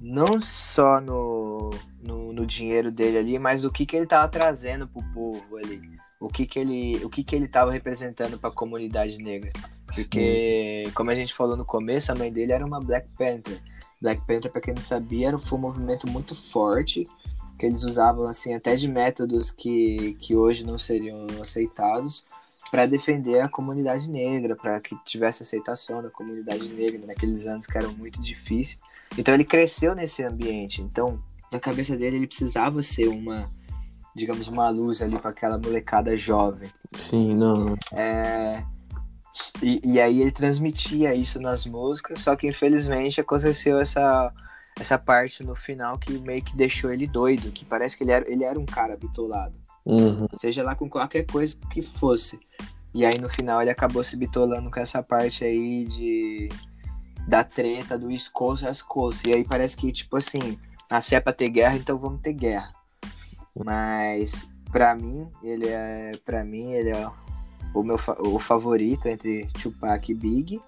não 0.00 0.40
só 0.42 1.00
no, 1.00 1.70
no, 2.00 2.32
no, 2.32 2.46
dinheiro 2.46 2.90
dele 2.92 3.18
ali, 3.18 3.38
mas 3.38 3.64
o 3.64 3.70
que, 3.70 3.84
que 3.84 3.96
ele 3.96 4.04
estava 4.04 4.28
trazendo 4.28 4.86
para 4.86 5.00
o 5.00 5.12
povo 5.12 5.56
ali. 5.56 5.80
O 6.20 6.28
que, 6.28 6.46
que 6.46 6.58
ele 6.58 7.04
o 7.04 7.08
que, 7.08 7.22
que 7.22 7.36
ele 7.36 7.44
estava 7.44 7.70
representando 7.70 8.38
para 8.38 8.50
a 8.50 8.52
comunidade 8.52 9.18
negra. 9.18 9.52
Porque, 9.94 10.84
como 10.94 11.10
a 11.10 11.14
gente 11.14 11.32
falou 11.32 11.56
no 11.56 11.64
começo, 11.64 12.12
a 12.12 12.14
mãe 12.14 12.30
dele 12.30 12.52
era 12.52 12.64
uma 12.64 12.80
Black 12.80 13.08
Panther. 13.16 13.60
Black 14.00 14.20
Panther, 14.26 14.50
para 14.50 14.60
quem 14.60 14.74
não 14.74 14.82
sabia, 14.82 15.28
era, 15.28 15.38
foi 15.38 15.58
um 15.58 15.62
movimento 15.62 16.06
muito 16.08 16.34
forte, 16.34 17.08
que 17.58 17.66
eles 17.66 17.82
usavam 17.82 18.28
assim 18.28 18.54
até 18.54 18.76
de 18.76 18.86
métodos 18.86 19.50
que, 19.50 20.14
que 20.20 20.36
hoje 20.36 20.64
não 20.64 20.78
seriam 20.78 21.26
aceitados 21.40 22.24
para 22.70 22.86
defender 22.86 23.40
a 23.40 23.48
comunidade 23.48 24.08
negra, 24.08 24.54
para 24.54 24.78
que 24.80 24.94
tivesse 25.04 25.42
aceitação 25.42 26.02
da 26.02 26.10
comunidade 26.10 26.68
negra 26.68 27.06
naqueles 27.06 27.46
anos 27.46 27.66
que 27.66 27.76
eram 27.76 27.92
muito 27.94 28.20
difíceis. 28.20 28.78
Então 29.16 29.32
ele 29.34 29.44
cresceu 29.44 29.94
nesse 29.94 30.22
ambiente. 30.22 30.82
Então, 30.82 31.18
na 31.50 31.58
cabeça 31.58 31.96
dele, 31.96 32.16
ele 32.18 32.26
precisava 32.26 32.82
ser 32.82 33.08
uma, 33.08 33.50
digamos, 34.18 34.48
uma 34.48 34.68
luz 34.68 35.00
ali 35.00 35.18
para 35.18 35.30
aquela 35.30 35.56
molecada 35.56 36.16
jovem. 36.16 36.68
Sim, 36.94 37.34
não. 37.34 37.76
É, 37.92 38.62
e, 39.62 39.80
e, 39.84 40.00
aí 40.00 40.20
ele 40.20 40.30
transmitia 40.30 41.14
isso 41.14 41.40
nas 41.40 41.64
músicas, 41.64 42.20
só 42.20 42.34
que 42.34 42.46
infelizmente 42.46 43.20
aconteceu 43.20 43.78
essa, 43.78 44.32
essa 44.78 44.98
parte 44.98 45.42
no 45.42 45.54
final 45.54 45.98
que 45.98 46.18
meio 46.18 46.42
que 46.42 46.56
deixou 46.56 46.92
ele 46.92 47.06
doido, 47.06 47.52
que 47.52 47.64
parece 47.64 47.96
que 47.96 48.04
ele 48.04 48.12
era, 48.12 48.30
ele 48.30 48.44
era 48.44 48.58
um 48.58 48.66
cara 48.66 48.96
bitolado. 48.96 49.58
Uhum. 49.86 50.26
Seja 50.34 50.62
lá 50.62 50.74
com 50.74 50.88
qualquer 50.88 51.24
coisa 51.24 51.56
que 51.70 51.82
fosse. 51.82 52.38
E 52.92 53.04
aí 53.04 53.18
no 53.18 53.28
final 53.28 53.62
ele 53.62 53.70
acabou 53.70 54.02
se 54.02 54.16
bitolando 54.16 54.70
com 54.70 54.80
essa 54.80 55.02
parte 55.02 55.44
aí 55.44 55.84
de 55.84 56.48
da 57.26 57.44
treta 57.44 57.98
do 57.98 58.10
escoço 58.10 58.66
às 58.66 58.80
coças. 58.80 59.22
E 59.26 59.34
aí 59.34 59.44
parece 59.44 59.76
que, 59.76 59.92
tipo 59.92 60.16
assim, 60.16 60.58
se 61.02 61.14
é 61.14 61.20
pra 61.20 61.32
ter 61.32 61.50
guerra, 61.50 61.76
então 61.76 61.98
vamos 61.98 62.20
ter 62.20 62.32
guerra. 62.32 62.70
Mas 63.64 64.48
para 64.70 64.94
mim, 64.94 65.28
ele 65.42 65.68
é. 65.68 66.12
para 66.24 66.44
mim, 66.44 66.72
ele 66.72 66.90
é 66.90 67.08
o 67.74 67.82
meu 67.82 67.98
o 68.20 68.38
favorito 68.38 69.06
entre 69.06 69.46
Tupac 69.60 70.10
e 70.10 70.14
Big. 70.14 70.60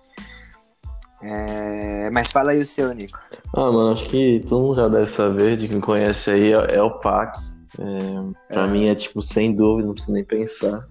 É... 1.22 2.11
Mas 2.11 2.29
fala 2.29 2.53
aí 2.53 2.61
o 2.61 2.64
seu, 2.64 2.92
Nico. 2.94 3.18
Ah, 3.55 3.70
mano, 3.70 3.92
acho 3.92 4.07
que 4.07 4.42
todo 4.48 4.62
mundo 4.62 4.76
já 4.76 4.88
deve 4.88 5.07
saber, 5.07 5.57
de 5.57 5.68
quem 5.68 5.81
conhece 5.81 6.31
aí, 6.31 6.53
é, 6.53 6.76
é 6.76 6.83
o 6.83 6.98
Pac. 6.98 7.38
É, 7.79 8.53
pra 8.53 8.64
é. 8.64 8.66
mim 8.66 8.88
é 8.88 8.94
tipo, 8.94 9.22
sem 9.22 9.55
dúvida, 9.55 9.87
não 9.87 9.94
preciso 9.94 10.14
nem 10.14 10.24
pensar. 10.24 10.87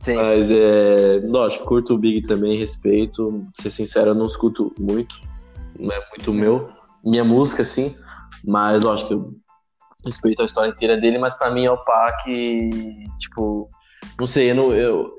Sim. 0.00 0.14
Mas 0.14 0.50
é. 0.50 1.20
Lógico, 1.24 1.66
curto 1.66 1.94
o 1.94 1.98
Big 1.98 2.22
também, 2.22 2.56
respeito. 2.56 3.44
Ser 3.54 3.70
sincero, 3.70 4.10
eu 4.10 4.14
não 4.14 4.26
escuto 4.26 4.72
muito. 4.78 5.20
Não 5.78 5.92
é 5.92 6.00
muito 6.10 6.32
meu. 6.32 6.68
Minha 7.04 7.24
música, 7.24 7.64
sim. 7.64 7.94
Mas 8.44 8.84
lógico, 8.84 9.12
eu 9.12 9.34
respeito 10.06 10.42
a 10.42 10.46
história 10.46 10.70
inteira 10.70 10.96
dele, 10.96 11.18
mas 11.18 11.36
pra 11.36 11.50
mim 11.50 11.66
é 11.66 11.70
o 11.70 11.84
Pac, 11.84 12.24
tipo, 13.18 13.68
não 14.18 14.26
sei, 14.26 14.50
eu, 14.50 14.54
não, 14.54 14.72
eu 14.72 15.16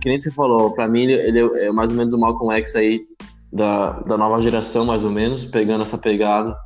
que 0.00 0.08
nem 0.08 0.18
você 0.18 0.32
falou, 0.32 0.74
pra 0.74 0.88
mim 0.88 1.04
ele, 1.04 1.38
é 1.64 1.70
mais 1.70 1.92
ou 1.92 1.96
menos 1.96 2.12
o 2.12 2.18
Malcolm 2.18 2.52
X 2.58 2.74
aí 2.74 3.00
da, 3.52 4.00
da 4.00 4.18
nova 4.18 4.42
geração, 4.42 4.84
mais 4.84 5.04
ou 5.04 5.10
menos, 5.10 5.44
pegando 5.44 5.84
essa 5.84 5.96
pegada. 5.96 6.56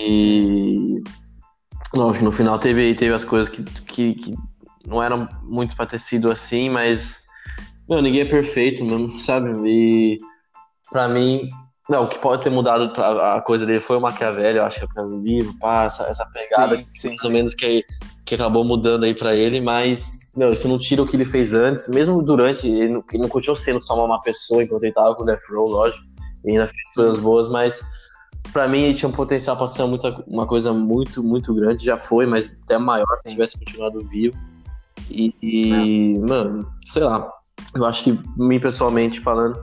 E 0.00 1.00
lógico, 1.94 2.24
no 2.24 2.32
final 2.32 2.58
teve, 2.58 2.94
teve 2.94 3.14
as 3.14 3.24
coisas 3.24 3.48
que, 3.48 3.62
que, 3.62 4.14
que 4.14 4.34
não 4.84 5.02
eram 5.02 5.28
muito 5.44 5.76
pra 5.76 5.86
ter 5.86 6.00
sido 6.00 6.30
assim, 6.30 6.68
mas 6.68 7.22
meu, 7.88 8.02
ninguém 8.02 8.22
é 8.22 8.28
perfeito 8.28 8.84
mesmo, 8.84 9.10
sabe? 9.20 9.50
E 9.64 10.18
pra 10.90 11.08
mim, 11.08 11.46
não, 11.88 12.04
o 12.04 12.08
que 12.08 12.18
pode 12.18 12.42
ter 12.42 12.50
mudado 12.50 12.92
a, 13.00 13.36
a 13.36 13.40
coisa 13.40 13.64
dele 13.64 13.80
foi 13.80 13.96
o 13.96 14.00
Maquiavelli, 14.00 14.58
eu 14.58 14.64
acho 14.64 14.86
que 14.86 14.98
é 14.98 15.02
o 15.02 15.20
livro, 15.20 15.54
passa 15.58 16.04
essa 16.04 16.26
pegada, 16.26 16.76
sim, 16.76 16.86
sim, 16.94 17.08
mais 17.10 17.24
ou 17.24 17.30
menos 17.30 17.54
que 17.54 17.84
que 18.26 18.34
acabou 18.34 18.64
mudando 18.64 19.04
aí 19.04 19.14
para 19.14 19.36
ele, 19.36 19.60
mas 19.60 20.32
não, 20.36 20.50
isso 20.50 20.66
não 20.66 20.80
tira 20.80 21.00
o 21.00 21.06
que 21.06 21.14
ele 21.14 21.24
fez 21.24 21.54
antes, 21.54 21.88
mesmo 21.88 22.20
durante, 22.20 22.66
ele 22.66 22.88
não, 22.88 23.04
ele 23.12 23.22
não 23.22 23.28
continuou 23.28 23.54
sendo 23.54 23.80
só 23.80 23.94
uma 23.94 24.08
má 24.08 24.20
pessoa 24.20 24.64
enquanto 24.64 24.82
ele 24.82 24.92
tava 24.92 25.14
com 25.14 25.22
o 25.22 25.26
Death 25.26 25.42
Row, 25.48 25.70
lógico, 25.70 26.04
e 26.44 26.50
ainda 26.50 26.66
fez 26.66 26.82
coisas 26.92 27.18
boas, 27.22 27.48
mas 27.48 27.80
para 28.52 28.66
mim 28.66 28.80
ele 28.80 28.94
tinha 28.94 29.08
um 29.08 29.12
potencial 29.12 29.56
para 29.56 29.68
ser 29.68 29.84
muita, 29.84 30.24
uma 30.26 30.44
coisa 30.44 30.72
muito, 30.72 31.22
muito 31.22 31.54
grande, 31.54 31.84
já 31.84 31.96
foi, 31.96 32.26
mas 32.26 32.52
até 32.64 32.76
maior 32.76 33.06
se 33.22 33.28
tivesse 33.28 33.58
continuado 33.60 34.00
vivo. 34.08 34.36
E, 35.08 35.32
e 35.40 36.16
é. 36.16 36.18
mano, 36.26 36.68
sei 36.84 37.04
lá, 37.04 37.30
eu 37.76 37.84
acho 37.84 38.02
que, 38.02 38.18
mim 38.36 38.58
pessoalmente 38.58 39.20
falando, 39.20 39.56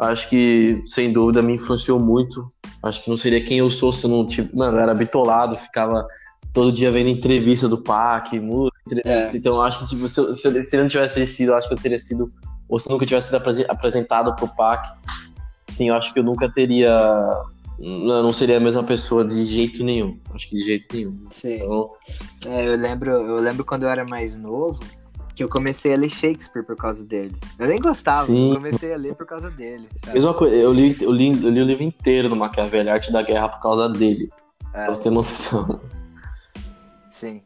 acho 0.00 0.28
que 0.28 0.82
sem 0.86 1.12
dúvida 1.12 1.42
me 1.42 1.54
influenciou 1.54 2.00
muito. 2.00 2.50
Acho 2.82 3.04
que 3.04 3.10
não 3.10 3.16
seria 3.16 3.44
quem 3.44 3.58
eu 3.58 3.68
sou 3.68 3.92
se 3.92 4.04
eu 4.04 4.10
não, 4.10 4.26
tipo, 4.26 4.56
mano, 4.56 4.78
eu 4.78 4.82
era 4.82 4.94
bitolado, 4.94 5.56
ficava 5.56 6.06
todo 6.52 6.72
dia 6.72 6.90
vendo 6.90 7.08
entrevista 7.08 7.68
do 7.68 7.82
Pac, 7.82 8.34
entrevista. 8.34 9.08
É. 9.08 9.36
Então 9.36 9.60
acho 9.60 9.80
que 9.80 9.88
tipo, 9.90 10.08
se, 10.08 10.34
se, 10.34 10.62
se 10.62 10.76
ele 10.76 10.82
não 10.82 10.90
tivesse 10.90 11.20
assistido, 11.20 11.54
acho 11.54 11.68
que 11.68 11.74
eu 11.74 11.78
teria 11.78 11.98
sido. 11.98 12.32
Ou 12.68 12.78
se 12.78 12.88
nunca 12.88 13.04
tivesse 13.04 13.28
sido 13.28 13.42
apresentado 13.68 14.34
pro 14.36 14.48
Pac, 14.48 14.88
sim, 15.68 15.88
eu 15.88 15.94
acho 15.94 16.12
que 16.12 16.20
eu 16.20 16.24
nunca 16.24 16.50
teria. 16.50 16.96
Não, 17.78 18.22
não 18.22 18.32
seria 18.32 18.58
a 18.58 18.60
mesma 18.60 18.84
pessoa 18.84 19.24
de 19.24 19.44
jeito 19.44 19.82
nenhum. 19.82 20.18
Acho 20.34 20.48
que 20.48 20.56
de 20.56 20.64
jeito 20.64 20.94
nenhum. 20.94 21.26
Sim. 21.30 21.54
Então... 21.54 21.90
É, 22.46 22.68
eu 22.68 22.76
lembro, 22.76 23.10
eu 23.10 23.40
lembro 23.40 23.64
quando 23.64 23.82
eu 23.82 23.88
era 23.88 24.04
mais 24.08 24.36
novo 24.36 24.78
que 25.40 25.44
eu 25.44 25.48
comecei 25.48 25.94
a 25.94 25.96
ler 25.96 26.10
Shakespeare 26.10 26.62
por 26.62 26.76
causa 26.76 27.02
dele. 27.02 27.34
Eu 27.58 27.66
nem 27.66 27.78
gostava, 27.78 28.26
Sim. 28.26 28.50
eu 28.50 28.56
comecei 28.56 28.92
a 28.92 28.96
ler 28.98 29.14
por 29.14 29.24
causa 29.24 29.50
dele. 29.50 29.88
Sabe? 30.04 30.12
Mesma 30.12 30.34
coisa, 30.34 30.54
eu 30.54 30.70
li, 30.70 30.94
eu, 31.00 31.10
li, 31.10 31.28
eu 31.42 31.48
li 31.48 31.62
o 31.62 31.64
livro 31.64 31.82
inteiro 31.82 32.28
do 32.28 32.36
Maquiavelli, 32.36 32.90
Arte 32.90 33.10
da 33.10 33.22
Guerra, 33.22 33.48
por 33.48 33.62
causa 33.62 33.88
dele. 33.88 34.30
É. 34.74 34.84
Pra 34.84 34.94
você 34.94 35.00
ter 35.00 35.10
noção. 35.10 35.80
Sim. 37.10 37.40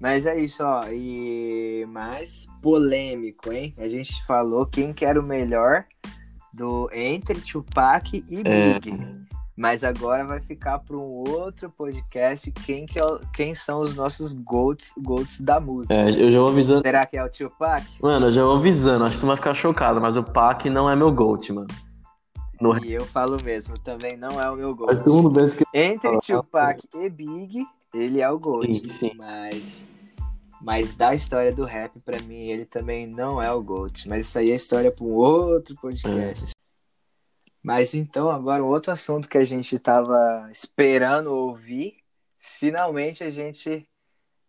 Mas 0.00 0.26
é 0.26 0.36
isso, 0.36 0.64
ó. 0.64 0.82
E 0.90 1.86
mais 1.90 2.48
polêmico, 2.60 3.52
hein? 3.52 3.72
A 3.78 3.86
gente 3.86 4.26
falou 4.26 4.66
quem 4.66 4.92
que 4.92 5.04
era 5.04 5.20
o 5.20 5.22
melhor 5.22 5.84
do 6.52 6.90
entre 6.92 7.40
Tupac 7.40 8.24
e 8.28 8.40
é. 8.44 8.80
Big. 8.80 8.90
É... 8.90 9.25
Mas 9.56 9.82
agora 9.82 10.22
vai 10.22 10.40
ficar 10.40 10.78
para 10.80 10.94
um 10.94 11.24
outro 11.26 11.70
podcast 11.70 12.50
quem, 12.50 12.84
que 12.84 13.00
é, 13.00 13.06
quem 13.32 13.54
são 13.54 13.80
os 13.80 13.96
nossos 13.96 14.34
GOATs, 14.34 14.92
GOATs 14.98 15.40
da 15.40 15.58
música. 15.58 15.94
É, 15.94 16.10
eu 16.10 16.30
já 16.30 16.38
vou 16.38 16.48
avisando. 16.50 16.82
Será 16.82 17.06
que 17.06 17.16
é 17.16 17.24
o 17.24 17.30
Tupac? 17.30 17.86
Mano, 18.02 18.26
eu 18.26 18.30
já 18.30 18.44
vou 18.44 18.56
avisando. 18.56 19.04
Acho 19.04 19.16
que 19.16 19.22
tu 19.22 19.26
vai 19.26 19.36
ficar 19.36 19.54
chocado, 19.54 19.98
mas 19.98 20.14
o 20.14 20.22
Pac 20.22 20.68
não 20.68 20.90
é 20.90 20.94
meu 20.94 21.10
GOAT, 21.10 21.54
mano. 21.54 21.68
No... 22.60 22.76
E 22.84 22.92
eu 22.92 23.06
falo 23.06 23.42
mesmo, 23.42 23.78
também 23.78 24.14
não 24.16 24.38
é 24.38 24.50
o 24.50 24.56
meu 24.56 24.74
GOAT. 24.74 24.88
Mas 24.90 25.00
todo 25.00 25.14
mundo 25.22 25.32
pensa 25.32 25.56
que... 25.56 25.64
Entre 25.72 26.18
Tupac 26.20 26.86
e 26.94 27.08
Big, 27.08 27.66
ele 27.94 28.20
é 28.20 28.30
o 28.30 28.38
GOAT. 28.38 28.66
Sim, 28.66 28.88
sim. 28.88 29.12
Mas, 29.16 29.86
mas 30.60 30.94
da 30.94 31.14
história 31.14 31.54
do 31.54 31.64
rap, 31.64 31.98
pra 32.00 32.20
mim, 32.20 32.48
ele 32.50 32.66
também 32.66 33.06
não 33.06 33.42
é 33.42 33.50
o 33.50 33.62
GOAT. 33.62 34.06
Mas 34.06 34.26
isso 34.26 34.38
aí 34.38 34.50
é 34.50 34.54
história 34.54 34.92
pra 34.92 35.04
um 35.04 35.12
outro 35.12 35.74
podcast. 35.76 36.55
Mas 37.66 37.94
então, 37.94 38.30
agora 38.30 38.62
um 38.62 38.68
outro 38.68 38.92
assunto 38.92 39.28
que 39.28 39.36
a 39.36 39.44
gente 39.44 39.76
tava 39.76 40.48
esperando 40.52 41.34
ouvir, 41.34 41.96
finalmente 42.38 43.24
a 43.24 43.30
gente 43.30 43.84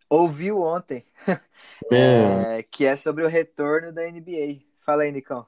ouviu 0.08 0.62
ontem. 0.62 1.04
É. 1.92 2.58
É, 2.58 2.62
que 2.62 2.84
é 2.84 2.96
sobre 2.96 3.24
o 3.24 3.28
retorno 3.28 3.92
da 3.92 4.02
NBA. 4.02 4.58
Fala 4.84 5.04
aí, 5.04 5.12
Nicão. 5.12 5.46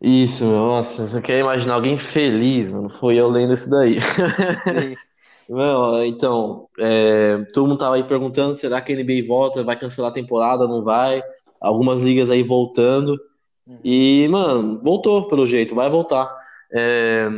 Isso, 0.00 0.44
nossa, 0.44 1.06
você 1.06 1.22
quer 1.22 1.40
imaginar 1.40 1.74
alguém 1.74 1.96
feliz, 1.96 2.68
mano? 2.68 2.90
Foi 2.90 3.16
eu 3.16 3.28
lendo 3.28 3.54
isso 3.54 3.70
daí. 3.70 3.98
Sim. 4.00 4.96
Não, 5.48 6.04
então, 6.04 6.68
é, 6.78 7.38
todo 7.52 7.66
mundo 7.66 7.78
tava 7.78 7.96
aí 7.96 8.04
perguntando, 8.04 8.56
será 8.56 8.80
que 8.80 8.92
a 8.92 8.96
NBA 8.96 9.26
volta, 9.26 9.64
vai 9.64 9.78
cancelar 9.78 10.10
a 10.10 10.14
temporada, 10.14 10.68
não 10.68 10.82
vai? 10.82 11.22
Algumas 11.60 12.02
ligas 12.02 12.30
aí 12.30 12.42
voltando. 12.42 13.18
Uhum. 13.66 13.78
E, 13.82 14.28
mano, 14.28 14.80
voltou 14.82 15.28
pelo 15.28 15.46
jeito, 15.46 15.74
vai 15.74 15.88
voltar. 15.88 16.43
É, 16.74 17.28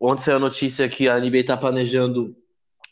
ontem 0.00 0.22
saiu 0.22 0.36
a 0.36 0.40
notícia 0.40 0.88
que 0.88 1.08
a 1.08 1.20
NBA 1.20 1.44
tá 1.44 1.56
planejando 1.56 2.34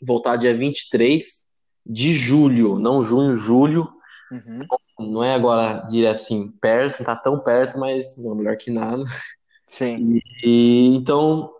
voltar 0.01 0.37
dia 0.37 0.55
23 0.55 1.43
de 1.85 2.13
julho, 2.13 2.77
não 2.77 3.01
junho, 3.01 3.35
julho. 3.35 3.89
Uhum. 4.31 4.59
Não 4.99 5.23
é 5.23 5.33
agora 5.33 5.85
direto 5.89 6.17
assim, 6.17 6.51
perto, 6.61 6.99
não 6.99 7.05
tá 7.05 7.15
tão 7.15 7.39
perto, 7.39 7.79
mas 7.79 8.17
não, 8.17 8.35
melhor 8.35 8.57
que 8.57 8.69
nada. 8.71 9.03
Sim. 9.67 10.19
E, 10.43 10.95
então, 10.95 11.51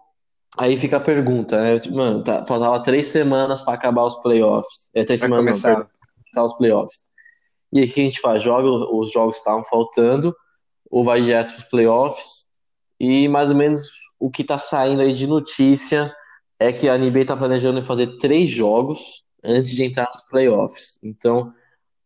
Aí 0.57 0.75
fica 0.75 0.97
a 0.97 1.01
pergunta, 1.01 1.61
né? 1.61 1.77
Tipo, 1.77 1.95
mano, 1.95 2.23
tá, 2.23 2.43
faltava 2.43 2.81
três 2.81 3.07
semanas 3.07 3.61
para 3.61 3.75
acabar 3.75 4.03
os 4.03 4.15
playoffs. 4.15 4.89
É, 4.93 5.03
três 5.03 5.19
semanas 5.21 5.45
começar. 5.45 5.77
não, 5.77 5.87
começar 6.23 6.43
os 6.43 6.53
playoffs. 6.53 7.05
E 7.71 7.87
que 7.87 8.01
a 8.01 8.03
gente 8.03 8.19
faz? 8.19 8.41
Joga 8.41 8.67
os 8.67 9.11
jogos 9.11 9.35
que 9.35 9.41
estavam 9.41 9.63
faltando, 9.63 10.35
ou 10.89 11.03
vai 11.03 11.21
direto 11.21 11.51
os 11.51 11.63
playoffs. 11.65 12.47
E 12.99 13.27
mais 13.27 13.51
ou 13.51 13.55
menos 13.55 13.87
o 14.19 14.29
que 14.29 14.43
tá 14.43 14.57
saindo 14.57 15.01
aí 15.01 15.13
de 15.13 15.27
notícia 15.27 16.13
é 16.59 16.71
que 16.71 16.89
a 16.89 16.97
NBA 16.97 17.25
tá 17.25 17.37
planejando 17.37 17.83
fazer 17.83 18.17
três 18.17 18.49
jogos 18.49 19.23
antes 19.43 19.71
de 19.71 19.83
entrar 19.83 20.09
nos 20.13 20.23
playoffs. 20.23 20.97
Então, 21.03 21.53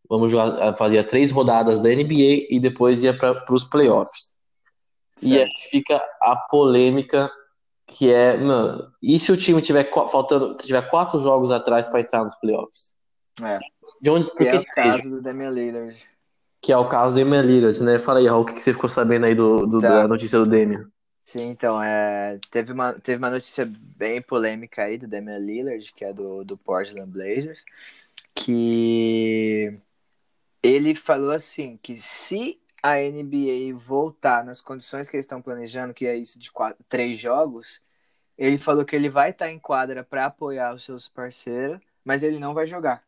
vamos 0.08 0.30
jogar, 0.30 0.76
fazer 0.76 1.02
três 1.04 1.30
rodadas 1.30 1.78
da 1.78 1.88
NBA 1.88 2.46
e 2.50 2.60
depois 2.60 3.02
ia 3.02 3.16
para 3.16 3.44
os 3.50 3.64
playoffs. 3.64 4.34
Certo. 5.16 5.32
E 5.32 5.38
aí 5.38 5.48
fica 5.70 6.02
a 6.20 6.36
polêmica 6.36 7.30
que 7.86 8.12
é, 8.12 8.36
mano, 8.36 8.90
e 9.02 9.18
se 9.18 9.30
o 9.30 9.36
time 9.36 9.60
tiver 9.60 9.90
faltando, 9.90 10.54
tiver 10.56 10.82
quatro 10.88 11.20
jogos 11.20 11.50
atrás 11.50 11.88
para 11.88 12.00
entrar 12.00 12.24
nos 12.24 12.34
playoffs? 12.36 12.94
É. 13.42 13.58
De 14.00 14.10
onde, 14.10 14.30
que 14.30 14.48
é 14.48 14.58
o 14.58 14.64
caso 14.64 15.10
do 15.10 15.22
Damian 15.22 15.50
Lillard. 15.50 15.96
Que 16.60 16.72
é 16.72 16.76
o 16.76 16.88
caso 16.88 17.14
do 17.14 17.24
Damian 17.24 17.42
Lillard, 17.42 17.82
né? 17.82 17.98
Fala 17.98 18.20
aí, 18.20 18.26
Raul, 18.26 18.42
o 18.42 18.46
que 18.46 18.60
você 18.60 18.72
ficou 18.72 18.88
sabendo 18.88 19.26
aí 19.26 19.34
do, 19.34 19.66
do 19.66 19.80
tá. 19.80 19.88
da 19.88 20.08
notícia 20.08 20.38
do 20.38 20.46
Damian? 20.46 20.88
Sim, 21.24 21.48
então, 21.48 21.82
é, 21.82 22.38
teve, 22.50 22.72
uma, 22.72 22.94
teve 22.94 23.18
uma 23.18 23.30
notícia 23.30 23.64
bem 23.96 24.20
polêmica 24.20 24.82
aí 24.82 24.98
do 24.98 25.06
Damian 25.06 25.38
Lillard, 25.38 25.92
que 25.92 26.04
é 26.04 26.12
do, 26.12 26.44
do 26.44 26.56
Portland 26.56 27.10
Blazers, 27.10 27.64
que 28.34 29.78
ele 30.62 30.94
falou 30.94 31.30
assim, 31.30 31.78
que 31.82 31.96
se 31.96 32.60
a 32.82 32.96
NBA 32.98 33.74
voltar 33.76 34.44
nas 34.44 34.60
condições 34.60 35.08
que 35.08 35.16
eles 35.16 35.24
estão 35.24 35.40
planejando, 35.40 35.94
que 35.94 36.06
é 36.06 36.16
isso 36.16 36.38
de 36.38 36.50
quatro, 36.50 36.84
três 36.88 37.18
jogos, 37.18 37.80
ele 38.36 38.58
falou 38.58 38.84
que 38.84 38.96
ele 38.96 39.08
vai 39.08 39.30
estar 39.30 39.46
tá 39.46 39.52
em 39.52 39.58
quadra 39.58 40.02
para 40.02 40.26
apoiar 40.26 40.74
os 40.74 40.84
seus 40.84 41.08
parceiros, 41.08 41.80
mas 42.04 42.22
ele 42.22 42.38
não 42.40 42.52
vai 42.52 42.66
jogar. 42.66 43.04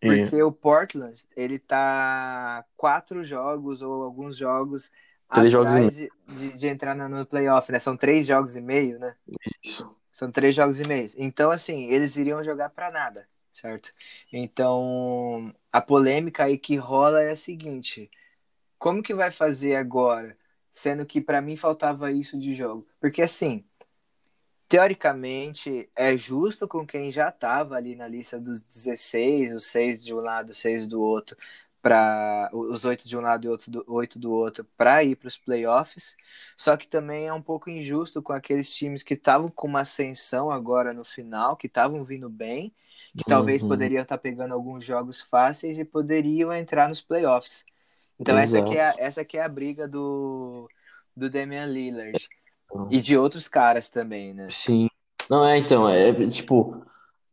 Porque 0.00 0.42
o 0.42 0.52
Portland, 0.52 1.24
ele 1.36 1.58
tá 1.58 2.64
quatro 2.76 3.24
jogos 3.24 3.80
ou 3.80 4.02
alguns 4.02 4.36
jogos 4.36 4.90
três 5.34 5.52
jogos 5.52 5.94
de, 5.94 6.10
de, 6.28 6.52
de, 6.52 6.66
entrar 6.66 6.94
no 6.94 7.26
playoff, 7.26 7.70
né? 7.70 7.78
São 7.78 7.96
três 7.96 8.26
jogos 8.26 8.56
e 8.56 8.60
meio, 8.60 8.98
né? 8.98 9.14
Isso. 9.62 9.94
São 10.12 10.30
três 10.30 10.54
jogos 10.54 10.80
e 10.80 10.86
meio. 10.86 11.10
Então, 11.16 11.50
assim, 11.50 11.90
eles 11.90 12.16
iriam 12.16 12.42
jogar 12.44 12.70
para 12.70 12.90
nada, 12.90 13.28
certo? 13.52 13.92
Então, 14.32 15.54
a 15.72 15.80
polêmica 15.80 16.44
aí 16.44 16.56
que 16.56 16.76
rola 16.76 17.22
é 17.22 17.32
a 17.32 17.36
seguinte: 17.36 18.10
como 18.78 19.02
que 19.02 19.14
vai 19.14 19.30
fazer 19.30 19.76
agora? 19.76 20.36
Sendo 20.70 21.06
que 21.06 21.20
para 21.20 21.40
mim 21.40 21.56
faltava 21.56 22.10
isso 22.10 22.38
de 22.38 22.54
jogo. 22.54 22.86
Porque 23.00 23.22
assim, 23.22 23.64
teoricamente 24.68 25.88
é 25.94 26.16
justo 26.16 26.66
com 26.66 26.86
quem 26.86 27.10
já 27.12 27.28
estava 27.28 27.76
ali 27.76 27.94
na 27.94 28.08
lista 28.08 28.40
dos 28.40 28.60
16, 28.62 29.54
os 29.54 29.66
6 29.66 30.04
de 30.04 30.12
um 30.12 30.18
lado, 30.18 30.50
os 30.50 30.58
6 30.58 30.88
do 30.88 31.00
outro, 31.00 31.36
para 31.84 32.48
os 32.50 32.86
8 32.86 33.06
de 33.06 33.14
um 33.14 33.20
lado 33.20 33.44
e 33.44 33.48
oito 33.50 33.70
do, 33.70 33.84
8 33.86 34.18
do 34.18 34.32
outro 34.32 34.66
para 34.74 35.04
ir 35.04 35.16
para 35.16 35.28
os 35.28 35.36
playoffs. 35.36 36.16
Só 36.56 36.78
que 36.78 36.88
também 36.88 37.26
é 37.26 37.32
um 37.34 37.42
pouco 37.42 37.68
injusto 37.68 38.22
com 38.22 38.32
aqueles 38.32 38.72
times 38.72 39.02
que 39.02 39.12
estavam 39.12 39.50
com 39.50 39.68
uma 39.68 39.82
ascensão 39.82 40.50
agora 40.50 40.94
no 40.94 41.04
final, 41.04 41.58
que 41.58 41.66
estavam 41.66 42.02
vindo 42.02 42.30
bem, 42.30 42.72
que 43.12 43.18
uhum. 43.18 43.28
talvez 43.28 43.62
poderiam 43.62 44.00
estar 44.00 44.16
tá 44.16 44.22
pegando 44.22 44.54
alguns 44.54 44.82
jogos 44.82 45.20
fáceis 45.20 45.78
e 45.78 45.84
poderiam 45.84 46.50
entrar 46.54 46.88
nos 46.88 47.02
playoffs. 47.02 47.66
Então 48.18 48.38
essa 48.38 48.60
é, 48.60 48.94
essa 48.96 49.20
aqui 49.20 49.36
é 49.36 49.42
a 49.42 49.48
briga 49.48 49.86
do, 49.86 50.66
do 51.14 51.28
Damian 51.28 51.66
Lillard. 51.66 52.16
Uhum. 52.72 52.88
E 52.90 52.98
de 52.98 53.14
outros 53.14 53.46
caras 53.46 53.90
também, 53.90 54.32
né? 54.32 54.48
Sim. 54.50 54.88
Não, 55.28 55.46
é, 55.46 55.58
então, 55.58 55.86
é 55.86 56.12
tipo. 56.30 56.82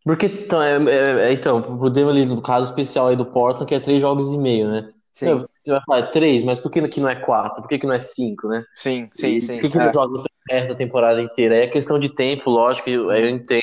Porque 0.03 0.25
então, 0.25 0.61
é, 0.61 0.77
é, 0.77 1.29
é 1.29 1.31
então, 1.31 1.57
o 1.79 1.89
Damian 1.89 2.13
Lillard, 2.13 2.35
no 2.35 2.41
caso 2.41 2.69
especial 2.69 3.07
aí 3.07 3.15
do 3.15 3.25
Portland, 3.25 3.67
que 3.67 3.75
é 3.75 3.79
três 3.79 4.01
jogos 4.01 4.31
e 4.31 4.37
meio, 4.37 4.69
né? 4.69 4.89
Sim. 5.13 5.45
Você 5.63 5.71
vai 5.71 5.81
falar 5.85 5.99
é 5.99 6.11
três, 6.11 6.43
mas 6.43 6.59
por 6.59 6.71
que, 6.71 6.87
que 6.87 6.99
não 6.99 7.09
é 7.09 7.15
quatro? 7.15 7.61
Por 7.61 7.67
que, 7.67 7.77
que 7.77 7.85
não 7.85 7.93
é 7.93 7.99
cinco, 7.99 8.47
né? 8.47 8.63
Sim, 8.75 9.09
sim, 9.13 9.39
sim. 9.39 9.53
Por 9.55 9.61
que, 9.61 9.69
que 9.69 9.77
é. 9.77 9.85
não 9.85 9.93
joga 9.93 10.23
essa 10.49 10.73
temporada 10.73 11.21
inteira? 11.21 11.55
É 11.55 11.67
questão 11.67 11.99
de 11.99 12.09
tempo, 12.09 12.49
lógico, 12.49 12.89
eu, 12.89 13.11
eu 13.11 13.29
entendo. 13.29 13.61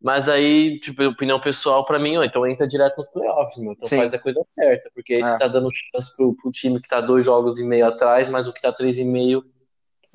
Mas 0.00 0.28
aí, 0.28 0.78
tipo, 0.80 1.04
opinião 1.04 1.40
pessoal 1.40 1.84
pra 1.84 1.98
mim, 1.98 2.16
ó, 2.16 2.24
então 2.24 2.46
entra 2.46 2.66
direto 2.66 2.98
nos 2.98 3.08
playoffs, 3.10 3.58
meu. 3.58 3.72
Então 3.72 3.88
Sim. 3.88 3.96
faz 3.98 4.14
a 4.14 4.18
coisa 4.18 4.40
certa, 4.54 4.90
porque 4.94 5.14
aí 5.14 5.20
é. 5.20 5.24
você 5.24 5.38
tá 5.38 5.48
dando 5.48 5.70
chance 5.70 6.16
pro, 6.16 6.34
pro, 6.34 6.50
time 6.50 6.80
que 6.80 6.88
tá 6.88 7.00
dois 7.00 7.24
jogos 7.24 7.58
e 7.58 7.64
meio 7.64 7.86
atrás, 7.86 8.28
mas 8.28 8.46
o 8.46 8.52
que 8.52 8.60
tá 8.62 8.72
três 8.72 8.98
e 8.98 9.04
meio, 9.04 9.44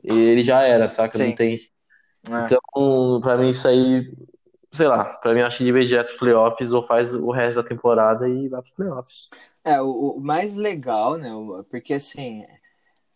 ele 0.03 0.41
já 0.41 0.63
era, 0.63 0.89
saca? 0.89 1.17
Sim. 1.17 1.27
Não 1.27 1.35
tem. 1.35 1.55
É. 1.55 2.45
Então, 2.45 3.19
pra 3.21 3.37
mim, 3.37 3.49
isso 3.49 3.67
aí 3.67 4.09
sei 4.73 4.87
lá, 4.87 5.05
pra 5.17 5.33
mim 5.33 5.41
acho 5.41 5.59
que 5.59 5.63
de 5.63 5.71
vez 5.71 5.87
direto 5.87 6.07
pros 6.07 6.19
playoffs 6.19 6.71
ou 6.71 6.81
faz 6.81 7.13
o 7.13 7.31
resto 7.31 7.61
da 7.61 7.67
temporada 7.67 8.27
e 8.27 8.49
vai 8.49 8.61
pros 8.61 8.73
playoffs. 8.73 9.29
É, 9.63 9.81
o, 9.81 10.17
o 10.17 10.19
mais 10.21 10.55
legal, 10.55 11.17
né? 11.17 11.29
Porque 11.69 11.93
assim, 11.93 12.45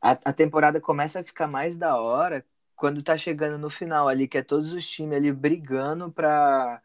a, 0.02 0.12
a 0.12 0.34
temporada 0.34 0.80
começa 0.82 1.20
a 1.20 1.24
ficar 1.24 1.48
mais 1.48 1.78
da 1.78 1.98
hora 2.00 2.46
quando 2.76 3.04
tá 3.04 3.18
chegando 3.18 3.58
no 3.58 3.70
final 3.70 4.08
ali, 4.08 4.28
que 4.28 4.38
é 4.38 4.44
todos 4.44 4.74
os 4.74 4.88
times 4.88 5.18
ali 5.18 5.32
brigando 5.32 6.12
pra, 6.12 6.82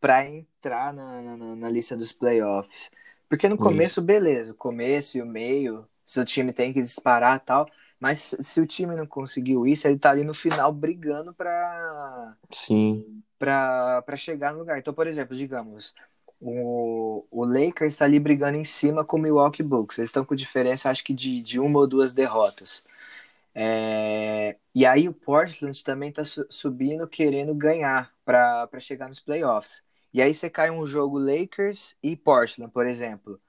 pra 0.00 0.26
entrar 0.26 0.92
na, 0.94 1.22
na, 1.22 1.56
na 1.56 1.70
lista 1.70 1.96
dos 1.96 2.12
playoffs. 2.12 2.90
Porque 3.28 3.48
no 3.48 3.58
começo, 3.58 4.02
beleza, 4.02 4.52
o 4.52 4.56
começo 4.56 5.18
e 5.18 5.22
o 5.22 5.26
meio, 5.26 5.86
seu 6.04 6.24
time 6.24 6.52
tem 6.52 6.72
que 6.72 6.82
disparar 6.82 7.36
e 7.38 7.40
tal. 7.40 7.68
Mas 7.98 8.34
se 8.40 8.60
o 8.60 8.66
time 8.66 8.94
não 8.94 9.06
conseguiu 9.06 9.66
isso, 9.66 9.88
ele 9.88 9.98
tá 9.98 10.10
ali 10.10 10.22
no 10.22 10.34
final 10.34 10.72
brigando 10.72 11.32
pra. 11.32 12.36
Sim. 12.50 13.22
Pra, 13.38 14.02
pra 14.02 14.16
chegar 14.16 14.52
no 14.52 14.58
lugar. 14.58 14.78
Então, 14.78 14.92
por 14.92 15.06
exemplo, 15.06 15.36
digamos, 15.36 15.94
o, 16.40 17.24
o 17.30 17.44
Lakers 17.44 17.94
está 17.94 18.04
ali 18.04 18.18
brigando 18.18 18.58
em 18.58 18.64
cima 18.64 19.04
com 19.04 19.16
o 19.16 19.20
Milwaukee 19.20 19.62
Bucks. 19.62 19.98
Eles 19.98 20.10
estão 20.10 20.24
com 20.24 20.34
diferença, 20.34 20.90
acho 20.90 21.04
que 21.04 21.14
de, 21.14 21.42
de 21.42 21.58
uma 21.58 21.78
ou 21.80 21.86
duas 21.86 22.12
derrotas. 22.12 22.84
É... 23.54 24.56
E 24.74 24.84
aí 24.84 25.08
o 25.08 25.14
Portland 25.14 25.82
também 25.82 26.10
está 26.10 26.24
su 26.24 26.46
subindo, 26.50 27.08
querendo 27.08 27.54
ganhar 27.54 28.12
para 28.24 28.68
chegar 28.78 29.08
nos 29.08 29.20
playoffs. 29.20 29.82
E 30.12 30.20
aí 30.20 30.34
você 30.34 30.50
cai 30.50 30.70
um 30.70 30.86
jogo 30.86 31.18
Lakers 31.18 31.96
e 32.02 32.16
Portland, 32.16 32.70
por 32.72 32.86
exemplo, 32.86 33.40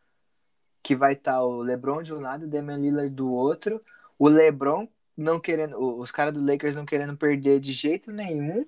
que 0.81 0.95
vai 0.95 1.13
estar 1.13 1.33
tá 1.33 1.43
o 1.43 1.61
LeBron 1.61 2.01
de 2.01 2.13
um 2.13 2.19
lado 2.19 2.43
e 2.43 2.47
o 2.47 2.49
Damian 2.49 2.77
Lillard 2.77 3.09
do 3.09 3.31
outro. 3.31 3.81
O 4.17 4.27
LeBron 4.27 4.87
não 5.15 5.39
querendo, 5.39 5.77
os 5.99 6.11
caras 6.11 6.33
do 6.33 6.45
Lakers 6.45 6.75
não 6.75 6.85
querendo 6.85 7.17
perder 7.17 7.59
de 7.59 7.73
jeito 7.73 8.11
nenhum 8.11 8.65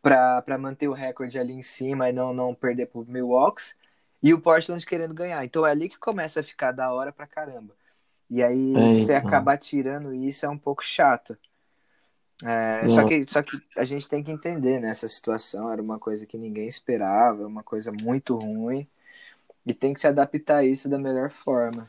para 0.00 0.58
manter 0.58 0.88
o 0.88 0.92
recorde 0.92 1.38
ali 1.38 1.52
em 1.52 1.62
cima 1.62 2.08
e 2.08 2.12
não, 2.12 2.32
não 2.32 2.54
perder 2.54 2.86
pro 2.86 3.04
Milwaukee. 3.06 3.74
E 4.22 4.32
o 4.32 4.40
Portland 4.40 4.84
querendo 4.84 5.14
ganhar. 5.14 5.44
Então 5.44 5.66
é 5.66 5.70
ali 5.70 5.88
que 5.88 5.98
começa 5.98 6.40
a 6.40 6.42
ficar 6.42 6.72
da 6.72 6.92
hora 6.92 7.12
pra 7.12 7.26
caramba. 7.26 7.74
E 8.30 8.42
aí 8.42 8.74
é, 8.74 8.78
você 8.78 9.14
então. 9.14 9.16
acabar 9.16 9.56
tirando 9.56 10.14
isso 10.14 10.44
é 10.44 10.48
um 10.48 10.58
pouco 10.58 10.84
chato. 10.84 11.36
É, 12.44 12.88
só, 12.88 13.04
que, 13.04 13.24
só 13.28 13.42
que 13.42 13.60
a 13.76 13.84
gente 13.84 14.08
tem 14.08 14.22
que 14.22 14.30
entender 14.30 14.80
nessa 14.80 15.06
né, 15.06 15.10
situação. 15.10 15.72
Era 15.72 15.82
uma 15.82 15.98
coisa 15.98 16.26
que 16.26 16.38
ninguém 16.38 16.66
esperava, 16.66 17.46
uma 17.46 17.62
coisa 17.62 17.92
muito 17.92 18.36
ruim. 18.36 18.86
E 19.66 19.74
tem 19.74 19.92
que 19.92 20.00
se 20.00 20.06
adaptar 20.06 20.58
a 20.58 20.64
isso 20.64 20.88
da 20.88 20.98
melhor 20.98 21.30
forma. 21.30 21.88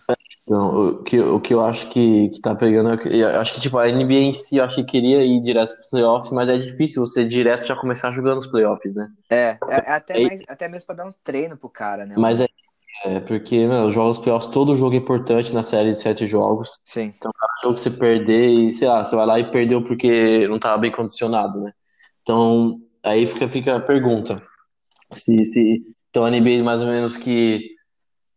Não, 0.49 0.89
o 0.89 1.03
que, 1.03 1.19
o 1.19 1.39
que 1.39 1.53
eu 1.53 1.63
acho 1.63 1.87
que, 1.89 2.29
que 2.29 2.41
tá 2.41 2.55
pegando, 2.55 2.89
eu 3.07 3.39
acho 3.39 3.53
que 3.53 3.61
tipo, 3.61 3.77
a 3.77 3.85
NBA 3.87 4.13
em 4.13 4.33
si, 4.33 4.57
eu 4.57 4.63
acho 4.63 4.77
que 4.77 4.83
queria 4.83 5.23
ir 5.23 5.39
direto 5.43 5.71
para 5.71 5.81
os 5.81 5.89
playoffs, 5.91 6.31
mas 6.31 6.49
é 6.49 6.57
difícil 6.57 7.05
você 7.05 7.23
direto 7.23 7.67
já 7.67 7.75
começar 7.75 8.11
jogando 8.11 8.39
os 8.39 8.47
playoffs, 8.47 8.95
né? 8.95 9.11
É, 9.29 9.35
é, 9.35 9.59
é 9.69 9.91
até, 9.91 10.19
é, 10.19 10.27
mais, 10.27 10.41
até 10.47 10.67
mesmo 10.67 10.87
para 10.87 10.95
dar 10.95 11.05
um 11.05 11.11
treino 11.23 11.55
pro 11.55 11.69
cara, 11.69 12.03
né? 12.03 12.15
Mas 12.17 12.41
é, 12.41 12.47
é 13.05 13.19
porque, 13.19 13.67
os 13.67 13.93
jogos 13.93 14.17
playoffs, 14.17 14.49
todo 14.49 14.75
jogo 14.75 14.95
é 14.95 14.97
importante 14.97 15.53
na 15.53 15.61
série 15.61 15.91
de 15.91 16.01
sete 16.01 16.25
jogos. 16.25 16.81
Sim. 16.83 17.13
Então, 17.15 17.31
cada 17.31 17.53
jogo 17.61 17.75
que 17.75 17.81
você 17.81 17.91
perder, 17.91 18.49
e 18.49 18.71
sei 18.71 18.87
lá, 18.87 19.03
você 19.03 19.15
vai 19.15 19.27
lá 19.27 19.39
e 19.39 19.51
perdeu 19.51 19.83
porque 19.83 20.47
não 20.47 20.55
estava 20.55 20.79
bem 20.79 20.91
condicionado, 20.91 21.61
né? 21.61 21.71
Então, 22.23 22.81
aí 23.03 23.27
fica, 23.27 23.47
fica 23.47 23.75
a 23.75 23.79
pergunta. 23.79 24.41
Se, 25.11 25.45
se, 25.45 25.83
então 26.09 26.25
a 26.25 26.31
NBA 26.31 26.63
mais 26.63 26.81
ou 26.81 26.87
menos 26.87 27.17
que 27.17 27.77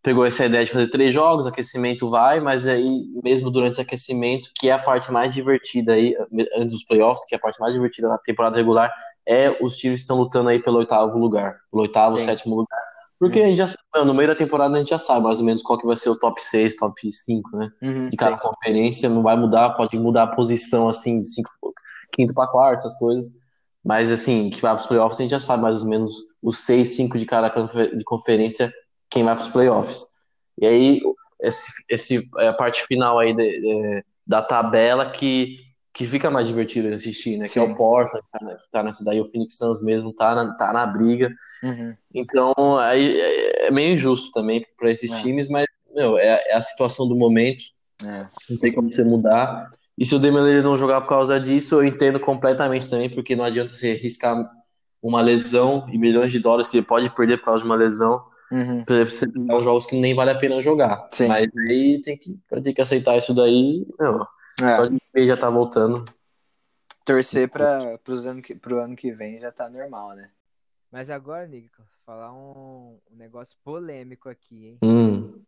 pegou 0.02 0.26
essa 0.26 0.46
ideia 0.46 0.64
de 0.64 0.72
fazer 0.72 0.88
três 0.88 1.14
jogos, 1.14 1.46
aquecimento 1.46 2.10
vai, 2.10 2.40
mas 2.40 2.66
aí 2.66 3.06
mesmo 3.22 3.50
durante 3.50 3.72
esse 3.72 3.80
aquecimento, 3.80 4.50
que 4.58 4.68
é 4.68 4.72
a 4.72 4.78
parte 4.78 5.12
mais 5.12 5.32
divertida 5.32 5.92
aí, 5.92 6.16
antes 6.56 6.72
dos 6.72 6.84
playoffs, 6.84 7.24
que 7.24 7.34
é 7.34 7.38
a 7.38 7.40
parte 7.40 7.60
mais 7.60 7.72
divertida 7.72 8.08
na 8.08 8.18
temporada 8.18 8.56
regular, 8.56 8.92
é 9.24 9.50
os 9.60 9.76
times 9.76 10.00
que 10.00 10.04
estão 10.04 10.18
lutando 10.18 10.48
aí 10.48 10.60
pelo 10.60 10.78
oitavo 10.78 11.16
lugar, 11.16 11.56
pelo 11.70 11.82
oitavo, 11.82 12.18
Sim. 12.18 12.24
sétimo 12.24 12.56
lugar. 12.56 12.80
Porque 13.18 13.38
uhum. 13.38 13.46
a 13.46 13.48
gente 13.48 13.58
já, 13.58 14.04
no 14.04 14.12
meio 14.12 14.30
da 14.30 14.34
temporada 14.34 14.74
a 14.74 14.78
gente 14.78 14.90
já 14.90 14.98
sabe 14.98 15.22
mais 15.22 15.38
ou 15.38 15.44
menos 15.44 15.62
qual 15.62 15.78
que 15.78 15.86
vai 15.86 15.96
ser 15.96 16.10
o 16.10 16.18
top 16.18 16.42
6, 16.42 16.74
top 16.74 17.12
5, 17.12 17.56
né? 17.56 17.70
Uhum, 17.80 18.08
de 18.08 18.16
cada 18.16 18.36
sim. 18.36 18.42
conferência, 18.42 19.08
não 19.08 19.22
vai 19.22 19.36
mudar, 19.36 19.70
pode 19.70 19.96
mudar 19.96 20.24
a 20.24 20.34
posição 20.34 20.88
assim, 20.88 21.20
de 21.20 21.28
cinco, 21.28 21.48
quinto 22.12 22.34
para 22.34 22.48
quarto, 22.48 22.80
essas 22.80 22.98
coisas. 22.98 23.26
Mas 23.84 24.10
assim, 24.10 24.50
que 24.50 24.60
vai 24.60 24.74
para 24.74 24.82
os 24.82 24.88
playoffs, 24.88 25.20
a 25.20 25.22
gente 25.22 25.30
já 25.30 25.38
sabe 25.38 25.62
mais 25.62 25.80
ou 25.80 25.88
menos 25.88 26.10
os 26.42 26.64
6, 26.64 26.96
5 26.96 27.16
de 27.16 27.24
cada 27.24 27.48
de 27.48 28.02
conferência 28.04 28.72
quem 29.12 29.22
vai 29.22 29.34
para 29.34 29.44
os 29.44 29.50
playoffs. 29.50 30.06
E 30.58 30.66
aí, 30.66 31.00
esse, 31.40 31.70
esse, 31.88 32.30
é 32.38 32.48
a 32.48 32.52
parte 32.52 32.82
final 32.86 33.18
aí 33.18 33.34
de, 33.34 33.60
de, 33.60 34.04
da 34.26 34.40
tabela 34.40 35.10
que, 35.10 35.58
que 35.92 36.06
fica 36.06 36.30
mais 36.30 36.48
divertido 36.48 36.88
de 36.88 36.94
assistir, 36.94 37.36
né? 37.36 37.46
Sim. 37.46 37.52
Que 37.52 37.58
é 37.58 37.62
o 37.62 37.76
Portland, 37.76 38.24
que 38.24 38.30
tá, 38.30 38.54
que 38.56 38.70
tá 38.70 38.82
nessa 38.82 39.04
daí, 39.04 39.20
o 39.20 39.26
Phoenix 39.26 39.56
Suns 39.56 39.82
mesmo 39.82 40.12
tá 40.12 40.34
na, 40.34 40.54
tá 40.56 40.72
na 40.72 40.86
briga. 40.86 41.30
Uhum. 41.62 41.94
Então, 42.14 42.54
aí 42.78 43.20
é, 43.20 43.66
é 43.66 43.70
meio 43.70 43.94
injusto 43.94 44.32
também 44.32 44.64
para 44.78 44.90
esses 44.90 45.12
é. 45.12 45.20
times, 45.20 45.48
mas 45.48 45.66
meu, 45.94 46.18
é, 46.18 46.42
é, 46.46 46.54
a 46.54 46.62
situação 46.62 47.06
do 47.06 47.14
momento. 47.14 47.62
É. 48.02 48.26
Não 48.48 48.58
tem 48.58 48.72
como 48.72 48.92
você 48.92 49.04
mudar. 49.04 49.70
E 49.96 50.06
se 50.06 50.14
o 50.14 50.18
Damian 50.18 50.62
não 50.62 50.74
jogar 50.74 51.02
por 51.02 51.08
causa 51.08 51.38
disso, 51.38 51.74
eu 51.76 51.84
entendo 51.84 52.18
completamente 52.18 52.88
também, 52.88 53.10
porque 53.10 53.36
não 53.36 53.44
adianta 53.44 53.72
você 53.72 53.92
arriscar 53.92 54.50
uma 55.02 55.20
lesão 55.20 55.86
e 55.92 55.98
milhões 55.98 56.32
de 56.32 56.38
dólares 56.38 56.68
que 56.68 56.78
ele 56.78 56.86
pode 56.86 57.10
perder 57.14 57.38
por 57.38 57.46
causa 57.46 57.62
de 57.62 57.68
uma 57.68 57.76
lesão 57.76 58.24
Uhum. 58.52 58.84
Pra 58.84 59.04
você 59.04 59.26
pegar 59.26 59.56
os 59.56 59.64
jogos 59.64 59.86
que 59.86 59.98
nem 59.98 60.14
vale 60.14 60.30
a 60.30 60.38
pena 60.38 60.60
jogar. 60.60 61.08
Sim. 61.10 61.26
Mas 61.26 61.48
aí 61.56 62.02
tem 62.02 62.18
que, 62.18 62.38
tem 62.62 62.74
que 62.74 62.82
aceitar 62.82 63.16
isso 63.16 63.32
daí. 63.32 63.86
Não, 63.98 64.20
é. 64.60 64.70
Só 64.72 64.86
de 64.86 65.00
ver 65.14 65.26
já 65.26 65.36
tá 65.36 65.48
voltando. 65.48 66.04
Torcer 67.04 67.48
para 67.48 67.98
pro 67.98 68.14
ano, 68.18 68.42
que, 68.42 68.54
pro 68.54 68.78
ano 68.78 68.94
que 68.94 69.10
vem 69.10 69.40
já 69.40 69.50
tá 69.50 69.70
normal, 69.70 70.14
né? 70.14 70.30
Mas 70.90 71.08
agora, 71.08 71.46
Nico, 71.48 71.82
falar 72.04 72.32
um, 72.32 73.00
um 73.10 73.16
negócio 73.16 73.56
polêmico 73.64 74.28
aqui, 74.28 74.66
hein? 74.66 74.78
Hum. 74.84 75.42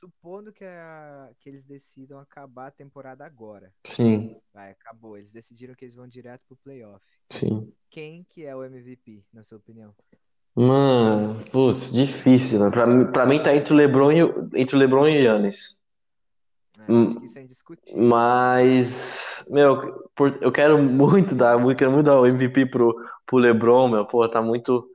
Supondo 0.00 0.52
que, 0.52 0.64
a, 0.64 1.30
que 1.38 1.48
eles 1.48 1.64
decidam 1.64 2.18
acabar 2.18 2.66
a 2.66 2.70
temporada 2.72 3.24
agora. 3.24 3.72
Sim. 3.86 4.36
Vai, 4.52 4.72
acabou. 4.72 5.16
Eles 5.16 5.30
decidiram 5.30 5.74
que 5.74 5.84
eles 5.84 5.94
vão 5.94 6.08
direto 6.08 6.42
pro 6.46 6.56
playoff. 6.56 7.04
Sim. 7.30 7.72
Quem 7.88 8.24
que 8.24 8.44
é 8.44 8.54
o 8.54 8.64
MVP, 8.64 9.24
na 9.32 9.44
sua 9.44 9.58
opinião? 9.58 9.94
Mano, 10.56 11.36
putz, 11.52 11.92
difícil, 11.92 12.58
né? 12.60 12.70
Pra, 12.70 12.86
mim- 12.86 13.12
pra 13.12 13.26
mim 13.26 13.42
tá 13.42 13.54
entre 13.54 13.74
o 13.74 13.76
LeBron 13.76 14.12
e, 14.12 14.22
o- 14.22 14.48
entre 14.54 14.74
o 14.74 14.78
LeBron 14.78 15.06
e 15.08 15.18
o 15.18 15.22
Giannis. 15.22 15.78
É, 16.78 16.92
acho 16.92 17.20
que 17.20 17.26
isso 17.26 17.38
é 17.38 17.42
indiscutível. 17.42 18.02
Mas, 18.02 19.44
meu, 19.50 20.08
por- 20.16 20.38
eu 20.40 20.50
quero 20.50 20.78
muito 20.78 21.34
dar, 21.34 21.58
muito, 21.58 21.76
quero 21.76 21.92
muito 21.92 22.06
dar 22.06 22.18
o 22.18 22.26
MVP 22.26 22.66
pro, 22.66 22.96
pro 23.26 23.36
LeBron, 23.36 23.88
meu. 23.88 24.06
Pô, 24.06 24.26
tá 24.28 24.40
muito. 24.40 24.88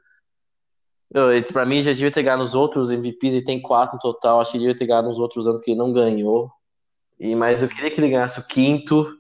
Meu, 1.13 1.31
ele- 1.31 1.45
pra 1.45 1.63
mim 1.65 1.83
já 1.83 1.91
devia 1.91 2.09
ter 2.11 2.23
ganho 2.23 2.39
nos 2.39 2.55
outros 2.55 2.89
MVPs, 2.89 3.33
ele 3.35 3.45
tem 3.45 3.61
quatro 3.61 3.95
no 3.95 3.99
total. 3.99 4.41
Acho 4.41 4.53
que 4.53 4.57
devia 4.57 4.75
ter 4.75 4.87
ganho 4.87 5.03
nos 5.03 5.19
outros 5.19 5.45
anos 5.45 5.61
que 5.61 5.71
ele 5.71 5.77
não 5.79 5.93
ganhou. 5.93 6.49
E, 7.19 7.35
mas 7.35 7.61
eu 7.61 7.67
queria 7.69 7.91
que 7.91 7.99
ele 7.99 8.09
ganhasse 8.09 8.39
o 8.39 8.47
quinto. 8.47 9.15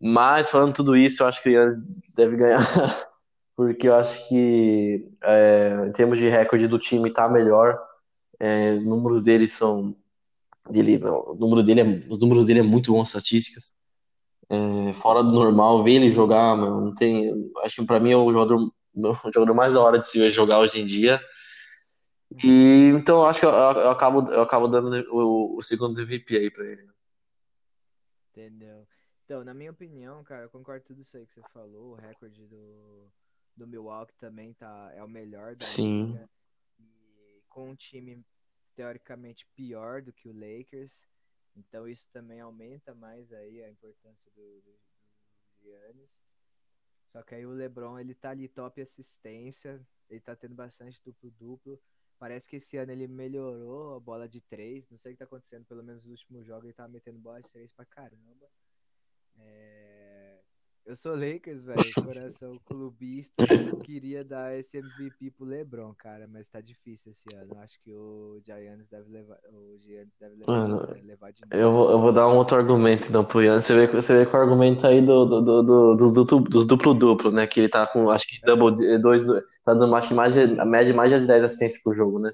Mas 0.00 0.50
falando 0.50 0.74
tudo 0.74 0.96
isso, 0.96 1.22
eu 1.22 1.28
acho 1.28 1.40
que 1.40 1.50
o 1.50 1.52
Giannis 1.52 1.76
deve 2.16 2.36
ganhar. 2.36 2.58
porque 3.56 3.88
eu 3.88 3.94
acho 3.94 4.28
que 4.28 5.08
é, 5.22 5.84
em 5.86 5.92
termos 5.92 6.18
de 6.18 6.28
recorde 6.28 6.66
do 6.66 6.78
time 6.78 7.12
tá 7.12 7.28
melhor. 7.28 7.78
É, 8.40 8.72
os 8.72 8.84
números 8.84 9.22
dele 9.22 9.46
são 9.46 9.94
dele, 10.70 11.00
o 11.04 11.34
número 11.34 11.62
dele 11.62 11.80
é, 11.80 11.84
os 12.10 12.18
números 12.18 12.46
dele 12.46 12.60
é 12.60 12.62
muito 12.62 12.92
bons 12.92 13.08
estatísticas. 13.08 13.72
É, 14.48 14.92
fora 14.94 15.22
do 15.22 15.32
normal, 15.32 15.82
ver 15.82 15.94
ele 15.94 16.10
jogar, 16.10 16.56
mano, 16.56 16.86
não 16.86 16.94
tem, 16.94 17.32
acho 17.62 17.76
que 17.76 17.86
para 17.86 18.00
mim 18.00 18.10
é 18.10 18.16
o 18.16 18.30
jogador, 18.32 18.72
o 18.94 19.32
jogador 19.32 19.54
mais 19.54 19.74
da 19.74 19.80
hora 19.80 19.98
de 19.98 20.06
se 20.06 20.18
ver 20.18 20.30
jogar 20.30 20.58
hoje 20.58 20.80
em 20.80 20.86
dia. 20.86 21.20
E 22.42 22.92
então 22.94 23.20
eu 23.20 23.26
acho 23.26 23.40
que 23.40 23.46
eu, 23.46 23.50
eu, 23.50 23.90
acabo 23.90 24.30
eu 24.30 24.40
acabo 24.40 24.66
dando 24.66 24.90
o, 25.10 25.58
o 25.58 25.62
segundo 25.62 26.00
MVP 26.00 26.36
aí 26.36 26.50
para 26.50 26.64
ele. 26.64 26.88
Entendeu? 28.30 28.86
Então, 29.24 29.44
na 29.44 29.52
minha 29.52 29.70
opinião, 29.70 30.24
cara, 30.24 30.44
eu 30.44 30.50
concordo 30.50 30.82
com 30.82 30.88
tudo 30.88 31.02
isso 31.02 31.16
aí 31.16 31.26
que 31.26 31.34
você 31.34 31.42
falou, 31.52 31.92
o 31.92 31.94
recorde 31.94 32.46
do 32.46 33.10
do 33.56 33.66
Milwaukee 33.66 34.14
também 34.18 34.54
tá, 34.54 34.92
é 34.94 35.02
o 35.02 35.08
melhor 35.08 35.54
da 35.56 35.66
Sim. 35.66 36.06
liga. 36.06 36.30
E 36.78 37.42
com 37.48 37.70
um 37.70 37.76
time 37.76 38.24
teoricamente 38.74 39.46
pior 39.54 40.02
do 40.02 40.12
que 40.12 40.28
o 40.28 40.32
Lakers. 40.32 40.92
Então 41.54 41.86
isso 41.86 42.08
também 42.12 42.40
aumenta 42.40 42.94
mais 42.94 43.32
aí 43.32 43.62
a 43.62 43.70
importância 43.70 44.30
do, 44.34 44.60
do, 44.62 44.72
do 44.72 45.62
Giannis. 45.62 46.10
Só 47.12 47.22
que 47.22 47.34
aí 47.34 47.44
o 47.44 47.52
LeBron, 47.52 47.98
ele 47.98 48.14
tá 48.14 48.30
ali 48.30 48.48
top 48.48 48.80
assistência, 48.80 49.86
ele 50.08 50.20
tá 50.20 50.34
tendo 50.34 50.54
bastante 50.54 51.02
duplo-duplo. 51.04 51.78
Parece 52.18 52.48
que 52.48 52.56
esse 52.56 52.76
ano 52.78 52.92
ele 52.92 53.06
melhorou 53.06 53.96
a 53.96 54.00
bola 54.00 54.28
de 54.28 54.40
três. 54.40 54.88
Não 54.88 54.96
sei 54.96 55.12
o 55.12 55.14
que 55.14 55.18
tá 55.18 55.24
acontecendo, 55.24 55.66
pelo 55.66 55.82
menos 55.82 56.06
nos 56.06 56.20
últimos 56.20 56.46
jogos 56.46 56.64
ele 56.64 56.72
tá 56.72 56.88
metendo 56.88 57.18
bola 57.18 57.42
de 57.42 57.50
três 57.50 57.70
pra 57.72 57.84
caramba. 57.84 58.48
É... 59.38 60.01
eu 60.84 60.96
sou 60.96 61.14
Lakers, 61.14 61.64
velho, 61.64 61.94
coração 61.94 62.58
clubista. 62.66 63.42
Eu 63.42 63.76
queria 63.84 64.24
dar 64.24 64.58
esse 64.58 64.76
MVP 64.78 65.30
pro 65.30 65.46
LeBron, 65.46 65.94
cara, 65.94 66.28
mas 66.30 66.46
tá 66.48 66.60
difícil 66.60 67.12
esse 67.12 67.32
ano. 67.34 67.58
Acho 67.60 67.80
que 67.82 67.92
o 67.92 68.40
Giannis 68.44 68.88
deve 68.90 69.10
levar, 69.10 69.38
o 69.52 69.78
Giannis 69.78 70.12
deve 70.20 70.36
levar, 70.36 70.52
Mano, 70.52 70.86
levar 71.04 71.32
de 71.32 71.42
eu 71.50 71.70
novo. 71.70 71.76
vou, 71.78 71.90
eu 71.92 71.98
vou 72.00 72.12
dar 72.12 72.28
um 72.28 72.36
outro 72.36 72.56
argumento 72.56 73.08
então 73.08 73.24
pro 73.24 73.42
Yannis. 73.42 73.64
Você 73.64 73.74
vê, 73.74 73.86
você 73.86 74.18
vê 74.18 74.26
que 74.30 74.36
o 74.36 74.40
argumento 74.40 74.86
aí 74.86 75.00
do, 75.00 75.24
do, 75.24 75.40
do, 75.42 75.62
do- 75.62 75.96
dos 75.96 76.12
duplo, 76.12 76.40
dos 76.40 76.66
duplo-duplo, 76.66 77.30
né? 77.30 77.46
Que 77.46 77.60
ele 77.60 77.68
tá 77.68 77.86
com, 77.86 78.10
acho 78.10 78.26
que 78.26 78.40
double, 78.44 78.98
dois, 78.98 79.22
tá 79.64 79.74
dando 79.74 79.94
acho 79.94 80.08
que 80.08 80.14
mais, 80.14 80.36
a 80.36 80.64
média 80.64 80.92
mais 80.94 81.10
de 81.20 81.26
10 81.26 81.44
assistências 81.44 81.82
por 81.82 81.94
jogo, 81.94 82.18
né? 82.18 82.32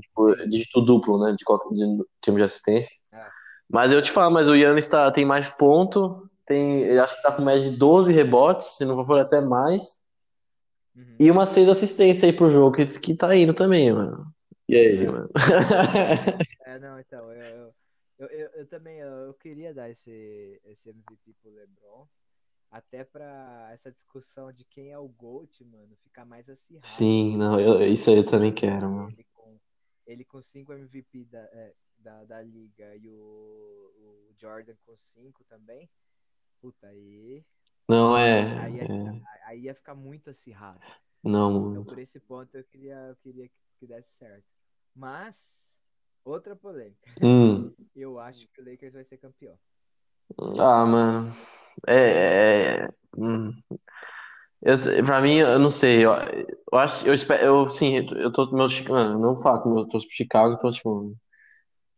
Tipo, 0.00 0.34
dígito 0.48 0.80
duplo, 0.80 1.24
né? 1.24 1.34
De 1.38 1.44
qualquer 1.44 1.72
de, 1.74 2.04
time 2.20 2.36
de 2.38 2.42
assistência. 2.42 2.96
É. 3.12 3.24
Mas 3.70 3.92
eu 3.92 4.02
te 4.02 4.10
falo, 4.10 4.34
mas 4.34 4.48
o 4.48 4.54
Yannis 4.54 4.86
tá, 4.86 5.10
tem 5.10 5.24
mais 5.24 5.48
ponto, 5.48 6.28
tem, 6.46 6.98
acho 6.98 7.16
que 7.16 7.22
tá 7.22 7.32
com 7.32 7.42
média 7.42 7.70
de 7.70 7.76
12 7.76 8.12
rebotes, 8.12 8.76
se 8.76 8.84
não 8.84 9.04
for 9.06 9.18
até 9.20 9.40
mais, 9.40 10.02
Uhum. 10.96 11.18
e 11.18 11.30
umas 11.30 11.50
6 11.50 11.68
assistências 11.68 12.24
aí 12.24 12.32
por 12.32 12.50
jogo, 12.50 12.74
que, 12.76 12.86
que 12.98 13.16
tá 13.16 13.34
indo 13.36 13.54
também, 13.54 13.92
mano. 13.92 14.26
E 14.68 14.76
aí, 14.76 15.06
É. 15.06 15.06
mano? 15.06 15.28
É, 16.64 16.78
não, 16.78 16.98
então, 16.98 17.32
eu, 17.32 17.74
eu, 18.18 18.28
eu, 18.30 18.50
eu- 18.54 18.66
também 18.68 18.98
eu, 18.98 19.34
queria 19.34 19.72
dar 19.74 19.90
esse, 19.90 20.60
esse 20.64 20.88
MVP 20.88 21.34
pro 21.34 21.50
LeBron, 21.50 22.08
até 22.70 23.04
pra 23.04 23.70
essa 23.72 23.92
discussão 23.92 24.52
de 24.52 24.64
quem 24.64 24.92
é 24.92 24.98
o 24.98 25.08
GOAT, 25.08 25.64
mano, 25.64 25.96
ficar 26.04 26.24
mais 26.24 26.48
acirrada. 26.48 26.86
Sim, 26.98 27.36
não, 27.36 27.58
eu- 27.60 27.82
isso 27.92 28.10
aí 28.10 28.16
eu 28.16 28.24
também 28.26 28.52
quero, 28.52 28.88
mano. 28.90 29.08
Ele 29.10 29.24
com, 29.32 29.58
ele 30.06 30.24
com 30.24 30.40
cinco 30.42 30.72
MVP 30.72 31.24
da, 31.24 31.38
é, 31.40 31.74
da, 31.98 32.24
da 32.24 32.42
liga 32.42 32.94
e 32.96 33.08
o, 33.08 33.12
o 33.14 34.34
Jordan 34.38 34.74
com 34.86 34.96
cinco 34.96 35.44
também, 35.44 35.88
puta, 36.60 36.86
aí, 36.86 37.44
Não 37.88 38.16
é, 38.16 38.42
aí, 38.62 38.74
ia 38.76 38.82
é, 38.82 38.86
ficar, 38.86 39.40
aí 39.46 39.60
ia 39.60 39.74
ficar 39.74 39.94
muito 39.94 40.30
acirrado. 40.30 40.80
não, 41.22 41.70
Então, 41.70 41.84
por 41.84 41.98
esse 41.98 42.20
ponto, 42.20 42.56
eu 42.56 42.64
queria, 42.64 42.94
eu 42.94 43.16
queria 43.16 43.48
que 43.78 43.86
desse 43.86 44.10
certo. 44.18 44.44
Mas, 44.94 45.34
outra 46.24 46.56
polêmica. 46.56 47.10
hum, 47.22 47.72
Eu 47.94 48.18
acho 48.18 48.46
que 48.48 48.60
o 48.60 48.64
Lakers 48.68 48.92
vai 48.92 49.04
ser 49.04 49.18
campeão. 49.18 49.56
ah, 50.58 50.84
mano, 50.84 51.32
é, 51.86 52.84
é, 52.84 52.88
hum. 53.16 53.52
Eu, 54.62 54.78
pra 55.04 55.20
mim, 55.20 55.36
eu 55.36 55.58
não 55.58 55.70
sei, 55.70 56.04
eu, 56.06 56.12
eu 56.72 56.78
acho, 56.78 57.06
eu 57.06 57.12
espero, 57.12 57.44
eu, 57.44 57.68
sim, 57.68 57.96
eu 58.16 58.32
tô, 58.32 58.50
meu, 58.50 58.66
mano, 58.88 59.18
não 59.18 59.36
falo 59.42 59.62
que 59.62 59.68
eu 59.68 59.86
tô 59.88 59.98
pro 59.98 60.10
Chicago, 60.10 60.54
então, 60.54 60.70
tipo, 60.70 61.14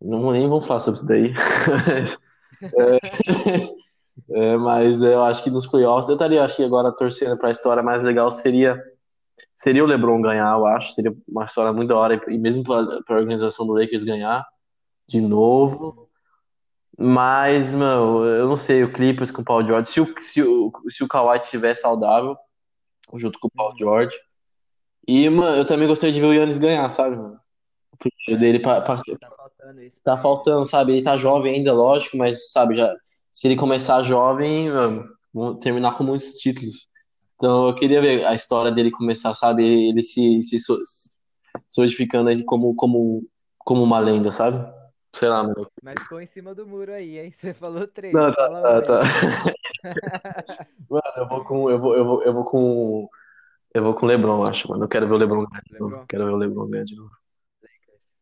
não, 0.00 0.32
nem 0.32 0.48
vamos 0.48 0.66
falar 0.66 0.80
sobre 0.80 0.98
isso 0.98 1.06
daí. 1.06 1.32
É, 2.74 2.98
mas 4.60 5.02
eu 5.02 5.22
acho 5.24 5.42
que 5.44 5.50
nos 5.50 5.66
playoffs, 5.66 6.08
eu 6.08 6.14
estaria, 6.14 6.44
acho 6.44 6.56
que 6.56 6.64
agora 6.64 6.92
torcendo 6.92 7.38
pra 7.38 7.50
história 7.50 7.82
mais 7.82 8.02
legal 8.02 8.30
seria, 8.30 8.82
seria 9.54 9.84
o 9.84 9.86
LeBron 9.86 10.20
ganhar, 10.22 10.56
eu 10.58 10.66
acho, 10.66 10.92
seria 10.94 11.14
uma 11.28 11.44
história 11.44 11.72
muito 11.72 11.88
da 11.90 11.96
hora, 11.96 12.20
e 12.28 12.38
mesmo 12.38 12.64
pra, 12.64 12.84
pra 13.06 13.16
organização 13.18 13.66
do 13.66 13.74
Lakers 13.74 14.04
ganhar 14.04 14.44
de 15.08 15.20
novo. 15.20 16.08
Mas, 16.98 17.74
mano, 17.74 18.24
eu 18.24 18.48
não 18.48 18.56
sei, 18.56 18.82
o 18.82 18.92
Clippers 18.92 19.30
com 19.30 19.42
o 19.42 19.44
Paul 19.44 19.66
George, 19.66 19.90
se 19.90 20.00
o, 20.00 20.14
se 20.22 20.42
o, 20.42 20.72
se 20.88 21.04
o 21.04 21.08
Kawhi 21.08 21.38
estiver 21.40 21.74
saudável, 21.74 22.36
junto 23.14 23.38
com 23.38 23.48
o 23.48 23.50
Paul 23.50 23.74
George. 23.78 24.16
E, 25.06 25.28
mano, 25.28 25.58
eu 25.58 25.64
também 25.66 25.86
gostaria 25.86 26.12
de 26.12 26.20
ver 26.20 26.26
o 26.26 26.32
Yannis 26.32 26.58
ganhar, 26.58 26.88
sabe, 26.88 27.16
mano? 27.16 27.38
O 27.92 27.96
primeiro 27.98 28.40
dele 28.40 28.58
pra, 28.60 28.80
pra- 28.80 28.96
Tá 29.20 29.30
faltando 29.30 29.82
isso. 29.82 29.96
tá 30.02 30.16
faltando, 30.16 30.66
sabe? 30.66 30.92
Ele 30.92 31.02
tá 31.02 31.16
jovem 31.16 31.56
ainda, 31.56 31.72
lógico, 31.72 32.16
mas, 32.16 32.50
sabe, 32.50 32.76
já, 32.76 32.94
se 33.36 33.48
ele 33.48 33.56
começar 33.56 34.02
jovem, 34.02 34.70
mano, 34.70 35.04
vamos 35.32 35.60
terminar 35.60 35.96
com 35.96 36.04
muitos 36.04 36.32
títulos. 36.34 36.88
Então, 37.36 37.68
eu 37.68 37.74
queria 37.74 38.00
ver 38.00 38.24
a 38.26 38.34
história 38.34 38.72
dele 38.72 38.90
começar, 38.90 39.34
sabe? 39.34 39.62
Ele, 39.90 40.02
se, 40.02 40.42
se 40.42 40.58
so- 40.58 40.80
solidificando 41.68 42.30
aí 42.30 42.44
como, 42.44 42.74
como, 42.74 43.24
como 43.58 43.82
uma 43.82 43.98
lenda, 43.98 44.32
sabe? 44.32 44.58
Sei 45.14 45.28
lá, 45.28 45.42
mano. 45.42 45.66
Mas 45.82 46.00
ficou 46.02 46.20
em 46.20 46.26
cima 46.26 46.54
do 46.54 46.66
muro 46.66 46.92
aí, 46.92 47.18
hein? 47.18 47.30
Você 47.32 47.54
falou 47.54 47.86
três. 47.86 48.14
Não, 48.14 48.32
tá, 48.32 48.48
tá, 48.48 48.82
tá. 48.82 49.00
Mano, 50.88 51.02
eu 51.16 51.28
vou 51.28 51.44
com, 51.44 51.70
eu 51.70 51.78
vou, 51.80 51.96
eu 51.96 52.04
vou, 52.04 52.22
eu 52.22 52.32
vou 52.32 52.44
com, 52.44 53.08
eu 53.74 53.82
vou 53.84 53.94
com 53.94 54.06
o 54.06 54.08
LeBron, 54.08 54.44
acho, 54.46 54.68
mano. 54.70 54.84
Eu 54.84 54.88
quero 54.88 55.08
ver 55.08 55.14
o 55.14 55.18
LeBron 55.18 55.46
ganhar 55.46 55.62
de 55.62 55.76
novo. 55.78 56.00
Quero 56.08 56.26
ver 56.26 56.32
o 56.32 56.36
LeBron 56.36 56.68
ganhar 56.70 56.84
de 56.84 56.96
novo. 56.96 57.10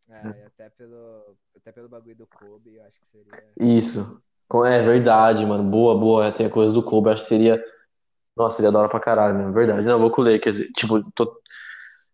É, 0.09 0.41
e 0.41 0.45
até 0.45 0.71
pelo, 0.71 1.37
até 1.57 1.73
pelo 1.73 1.89
bagulho 1.89 2.17
do 2.17 2.27
Kobe, 2.27 2.75
eu 2.75 2.85
acho 2.85 2.99
que 3.01 3.07
seria. 3.07 3.55
Isso. 3.61 4.23
É 4.67 4.81
verdade, 4.83 5.45
mano. 5.45 5.65
Boa, 5.65 5.99
boa. 5.99 6.33
Tem 6.33 6.47
a 6.47 6.51
coisa 6.51 6.73
do 6.73 6.83
Kobe. 6.83 7.11
Acho 7.11 7.23
que 7.23 7.29
seria. 7.29 7.63
Nossa, 8.37 8.57
seria 8.57 8.73
da 8.73 8.81
hora 8.81 8.89
pra 8.89 9.01
caralho, 9.01 9.37
mesmo. 9.37 9.53
Verdade. 9.53 9.87
Não, 9.87 9.95
eu 9.95 10.01
vou 10.01 10.11
com 10.11 10.23
o 10.23 10.25
Lakers. 10.25 10.59
Tipo, 10.77 11.03
tô... 11.13 11.41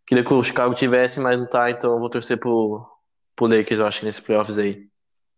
queria 0.06 0.24
que 0.24 0.32
o 0.32 0.42
Chicago 0.42 0.74
tivesse, 0.74 1.20
mas 1.20 1.38
não 1.38 1.46
tá, 1.46 1.70
então 1.70 1.92
eu 1.92 1.98
vou 1.98 2.10
torcer 2.10 2.38
pro, 2.38 2.86
pro 3.36 3.46
Lakers, 3.46 3.80
eu 3.80 3.86
acho, 3.86 4.04
nesses 4.04 4.20
playoffs 4.20 4.58
aí. 4.58 4.86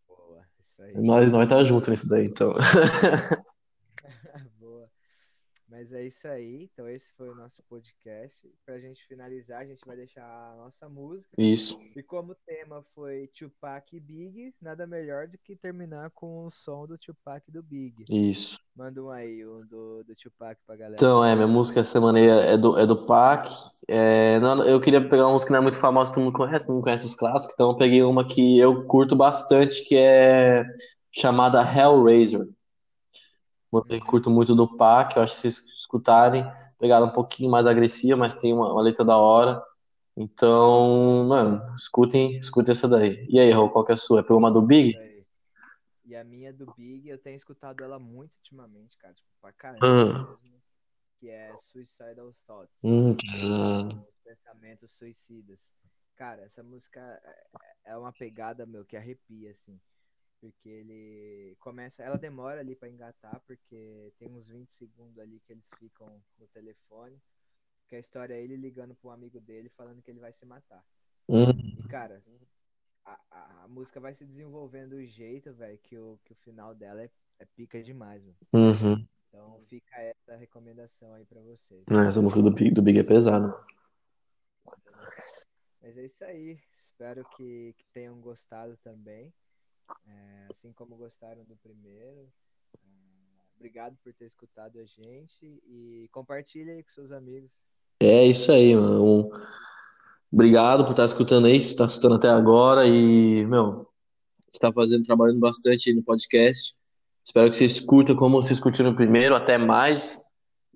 Boa, 0.08 0.40
isso 0.64 0.82
aí. 0.82 1.04
Nós, 1.04 1.30
nós 1.30 1.46
tá 1.46 1.62
junto 1.64 1.90
nisso 1.90 2.08
daí, 2.08 2.26
então. 2.26 2.52
Mas 5.82 5.92
é 5.92 6.06
isso 6.06 6.28
aí. 6.28 6.70
Então, 6.72 6.88
esse 6.88 7.12
foi 7.16 7.28
o 7.28 7.34
nosso 7.34 7.60
podcast. 7.68 8.32
Pra 8.64 8.78
gente 8.78 9.04
finalizar, 9.08 9.62
a 9.62 9.64
gente 9.64 9.84
vai 9.84 9.96
deixar 9.96 10.22
a 10.22 10.54
nossa 10.56 10.88
música. 10.88 11.28
Isso. 11.36 11.76
E 11.96 12.02
como 12.04 12.32
o 12.32 12.36
tema 12.46 12.84
foi 12.94 13.28
Tupac 13.36 13.96
e 13.96 13.98
Big, 13.98 14.54
nada 14.62 14.86
melhor 14.86 15.26
do 15.26 15.36
que 15.38 15.56
terminar 15.56 16.10
com 16.10 16.46
o 16.46 16.50
som 16.52 16.86
do 16.86 16.96
Tupac 16.96 17.44
e 17.48 17.52
do 17.52 17.64
Big. 17.64 18.04
Isso. 18.08 18.60
Manda 18.76 19.02
um 19.02 19.10
aí, 19.10 19.44
um 19.44 19.66
do, 19.66 20.04
do 20.04 20.14
Tupac 20.14 20.60
pra 20.64 20.76
galera. 20.76 20.94
Então, 20.94 21.24
é, 21.24 21.34
minha 21.34 21.48
música 21.48 21.80
essa 21.80 21.90
semana 21.90 22.20
é 22.20 22.56
do, 22.56 22.78
é 22.78 22.86
do 22.86 23.04
Pac. 23.04 23.48
É, 23.88 24.38
não, 24.38 24.64
eu 24.64 24.80
queria 24.80 25.00
pegar 25.00 25.26
uma 25.26 25.32
música 25.32 25.48
que 25.48 25.52
não 25.52 25.58
é 25.58 25.62
muito 25.62 25.78
famosa, 25.78 26.12
todo 26.12 26.22
mundo 26.22 26.36
conhece, 26.36 26.64
todo 26.64 26.76
mundo 26.76 26.84
conhece 26.84 27.06
os 27.06 27.16
clássicos, 27.16 27.54
então 27.54 27.70
eu 27.70 27.76
peguei 27.76 28.04
uma 28.04 28.24
que 28.24 28.56
eu 28.56 28.86
curto 28.86 29.16
bastante, 29.16 29.84
que 29.84 29.96
é 29.96 30.64
chamada 31.10 31.60
Hellraiser. 31.60 32.48
Que 33.80 33.94
eu 33.94 34.00
curto 34.04 34.28
muito 34.28 34.54
do 34.54 34.76
Pac, 34.76 35.16
eu 35.16 35.22
acho 35.22 35.34
que 35.36 35.40
vocês 35.40 35.66
escutarem, 35.76 36.44
pegaram 36.78 37.06
um 37.06 37.12
pouquinho 37.12 37.50
mais 37.50 37.66
agressiva, 37.66 38.18
mas 38.18 38.38
tem 38.38 38.52
uma, 38.52 38.70
uma 38.70 38.82
letra 38.82 39.02
da 39.04 39.16
hora. 39.16 39.62
Então, 40.14 41.24
mano, 41.26 41.74
escutem, 41.74 42.38
escutem 42.38 42.72
essa 42.72 42.86
daí. 42.86 43.26
E 43.30 43.40
aí, 43.40 43.50
Raul, 43.50 43.70
qual 43.70 43.84
que 43.84 43.92
é 43.92 43.94
a 43.94 43.96
sua? 43.96 44.22
Pegou 44.22 44.36
uma 44.38 44.50
do 44.50 44.60
Big? 44.60 44.94
E 46.04 46.14
a 46.14 46.22
minha 46.22 46.52
do 46.52 46.66
Big, 46.76 47.08
eu 47.08 47.16
tenho 47.16 47.36
escutado 47.36 47.82
ela 47.82 47.98
muito 47.98 48.32
ultimamente, 48.40 48.94
cara. 48.98 49.14
Tipo, 49.14 49.28
pra 49.40 49.52
caramba 49.52 49.86
Ah. 49.86 50.36
Que 51.18 51.30
é 51.30 51.56
Suicidal 51.62 52.34
Thoughts. 52.46 52.74
Hum, 52.82 53.16
Os 53.16 54.14
pensamentos 54.22 54.90
suicidas. 54.90 55.58
Cara, 56.16 56.42
essa 56.42 56.62
música 56.62 57.00
é- 57.00 57.92
é 57.92 57.96
uma 57.96 58.12
pegada, 58.12 58.66
meu, 58.66 58.84
que 58.84 58.96
arrepia, 58.96 59.52
assim. 59.52 59.80
Porque 60.42 60.68
ele 60.68 61.56
começa. 61.60 62.02
Ela 62.02 62.18
demora 62.18 62.58
ali 62.58 62.74
pra 62.74 62.88
engatar, 62.88 63.40
porque 63.46 64.12
tem 64.18 64.28
uns 64.28 64.48
20 64.48 64.68
segundos 64.76 65.16
ali 65.20 65.40
que 65.46 65.52
eles 65.52 65.64
ficam 65.78 66.20
no 66.36 66.48
telefone. 66.48 67.16
Que 67.88 67.94
a 67.94 68.00
história 68.00 68.34
é 68.34 68.42
ele 68.42 68.56
ligando 68.56 68.92
pra 68.96 69.10
um 69.10 69.12
amigo 69.12 69.40
dele 69.40 69.68
falando 69.76 70.02
que 70.02 70.10
ele 70.10 70.18
vai 70.18 70.32
se 70.32 70.44
matar. 70.44 70.84
Hum, 71.28 71.44
E, 71.78 71.82
cara, 71.84 72.20
a, 73.04 73.18
a, 73.30 73.62
a 73.64 73.68
música 73.68 74.00
vai 74.00 74.14
se 74.14 74.24
desenvolvendo 74.24 74.90
do 74.90 75.06
jeito, 75.06 75.52
velho, 75.52 75.78
que 75.78 75.96
o, 75.96 76.18
que 76.24 76.32
o 76.32 76.36
final 76.44 76.74
dela 76.74 77.02
é, 77.02 77.10
é 77.38 77.44
pica 77.56 77.80
demais, 77.80 78.20
mano. 78.24 78.36
uhum. 78.52 79.06
Então 79.28 79.60
fica 79.68 79.96
essa 80.00 80.36
recomendação 80.36 81.14
aí 81.14 81.24
pra 81.24 81.40
vocês. 81.40 81.84
Essa 82.08 82.20
música 82.20 82.42
do 82.42 82.50
Big, 82.50 82.72
do 82.72 82.82
Big 82.82 82.98
é 82.98 83.04
pesada. 83.04 83.54
Mas 85.80 85.96
é 85.96 86.04
isso 86.04 86.24
aí. 86.24 86.58
Espero 86.90 87.24
que, 87.36 87.74
que 87.78 87.84
tenham 87.92 88.20
gostado 88.20 88.76
também. 88.84 89.32
É, 90.06 90.46
assim 90.50 90.72
como 90.72 90.96
gostaram 90.96 91.44
do 91.44 91.56
primeiro. 91.56 92.28
É, 92.74 92.78
obrigado 93.56 93.96
por 94.02 94.12
ter 94.12 94.26
escutado 94.26 94.78
a 94.78 94.84
gente 94.84 95.62
e 95.66 96.08
compartilha 96.12 96.72
aí 96.72 96.82
com 96.82 96.90
seus 96.90 97.12
amigos. 97.12 97.52
É 98.00 98.24
isso 98.24 98.50
aí, 98.50 98.74
mano. 98.74 99.30
Obrigado 100.32 100.84
por 100.84 100.92
estar 100.92 101.04
escutando 101.04 101.46
aí, 101.46 101.58
está 101.58 101.84
escutando 101.84 102.14
até 102.14 102.28
agora 102.28 102.86
e, 102.86 103.44
meu, 103.46 103.86
está 104.52 104.72
fazendo, 104.72 105.04
trabalhando 105.04 105.38
bastante 105.38 105.92
no 105.92 106.02
podcast. 106.02 106.74
Espero 107.24 107.50
que 107.50 107.56
vocês 107.56 107.78
curtam 107.78 108.16
como 108.16 108.40
vocês 108.40 108.58
curtiram 108.58 108.90
o 108.90 108.96
primeiro, 108.96 109.34
até 109.34 109.56
mais. 109.56 110.24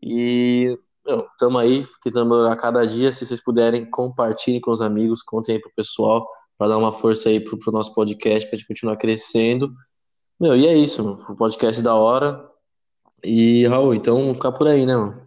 E, 0.03 0.79
meu, 1.05 1.27
estamos 1.27 1.61
aí 1.61 1.85
tentando 2.03 2.31
melhorar 2.31 2.55
cada 2.57 2.87
dia. 2.87 3.11
Se 3.11 3.27
vocês 3.27 3.43
puderem, 3.43 3.89
compartilhem 3.91 4.61
com 4.61 4.71
os 4.71 4.81
amigos, 4.81 5.23
contem 5.23 5.57
aí 5.57 5.61
pro 5.61 5.73
pessoal, 5.75 6.29
para 6.57 6.69
dar 6.69 6.79
uma 6.79 6.93
força 6.93 7.29
aí 7.29 7.41
pro, 7.41 7.59
pro 7.59 7.73
nosso 7.73 7.95
podcast, 7.95 8.49
pra 8.49 8.59
gente 8.59 8.69
continuar 8.69 8.97
crescendo. 8.97 9.75
Meu, 10.39 10.57
e 10.57 10.67
é 10.67 10.77
isso, 10.77 11.03
mano. 11.03 11.25
O 11.29 11.37
podcast 11.37 11.83
da 11.83 11.95
hora. 11.95 12.51
E, 13.25 13.67
Raul, 13.67 13.95
então 13.95 14.19
vamos 14.19 14.37
ficar 14.37 14.53
por 14.53 14.69
aí, 14.69 14.85
né, 14.85 14.97
mano? 14.97 15.27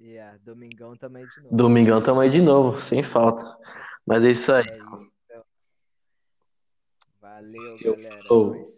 É, 0.00 0.38
domingão 0.44 0.96
também 0.96 1.24
de 1.26 1.42
novo. 1.42 1.56
Domingão 1.56 2.02
tamo 2.02 2.20
aí 2.20 2.30
de 2.30 2.40
novo, 2.40 2.80
sem 2.82 3.02
falta. 3.02 3.42
Mas 4.06 4.24
é 4.24 4.30
isso 4.30 4.52
aí. 4.52 4.68
É 4.68 4.76
isso, 4.76 5.10
então. 5.24 5.44
Valeu, 7.20 7.78
Eu 7.80 7.96
galera. 7.96 8.77